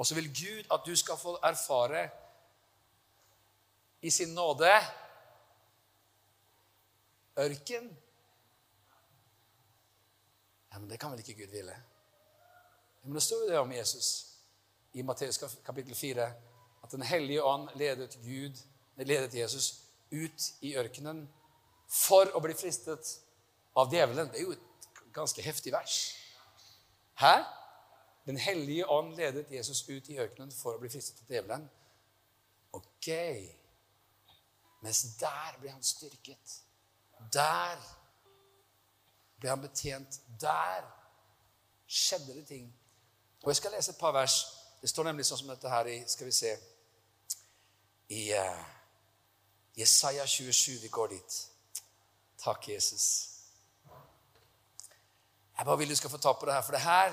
Og 0.00 0.06
så 0.06 0.16
vil 0.16 0.30
Gud 0.32 0.64
at 0.72 0.86
du 0.86 0.94
skal 0.96 1.18
få 1.20 1.34
erfare 1.44 2.06
i 4.00 4.10
sin 4.10 4.32
nåde 4.34 4.72
ørken. 7.38 7.90
Ja, 10.72 10.78
Men 10.78 10.90
det 10.90 11.00
kan 11.00 11.10
vel 11.12 11.20
ikke 11.20 11.34
Gud 11.42 11.52
ville? 11.52 11.76
Ja, 13.02 13.04
men 13.04 13.14
Det 13.14 13.22
står 13.22 13.42
jo 13.42 13.50
det 13.50 13.58
om 13.58 13.72
Jesus 13.72 14.26
i 14.92 15.02
Matteus 15.02 15.38
kapittel 15.64 15.94
4 15.94 16.32
at 16.82 16.92
Den 16.92 17.02
hellige 17.02 17.44
ånd 17.44 17.68
ledet, 17.74 18.18
Gud, 18.24 18.56
ledet 18.96 19.34
Jesus 19.34 19.82
ut 20.12 20.52
i 20.60 20.76
ørkenen 20.76 21.28
for 21.88 22.32
å 22.34 22.40
bli 22.40 22.54
fristet 22.54 23.18
av 23.76 23.92
djevelen. 23.92 24.32
Det 24.32 24.40
er 24.40 24.42
jo 24.42 24.52
et 24.52 25.02
ganske 25.12 25.42
heftig 25.42 25.72
vers. 25.72 26.16
Hæ? 27.20 27.59
Den 28.26 28.36
hellige 28.36 28.88
ånd 28.88 29.14
ledet 29.16 29.50
Jesus 29.50 29.88
ut 29.88 30.08
i 30.08 30.18
ørkenen 30.20 30.52
for 30.52 30.76
å 30.76 30.82
bli 30.82 30.90
fristet 30.92 31.22
av 31.24 31.32
djevelen. 31.34 31.66
Ok. 32.76 33.08
Mens 34.84 35.02
der 35.20 35.58
ble 35.60 35.72
han 35.72 35.82
styrket. 35.84 36.56
Der 37.32 37.80
ble 39.40 39.50
han 39.50 39.64
betjent. 39.64 40.20
Der 40.40 40.86
skjedde 41.88 42.34
det 42.34 42.46
ting. 42.46 42.70
Og 43.42 43.48
Jeg 43.48 43.56
skal 43.56 43.72
lese 43.76 43.94
et 43.94 44.00
par 44.00 44.12
vers 44.12 44.40
det 44.80 44.88
står 44.88 45.10
nemlig 45.10 45.26
sånn 45.28 45.42
som 45.42 45.50
dette 45.52 45.68
her 45.68 45.88
i 45.92 45.96
Skal 46.08 46.28
vi 46.30 46.32
se 46.32 46.54
I 48.16 48.22
uh, 48.32 48.60
Jesaja 49.76 50.24
27. 50.26 50.80
Vi 50.82 50.88
går 50.88 51.12
dit. 51.12 51.36
Takk, 52.40 52.68
Jesus. 52.68 53.04
Jeg 55.56 55.66
bare 55.66 55.78
vil 55.78 55.92
du 55.92 55.96
skal 55.96 56.10
få 56.10 56.18
ta 56.18 56.32
på 56.32 56.48
det 56.48 56.56
her, 56.56 56.64
for 56.64 56.72
det 56.72 56.80
her 56.80 57.12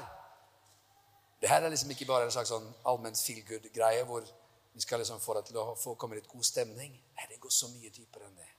det 1.42 1.50
her 1.50 1.62
er 1.62 1.70
liksom 1.70 1.92
ikke 1.94 2.08
bare 2.10 2.26
en 2.26 2.34
slags 2.34 2.50
sånn 2.50 2.68
allmenn 2.90 3.18
feel 3.18 3.44
good-greie 3.46 4.06
hvor 4.10 4.26
vi 4.74 4.82
skal 4.82 5.02
liksom 5.02 5.20
få 5.22 5.36
det 5.38 5.48
til 5.50 5.60
å 5.62 5.76
få 5.78 5.96
komme 5.98 6.18
litt 6.18 6.30
god 6.30 6.46
stemning. 6.46 6.94
Nei, 6.94 7.28
det 7.30 7.40
går 7.42 7.54
så 7.54 7.70
mye 7.74 7.90
dypere 7.94 8.28
enn 8.28 8.38
det. 8.38 8.50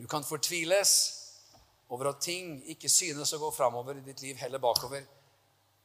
Du 0.00 0.06
kan 0.10 0.24
fortviles 0.26 0.92
over 1.92 2.10
at 2.10 2.22
ting 2.24 2.56
ikke 2.72 2.90
synes 2.90 3.32
å 3.32 3.40
gå 3.40 3.50
framover 3.54 4.00
i 4.00 4.04
ditt 4.04 4.20
liv, 4.24 4.36
heller 4.40 4.60
bakover. 4.60 5.04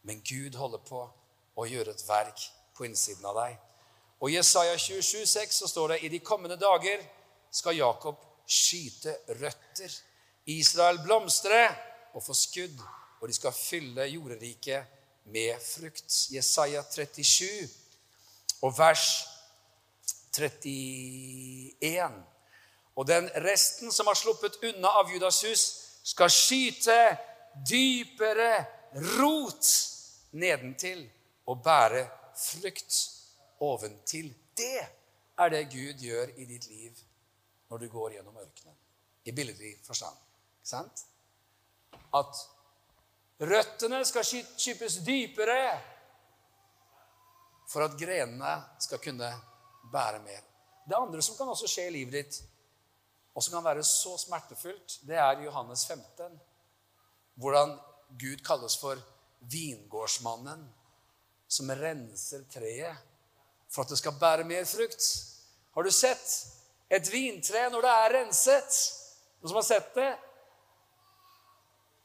Men 0.08 0.24
Gud 0.26 0.56
holder 0.56 0.84
på 0.88 1.04
å 1.60 1.68
gjøre 1.68 1.94
et 1.94 2.06
verk 2.08 2.46
på 2.76 2.88
innsiden 2.88 3.28
av 3.28 3.38
deg. 3.38 3.58
Og 4.20 4.32
I 4.32 4.38
Jesaja 4.38 4.76
27, 4.76 5.26
6 5.28 5.60
så 5.64 5.72
står 5.72 5.94
det 5.94 6.00
i 6.04 6.12
de 6.12 6.20
kommende 6.24 6.60
dager 6.60 7.04
skal 7.52 7.78
Jakob 7.78 8.20
skyte 8.48 9.16
røtter. 9.40 9.92
Israel 10.50 11.00
blomstre 11.04 11.62
og 12.16 12.24
få 12.26 12.34
skudd, 12.36 12.80
og 13.20 13.28
de 13.28 13.36
skal 13.36 13.56
fylle 13.56 14.08
jorderiket 14.10 14.99
med 15.32 15.62
frukt. 15.62 16.28
Jesaja 16.34 16.84
37 16.84 17.70
og 18.62 18.78
vers 18.78 19.06
31. 20.38 22.24
Og 22.96 23.08
den 23.08 23.30
resten 23.46 23.92
som 23.92 24.08
har 24.12 24.18
sluppet 24.20 24.60
unna 24.64 24.92
av 25.00 25.12
Judas 25.14 25.44
hus, 25.48 25.64
skal 26.04 26.32
skyte 26.32 26.98
dypere 27.68 28.66
rot 29.20 29.68
nedentil 30.40 31.04
og 31.50 31.62
bære 31.64 32.06
frukt 32.40 32.96
oventil. 33.64 34.32
Det 34.58 34.82
er 35.40 35.54
det 35.54 35.70
Gud 35.72 36.04
gjør 36.04 36.34
i 36.38 36.46
ditt 36.46 36.68
liv 36.70 37.04
når 37.70 37.78
du 37.84 37.88
går 37.92 38.18
gjennom 38.18 38.38
ørkenen. 38.38 38.76
I 39.26 39.32
billedlig 39.36 39.76
forstand. 39.86 40.16
Ikke 40.60 40.72
sant? 40.72 41.06
At 42.16 42.42
røttene 43.40 44.02
skal 44.06 44.26
skypes 44.28 45.00
dypere 45.06 45.64
for 47.70 47.86
at 47.86 47.98
grenene 48.00 48.54
skal 48.82 49.02
kunne 49.04 49.30
bære 49.94 50.22
mer. 50.24 50.46
Det 50.90 50.98
andre 50.98 51.22
som 51.22 51.38
kan 51.38 51.52
også 51.52 51.70
skje 51.70 51.88
i 51.88 51.94
livet 52.00 52.16
ditt, 52.18 52.40
og 53.36 53.44
som 53.46 53.54
kan 53.56 53.66
være 53.66 53.84
så 53.86 54.16
smertefullt, 54.18 55.00
det 55.08 55.20
er 55.22 55.44
Johannes 55.46 55.86
15. 55.88 56.40
Hvordan 57.40 57.78
Gud 58.20 58.42
kalles 58.46 58.76
for 58.82 59.00
vingårdsmannen 59.40 60.66
som 61.48 61.72
renser 61.72 62.44
treet 62.52 62.98
for 63.70 63.86
at 63.86 63.94
det 63.94 64.00
skal 64.02 64.18
bære 64.20 64.44
mer 64.50 64.66
frukt. 64.66 65.06
Har 65.76 65.86
du 65.86 65.92
sett 65.94 66.32
et 66.90 67.12
vintre 67.12 67.68
når 67.70 67.86
det 67.86 67.94
er 67.94 68.16
renset? 68.18 68.80
Noen 69.40 69.52
som 69.52 69.60
har 69.62 69.68
sett 69.68 69.94
det? 69.96 70.10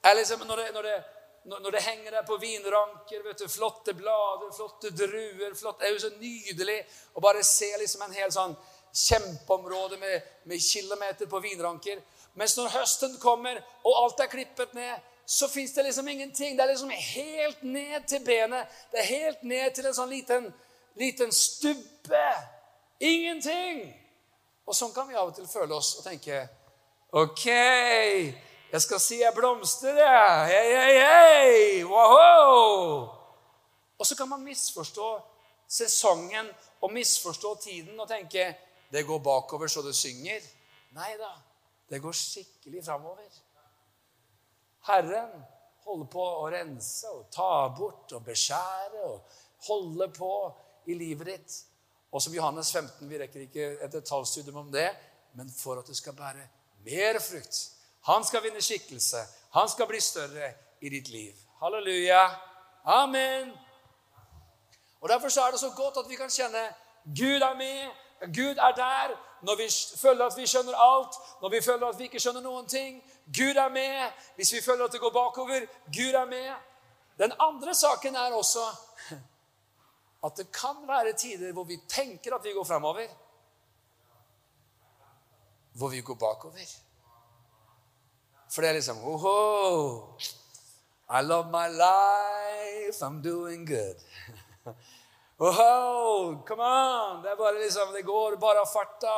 Eller 0.05 0.21
liksom, 0.21 0.45
når, 0.45 0.61
det, 0.61 0.67
når, 0.77 0.89
det, 0.89 0.97
når 1.45 1.71
det 1.71 1.83
henger 1.85 2.11
der 2.11 2.23
på 2.27 2.37
vinranker, 2.41 3.23
vet 3.25 3.39
du, 3.39 3.49
flotte 3.49 3.93
blader, 3.95 4.53
flotte 4.57 4.91
druer 4.97 5.55
flott, 5.55 5.81
Det 5.81 5.89
er 5.89 5.93
jo 5.93 5.99
så 6.01 6.11
nydelig 6.17 6.79
å 7.13 7.21
bare 7.21 7.45
se 7.45 7.69
liksom 7.79 8.03
en 8.03 8.17
hel 8.17 8.33
sånn 8.33 8.55
kjempeområde 8.95 9.99
med, 9.99 10.23
med 10.45 10.63
kilometer 10.63 11.27
på 11.27 11.41
vinranker. 11.45 12.01
Mens 12.35 12.57
når 12.57 12.73
høsten 12.79 13.19
kommer, 13.23 13.61
og 13.85 13.99
alt 14.05 14.23
er 14.25 14.31
klippet 14.33 14.73
ned, 14.75 15.03
så 15.27 15.49
fins 15.49 15.75
det 15.75 15.83
liksom 15.83 16.09
ingenting. 16.09 16.57
Det 16.57 16.65
er 16.65 16.73
liksom 16.73 16.91
helt 16.91 17.63
ned 17.63 18.09
til 18.09 18.25
benet. 18.25 18.73
Det 18.93 19.01
er 19.01 19.11
helt 19.11 19.43
ned 19.43 19.75
til 19.75 19.87
en 19.89 19.97
sånn 19.97 20.11
liten, 20.11 20.49
liten 21.01 21.33
stubbe. 21.33 22.27
Ingenting. 23.01 23.87
Og 24.65 24.77
sånn 24.77 24.93
kan 24.97 25.09
vi 25.09 25.17
av 25.17 25.29
og 25.29 25.37
til 25.37 25.49
føle 25.49 25.77
oss 25.77 25.95
og 25.99 26.07
tenke 26.09 26.45
OK, 27.15 27.47
jeg 28.75 28.83
skal 28.83 28.99
si 28.99 29.21
jeg 29.21 29.31
blomstrer, 29.37 30.01
jeg. 30.03 30.47
Hei, 30.51 30.71
hei, 30.75 30.95
hei! 30.99 31.83
Wow! 31.87 33.05
Og 33.95 34.07
så 34.07 34.17
kan 34.19 34.27
man 34.29 34.43
misforstå 34.43 35.11
sesongen 35.71 36.49
og 36.83 36.91
misforstå 36.93 37.53
tiden 37.63 38.01
og 38.01 38.09
tenke 38.11 38.49
det 38.91 39.05
går 39.07 39.21
bakover 39.23 39.71
så 39.71 39.83
det 39.83 39.95
synger. 39.95 40.43
Nei 40.99 41.13
da, 41.21 41.31
det 41.91 42.01
går 42.03 42.17
skikkelig 42.19 42.83
framover. 42.87 43.29
Herren 44.89 45.31
holder 45.87 46.11
på 46.11 46.27
å 46.41 46.51
rense 46.51 47.13
og 47.15 47.29
ta 47.31 47.69
bort 47.79 48.11
og 48.19 48.27
beskjære 48.27 49.05
og 49.07 49.39
holde 49.69 50.11
på 50.19 50.33
i 50.91 50.99
livet 50.99 51.31
ditt. 51.31 51.57
Og 52.11 52.23
som 52.23 52.35
Johannes 52.35 52.75
15, 52.75 53.07
vi 53.07 53.23
rekker 53.23 53.47
ikke 53.47 53.71
et 53.87 53.95
detaljstudium 53.95 54.65
om 54.67 54.75
det, 54.75 54.91
men 55.39 55.47
for 55.55 55.79
at 55.79 55.87
du 55.87 55.95
skal 55.95 56.19
bære 56.19 56.43
mer 56.91 57.23
frukt. 57.23 57.63
Han 58.05 58.25
skal 58.25 58.43
vinne 58.43 58.63
skikkelse. 58.63 59.21
Han 59.53 59.69
skal 59.69 59.87
bli 59.87 60.01
større 60.01 60.53
i 60.81 60.89
ditt 60.89 61.09
liv. 61.09 61.35
Halleluja. 61.61 62.25
Amen. 62.85 63.53
Og 65.01 65.09
Derfor 65.09 65.47
er 65.47 65.51
det 65.51 65.61
så 65.61 65.71
godt 65.77 65.97
at 66.05 66.11
vi 66.11 66.17
kan 66.17 66.31
kjenne 66.31 66.75
Gud 67.05 67.41
er 67.41 67.55
med, 67.55 67.91
Gud 68.35 68.57
er 68.57 68.73
der. 68.77 69.17
Når 69.43 69.57
vi 69.57 69.69
føler 70.01 70.27
at 70.27 70.37
vi 70.37 70.47
skjønner 70.47 70.77
alt, 70.77 71.17
når 71.43 71.49
vi 71.49 71.61
føler 71.61 71.87
at 71.87 71.99
vi 71.99 72.05
ikke 72.09 72.21
skjønner 72.21 72.41
noen 72.41 72.69
ting. 72.69 73.03
Gud 73.27 73.57
er 73.61 73.69
med. 73.69 74.13
Hvis 74.37 74.53
vi 74.53 74.61
føler 74.65 74.85
at 74.85 74.93
det 74.93 75.01
går 75.01 75.11
bakover, 75.11 75.67
Gud 75.87 76.15
er 76.15 76.25
med. 76.25 76.55
Den 77.19 77.33
andre 77.41 77.75
saken 77.75 78.17
er 78.17 78.33
også 78.33 78.65
at 80.27 80.33
det 80.37 80.53
kan 80.53 80.89
være 80.89 81.13
tider 81.13 81.53
hvor 81.53 81.65
vi 81.65 81.77
tenker 81.89 82.35
at 82.35 82.45
vi 82.45 82.53
går 82.53 82.65
framover, 82.65 83.09
hvor 85.73 85.89
vi 85.89 86.01
går 86.01 86.15
bakover. 86.15 86.65
For 88.55 88.63
det 88.63 88.71
er 88.71 88.77
liksom 88.79 89.01
Oho, 89.03 90.17
I 91.11 91.23
love 91.27 91.51
my 91.51 91.67
life, 91.67 93.01
I'm 93.03 93.21
doing 93.23 93.65
good. 93.67 93.97
Oho, 95.39 96.45
come 96.47 96.63
on! 96.63 97.23
Det 97.23 97.33
er 97.33 97.37
bare 97.37 97.59
liksom, 97.59 97.93
det 97.93 98.05
går 98.07 98.37
bare 98.37 98.63
av 98.63 98.71
farta. 98.71 99.17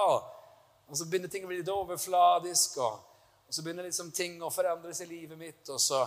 Og 0.88 0.96
så 0.96 1.04
begynner 1.04 1.28
ting 1.28 1.44
å 1.44 1.50
bli 1.50 1.60
litt 1.60 1.68
overfladisk. 1.68 2.78
Og, 2.80 2.96
og 3.44 3.52
så 3.52 3.62
begynner 3.62 3.84
liksom 3.84 4.08
ting 4.16 4.40
å 4.40 4.50
forandres 4.50 5.02
i 5.04 5.10
livet 5.10 5.36
mitt. 5.38 5.68
og 5.68 5.80
så 5.84 6.06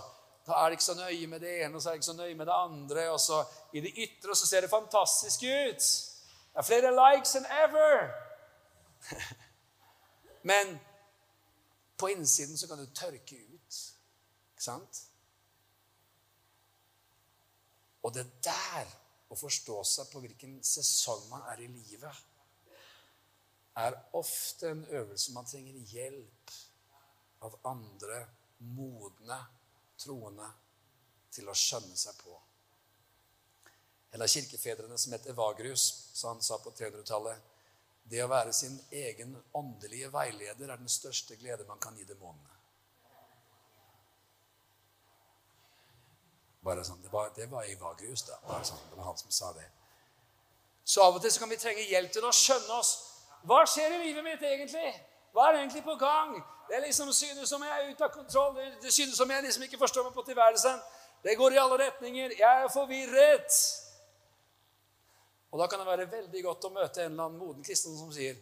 da 0.50 0.56
er 0.58 0.72
det 0.72 0.80
ikke 0.80 0.88
så 0.88 0.98
nøye 0.98 1.28
med 1.30 1.44
det 1.46 1.52
ene 1.62 1.78
og 1.78 1.82
så 1.84 1.90
er 1.90 1.94
det 1.94 2.00
ikke 2.00 2.08
så 2.08 2.16
nøye 2.18 2.36
med 2.36 2.48
det 2.50 2.56
andre. 2.58 3.04
Og 3.14 3.20
så 3.22 3.44
i 3.78 3.84
det 3.86 3.94
ytre 3.94 4.36
så 4.36 4.50
ser 4.50 4.66
det 4.66 4.74
fantastisk 4.74 5.46
ut. 5.46 5.90
Det 6.50 6.64
er 6.64 6.66
flere 6.66 6.94
likes 6.98 7.36
enn 7.38 7.46
ever. 7.62 8.08
Men 10.50 10.80
på 12.00 12.10
innsiden 12.10 12.58
så 12.58 12.68
kan 12.68 12.80
du 12.80 12.86
tørke 12.96 13.36
ut. 13.36 13.80
Ikke 14.54 14.64
sant? 14.64 15.04
Og 18.08 18.14
det 18.16 18.26
der 18.46 18.88
å 19.30 19.38
forstå 19.38 19.82
seg 19.86 20.10
på 20.12 20.22
hvilken 20.24 20.58
sesong 20.66 21.28
man 21.30 21.44
er 21.52 21.62
i 21.62 21.68
livet, 21.70 22.26
er 23.80 23.96
ofte 24.18 24.72
en 24.72 24.86
øvelse 24.86 25.36
man 25.36 25.48
trenger 25.48 25.76
hjelp 25.94 26.56
av 27.46 27.60
andre 27.70 28.24
modne 28.76 29.38
troende 30.00 30.48
til 31.32 31.48
å 31.48 31.56
skjønne 31.56 31.96
seg 32.00 32.18
på. 32.24 32.34
En 34.16 34.24
av 34.26 34.32
kirkefedrene 34.32 34.98
som 34.98 35.14
het 35.14 35.28
Evagrius, 35.30 35.86
så 36.18 36.32
han 36.32 36.42
sa 36.44 36.58
på 36.64 36.74
300-tallet 36.76 37.49
det 38.10 38.24
å 38.24 38.30
være 38.30 38.54
sin 38.54 38.78
egen 38.92 39.36
åndelige 39.54 40.10
veileder 40.14 40.72
er 40.72 40.80
den 40.82 40.90
største 40.90 41.38
glede 41.38 41.68
man 41.68 41.80
kan 41.82 41.98
gi 41.98 42.08
demonene. 42.10 42.56
Bare 46.66 46.84
sånn, 46.84 47.02
Det 47.02 47.12
var, 47.12 47.30
det 47.36 47.48
var 47.52 47.68
Evagrius, 47.70 48.26
da. 48.28 48.40
Bare 48.48 48.66
sånn, 48.68 48.82
det 48.90 48.98
var 48.98 49.12
han 49.12 49.18
som 49.18 49.32
sa 49.32 49.54
det. 49.54 49.68
Så 50.84 51.04
av 51.06 51.16
og 51.16 51.22
til 51.22 51.32
så 51.32 51.40
kan 51.40 51.50
vi 51.50 51.58
trenge 51.62 51.86
hjelp 51.86 52.12
til 52.12 52.26
å 52.26 52.34
skjønne 52.34 52.80
oss. 52.82 52.92
Hva 53.48 53.62
skjer 53.70 53.94
i 53.96 54.00
livet 54.08 54.26
mitt 54.26 54.42
egentlig? 54.44 54.90
Hva 55.34 55.50
er 55.50 55.60
egentlig 55.62 55.84
på 55.86 55.96
gang? 56.02 56.34
Det 56.70 56.82
liksom 56.84 57.12
synes 57.14 57.50
som 57.50 57.64
jeg 57.64 57.76
er 57.76 57.92
ute 57.92 58.06
av 58.06 58.14
kontroll. 58.14 58.58
Det 58.82 58.94
synes 58.94 59.18
som 59.18 59.30
jeg 59.32 59.46
liksom 59.46 59.64
ikke 59.66 59.80
forstår 59.82 60.08
meg 60.08 60.18
på 60.18 60.26
tilværelsen. 60.26 60.82
Det 61.24 61.38
går 61.38 61.56
i 61.56 61.62
alle 61.62 61.78
retninger. 61.86 62.36
Jeg 62.40 62.64
er 62.64 62.74
forvirret. 62.74 63.62
Og 65.52 65.60
da 65.60 65.68
kan 65.68 65.80
det 65.82 65.88
være 65.88 66.12
veldig 66.12 66.44
godt 66.46 66.68
å 66.68 66.74
møte 66.74 67.02
en 67.04 67.12
eller 67.12 67.26
annen 67.26 67.42
moden 67.42 67.66
kristen 67.66 67.96
som 67.98 68.12
sier 68.14 68.38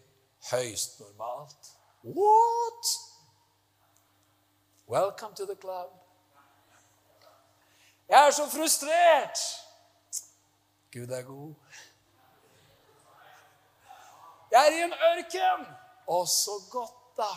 høyst 0.51 0.99
normalt. 0.99 1.69
What? 2.03 2.91
Welcome 4.87 5.35
to 5.35 5.47
the 5.47 5.55
club. 5.55 5.93
Jeg 8.07 8.27
er 8.27 8.31
så 8.31 8.47
frustrert. 8.51 9.39
Gud 10.91 11.11
er 11.11 11.23
god. 11.27 11.55
Jeg 14.51 14.67
er 14.67 14.75
i 14.75 14.83
en 14.85 14.95
ørken. 15.11 15.67
Å, 16.07 16.21
så 16.31 16.55
godt, 16.71 17.01
da. 17.19 17.31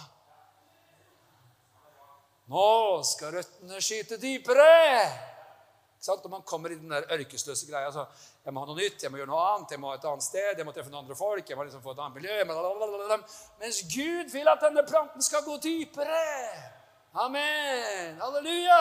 Nå 2.51 2.69
skal 3.07 3.35
røttene 3.35 3.83
skyte 3.83 4.19
dypere. 4.23 4.71
Ikke 5.07 5.31
Sant? 6.01 6.23
Når 6.25 6.31
man 6.31 6.43
kommer 6.49 6.73
i 6.73 6.79
den 6.81 6.91
der 6.91 7.05
ørkesløse 7.13 7.67
greia 7.69 7.91
så 7.93 8.07
Jeg 8.51 8.55
må 8.57 8.65
ha 8.65 8.67
noe 8.67 8.81
nytt, 8.81 9.03
jeg 9.05 9.13
må 9.15 9.19
gjøre 9.21 9.31
noe 9.31 9.43
annet, 9.47 9.73
jeg 9.77 9.79
må 9.79 9.91
et 9.95 10.05
annet 10.11 10.25
sted, 10.27 10.59
jeg 10.59 10.67
må 10.67 10.73
treffe 10.75 10.91
noen 10.91 11.05
andre 11.05 11.15
folk, 11.15 11.47
jeg 11.47 11.55
må 11.55 11.63
liksom 11.69 11.85
få 11.85 11.93
et 11.95 12.01
annet 12.03 12.17
miljø 12.19 13.19
Mens 13.61 13.79
Gud 13.93 14.33
vil 14.33 14.51
at 14.51 14.65
denne 14.65 14.83
planten 14.89 15.23
skal 15.23 15.45
gå 15.47 15.55
dypere. 15.63 16.25
Amen. 17.15 18.19
Halleluja. 18.19 18.81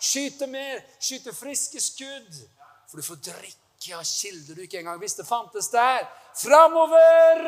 Skyte 0.00 0.48
mer, 0.48 0.80
skyte 0.96 1.36
friske 1.36 1.84
skudd. 1.84 2.40
For 2.88 2.96
du 2.96 3.04
får 3.04 3.20
drikke 3.28 4.00
av 4.00 4.08
kilder 4.08 4.56
du 4.56 4.64
ikke 4.64 4.80
engang 4.80 5.04
visste 5.04 5.28
fantes 5.28 5.68
der. 5.76 6.08
Framover! 6.40 7.44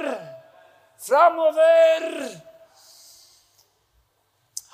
Framover! 1.01 2.09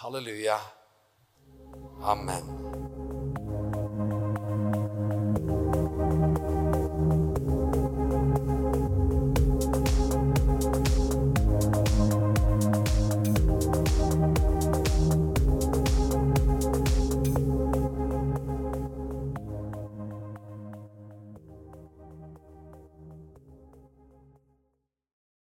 Halleluja. 0.03 0.59
Amen. 2.03 2.64